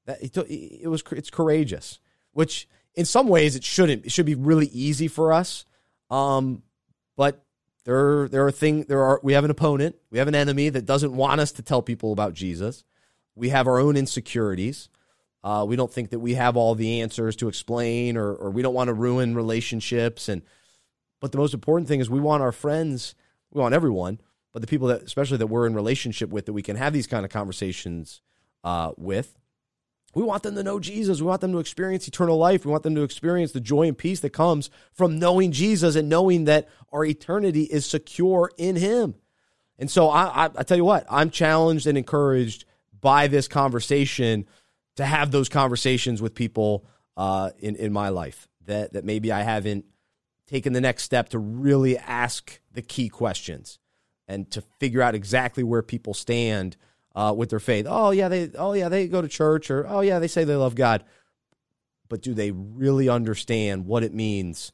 That 0.06 0.18
it 0.22 0.88
was 0.88 1.02
it's 1.12 1.30
courageous, 1.30 1.98
which 2.32 2.68
in 2.94 3.04
some 3.04 3.28
ways 3.28 3.56
it 3.56 3.64
shouldn't. 3.64 4.06
It 4.06 4.12
should 4.12 4.26
be 4.26 4.34
really 4.34 4.66
easy 4.66 5.08
for 5.08 5.32
us. 5.32 5.64
Um, 6.10 6.62
but 7.16 7.44
there 7.84 8.28
there 8.28 8.46
are 8.46 8.52
things 8.52 8.86
there 8.86 9.02
are 9.02 9.20
we 9.22 9.32
have 9.32 9.44
an 9.44 9.50
opponent, 9.50 9.96
we 10.10 10.18
have 10.18 10.28
an 10.28 10.34
enemy 10.34 10.68
that 10.68 10.86
doesn't 10.86 11.14
want 11.14 11.40
us 11.40 11.52
to 11.52 11.62
tell 11.62 11.82
people 11.82 12.12
about 12.12 12.34
Jesus. 12.34 12.84
We 13.34 13.50
have 13.50 13.66
our 13.66 13.78
own 13.78 13.96
insecurities. 13.96 14.88
Uh, 15.44 15.64
we 15.68 15.76
don't 15.76 15.92
think 15.92 16.10
that 16.10 16.18
we 16.18 16.34
have 16.34 16.56
all 16.56 16.74
the 16.74 17.00
answers 17.00 17.36
to 17.36 17.48
explain, 17.48 18.16
or 18.16 18.32
or 18.34 18.50
we 18.50 18.62
don't 18.62 18.74
want 18.74 18.88
to 18.88 18.94
ruin 18.94 19.34
relationships. 19.34 20.28
And 20.28 20.42
but 21.20 21.32
the 21.32 21.38
most 21.38 21.54
important 21.54 21.88
thing 21.88 22.00
is 22.00 22.08
we 22.08 22.20
want 22.20 22.42
our 22.42 22.52
friends, 22.52 23.14
we 23.50 23.60
want 23.60 23.74
everyone 23.74 24.20
but 24.57 24.62
the 24.62 24.68
people 24.68 24.88
that, 24.88 25.02
especially 25.02 25.36
that 25.36 25.48
we're 25.48 25.66
in 25.66 25.74
relationship 25.74 26.30
with, 26.30 26.46
that 26.46 26.54
we 26.54 26.62
can 26.62 26.76
have 26.76 26.94
these 26.94 27.07
kind 27.07 27.26
of 27.26 27.30
conversations 27.30 28.22
uh, 28.64 28.92
with, 28.96 29.38
we 30.14 30.22
want 30.22 30.44
them 30.44 30.54
to 30.54 30.62
know 30.62 30.80
Jesus. 30.80 31.20
We 31.20 31.26
want 31.26 31.42
them 31.42 31.52
to 31.52 31.59
experience 31.59 32.09
eternal 32.09 32.38
life. 32.38 32.64
We 32.64 32.70
want 32.70 32.82
them 32.82 32.94
to 32.94 33.02
experience 33.02 33.52
the 33.52 33.61
joy 33.61 33.86
and 33.86 33.98
peace 33.98 34.20
that 34.20 34.30
comes 34.30 34.70
from 34.94 35.18
knowing 35.18 35.52
Jesus 35.52 35.94
and 35.94 36.09
knowing 36.09 36.44
that 36.44 36.70
our 36.90 37.04
eternity 37.04 37.64
is 37.64 37.84
secure 37.84 38.50
in 38.57 38.76
Him. 38.76 39.16
And 39.78 39.90
so 39.90 40.09
I, 40.09 40.46
I, 40.46 40.50
I 40.57 40.62
tell 40.62 40.78
you 40.78 40.86
what, 40.86 41.04
I'm 41.11 41.28
challenged 41.28 41.86
and 41.86 41.98
encouraged 41.98 42.64
by 42.98 43.26
this 43.26 43.48
conversation 43.48 44.46
to 44.94 45.04
have 45.04 45.32
those 45.32 45.50
conversations 45.50 46.22
with 46.22 46.34
people 46.34 46.86
uh, 47.18 47.50
in 47.59 47.76
in 47.76 47.92
my 47.92 48.09
life 48.09 48.48
that 48.64 48.94
that 48.94 49.04
maybe 49.04 49.30
I 49.32 49.42
haven't 49.42 49.84
taken 50.46 50.72
the 50.72 50.80
next 50.80 51.02
step 51.02 51.28
to 51.28 51.38
really 51.38 51.98
ask 51.98 52.59
the 52.72 52.80
key 52.80 53.11
questions 53.11 53.78
and 54.28 54.50
to 54.50 54.62
figure 54.80 55.02
out 55.02 55.14
exactly 55.14 55.62
where 55.62 55.82
people 55.82 56.14
stand 56.14 56.76
uh, 57.14 57.32
with 57.36 57.50
their 57.50 57.60
faith. 57.60 57.86
Oh 57.88 58.10
yeah, 58.10 58.28
they 58.28 58.50
oh 58.56 58.72
yeah 58.72 58.88
they 58.88 59.08
go 59.08 59.22
to 59.22 59.28
church 59.28 59.70
or 59.70 59.86
oh 59.88 60.00
yeah 60.00 60.18
they 60.18 60.28
say 60.28 60.44
they 60.44 60.56
love 60.56 60.74
God, 60.74 61.04
but 62.08 62.22
do 62.22 62.34
they 62.34 62.50
really 62.50 63.08
understand 63.08 63.86
what 63.86 64.02
it 64.02 64.14
means 64.14 64.72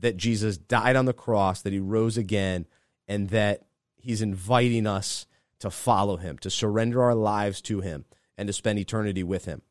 that 0.00 0.16
Jesus 0.16 0.58
died 0.58 0.96
on 0.96 1.04
the 1.04 1.12
cross, 1.12 1.62
that 1.62 1.72
He 1.72 1.78
rose 1.78 2.16
again, 2.16 2.66
and 3.06 3.30
that 3.30 3.62
He's 3.96 4.22
inviting 4.22 4.86
us 4.86 5.26
to 5.60 5.70
follow 5.70 6.16
Him, 6.16 6.36
to 6.38 6.50
surrender 6.50 7.02
our 7.02 7.14
lives 7.14 7.60
to 7.62 7.80
Him, 7.80 8.04
and 8.36 8.48
to 8.48 8.52
spend 8.52 8.78
eternity 8.78 9.22
with 9.22 9.44
Him. 9.44 9.62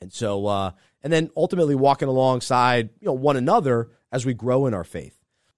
And 0.00 0.12
so, 0.12 0.46
uh, 0.46 0.72
and 1.02 1.12
then 1.12 1.30
ultimately 1.36 1.74
walking 1.74 2.08
alongside 2.08 2.90
you 3.00 3.06
know 3.06 3.12
one 3.12 3.36
another 3.36 3.90
as 4.10 4.26
we 4.26 4.34
grow 4.34 4.66
in 4.66 4.74
our 4.74 4.84
faith 4.84 5.15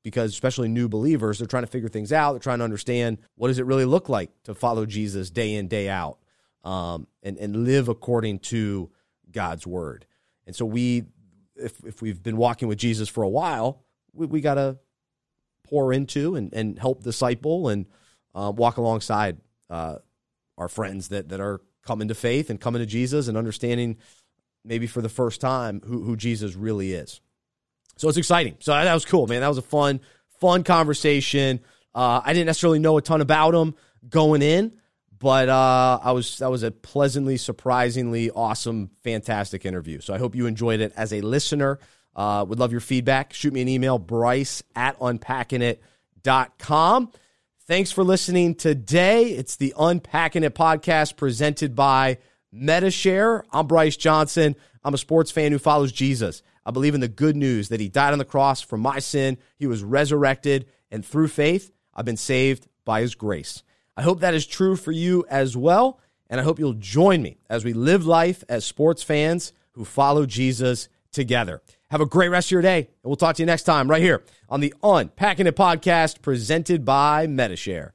because 0.09 0.33
especially 0.33 0.69
new 0.69 0.89
believers, 0.89 1.39
they're 1.39 1.47
trying 1.47 1.65
to 1.65 1.71
figure 1.71 1.91
things 1.91 2.15
out. 2.15 2.33
They're 2.33 2.39
trying 2.39 2.61
to 2.61 2.65
understand 2.65 3.19
what 3.35 3.49
does 3.49 3.59
it 3.59 3.67
really 3.67 3.85
look 3.85 4.09
like 4.09 4.31
to 4.45 4.55
follow 4.55 4.87
Jesus 4.87 5.29
day 5.29 5.53
in, 5.53 5.69
day 5.69 5.91
out, 5.91 6.17
um, 6.65 7.07
and, 7.23 7.37
and 7.37 7.67
live 7.67 7.89
according 7.89 8.39
to 8.39 8.91
God's 9.31 9.67
word. 9.67 10.07
And 10.47 10.57
so 10.57 10.65
we, 10.65 11.05
if, 11.57 11.85
if 11.85 12.01
we've 12.01 12.23
been 12.23 12.39
walking 12.39 12.69
with 12.69 12.79
Jesus 12.79 13.07
for 13.07 13.23
a 13.23 13.29
while, 13.29 13.85
we, 14.15 14.25
we 14.25 14.41
got 14.41 14.55
to 14.55 14.79
pour 15.63 15.93
into 15.93 16.37
and, 16.37 16.55
and 16.55 16.79
help 16.79 17.03
disciple 17.03 17.69
and 17.69 17.85
uh, 18.35 18.51
walk 18.51 18.79
alongside 18.79 19.37
uh, 19.69 19.97
our 20.57 20.69
friends 20.69 21.09
that, 21.09 21.29
that 21.29 21.39
are 21.39 21.61
coming 21.85 22.09
to 22.09 22.15
faith 22.15 22.49
and 22.49 22.59
coming 22.59 22.81
to 22.81 22.87
Jesus 22.87 23.29
and 23.29 23.37
understanding 23.37 23.99
maybe 24.65 24.87
for 24.87 25.03
the 25.03 25.11
first 25.11 25.39
time 25.43 25.83
who, 25.85 26.03
who 26.03 26.17
Jesus 26.17 26.55
really 26.55 26.95
is. 26.95 27.21
So 27.99 28.09
it's 28.09 28.17
exciting. 28.17 28.57
So 28.61 28.73
that 28.73 28.95
was 28.95 29.05
cool, 29.05 29.27
man. 29.27 29.41
That 29.41 29.49
was 29.49 29.59
a 29.59 29.63
fun, 29.63 30.01
fun 30.41 30.65
conversation. 30.65 31.61
Uh, 31.95 32.23
I 32.25 32.33
didn't 32.33 32.47
necessarily 32.47 32.79
know 32.79 32.97
a 32.97 33.03
ton 33.03 33.21
about 33.21 33.55
him 33.55 33.75
going 34.09 34.41
in, 34.41 34.73
but 35.19 35.49
uh, 35.49 35.99
I 36.03 36.13
was 36.13 36.39
that 36.39 36.51
was 36.51 36.63
a 36.63 36.71
pleasantly, 36.71 37.37
surprisingly 37.37 38.31
awesome, 38.31 38.91
fantastic 39.03 39.67
interview. 39.67 40.01
So 40.01 40.15
I 40.15 40.19
hope 40.19 40.37
you 40.37 40.47
enjoyed 40.47 40.81
it 40.81 40.93
as 40.97 41.13
a 41.13 41.21
listener. 41.21 41.81
Uh, 42.15 42.45
would 42.49 42.61
love 42.61 42.73
your 42.73 42.81
feedback. 42.81 43.33
Shoot 43.33 43.53
me 43.53 43.63
an 43.63 43.69
email, 43.69 43.99
bryce 43.99 44.63
at 44.77 44.99
unpackingit.com. 45.01 47.13
Thanks 47.67 47.91
for 47.93 48.05
listening 48.05 48.55
today. 48.55 49.25
It's 49.27 49.57
the 49.57 49.75
Unpacking 49.79 50.45
It 50.45 50.55
podcast 50.55 51.17
presented 51.17 51.75
by 51.75 52.19
Medi-Share. 52.51 53.45
I'm 53.53 53.67
Bryce 53.67 53.97
Johnson. 53.97 54.57
I'm 54.83 54.95
a 54.95 54.99
sports 54.99 55.31
fan 55.31 55.53
who 55.53 55.59
follows 55.59 55.93
Jesus. 55.93 56.43
I 56.69 56.71
believe 56.71 56.95
in 56.95 57.01
the 57.01 57.09
good 57.09 57.35
news 57.35 57.71
that 57.71 57.81
he 57.81 57.89
died 57.89 58.13
on 58.13 58.19
the 58.19 58.27
cross 58.27 58.61
for 58.61 58.77
my 58.77 58.99
sin, 58.99 59.39
he 59.57 59.67
was 59.67 59.83
resurrected, 59.83 60.67
and 60.91 61.03
through 61.03 61.29
faith, 61.29 61.73
I've 61.95 62.05
been 62.05 62.19
saved 62.19 62.69
by 62.85 63.01
his 63.01 63.15
grace. 63.15 63.63
I 63.97 64.03
hope 64.03 64.21
that 64.21 64.35
is 64.35 64.47
true 64.47 64.77
for 64.77 64.93
you 64.93 65.25
as 65.31 65.57
well, 65.57 65.99
and 66.29 66.39
I 66.39 66.45
hope 66.45 66.59
you'll 66.59 66.75
join 66.75 67.23
me 67.23 67.39
as 67.49 67.65
we 67.65 67.73
live 67.73 68.05
life 68.05 68.45
as 68.51 68.67
sports 68.67 69.03
fans 69.03 69.55
who 69.73 69.87
follow 69.87 70.27
Jesus 70.27 70.91
together. 71.11 71.63
Have 71.91 72.03
a 72.03 72.07
great 72.07 72.29
rest 72.29 72.49
of 72.49 72.53
your 72.53 72.61
day, 72.61 72.81
and 72.81 72.89
we'll 73.03 73.17
talk 73.17 73.37
to 73.37 73.43
you 73.43 73.47
next 73.47 73.63
time 73.63 73.89
right 73.89 74.03
here 74.03 74.23
on 74.51 74.61
the 74.61 74.75
Unpacking 74.83 75.47
It 75.47 75.57
podcast 75.57 76.21
presented 76.21 76.85
by 76.85 77.27
Medi-Share. 77.27 77.95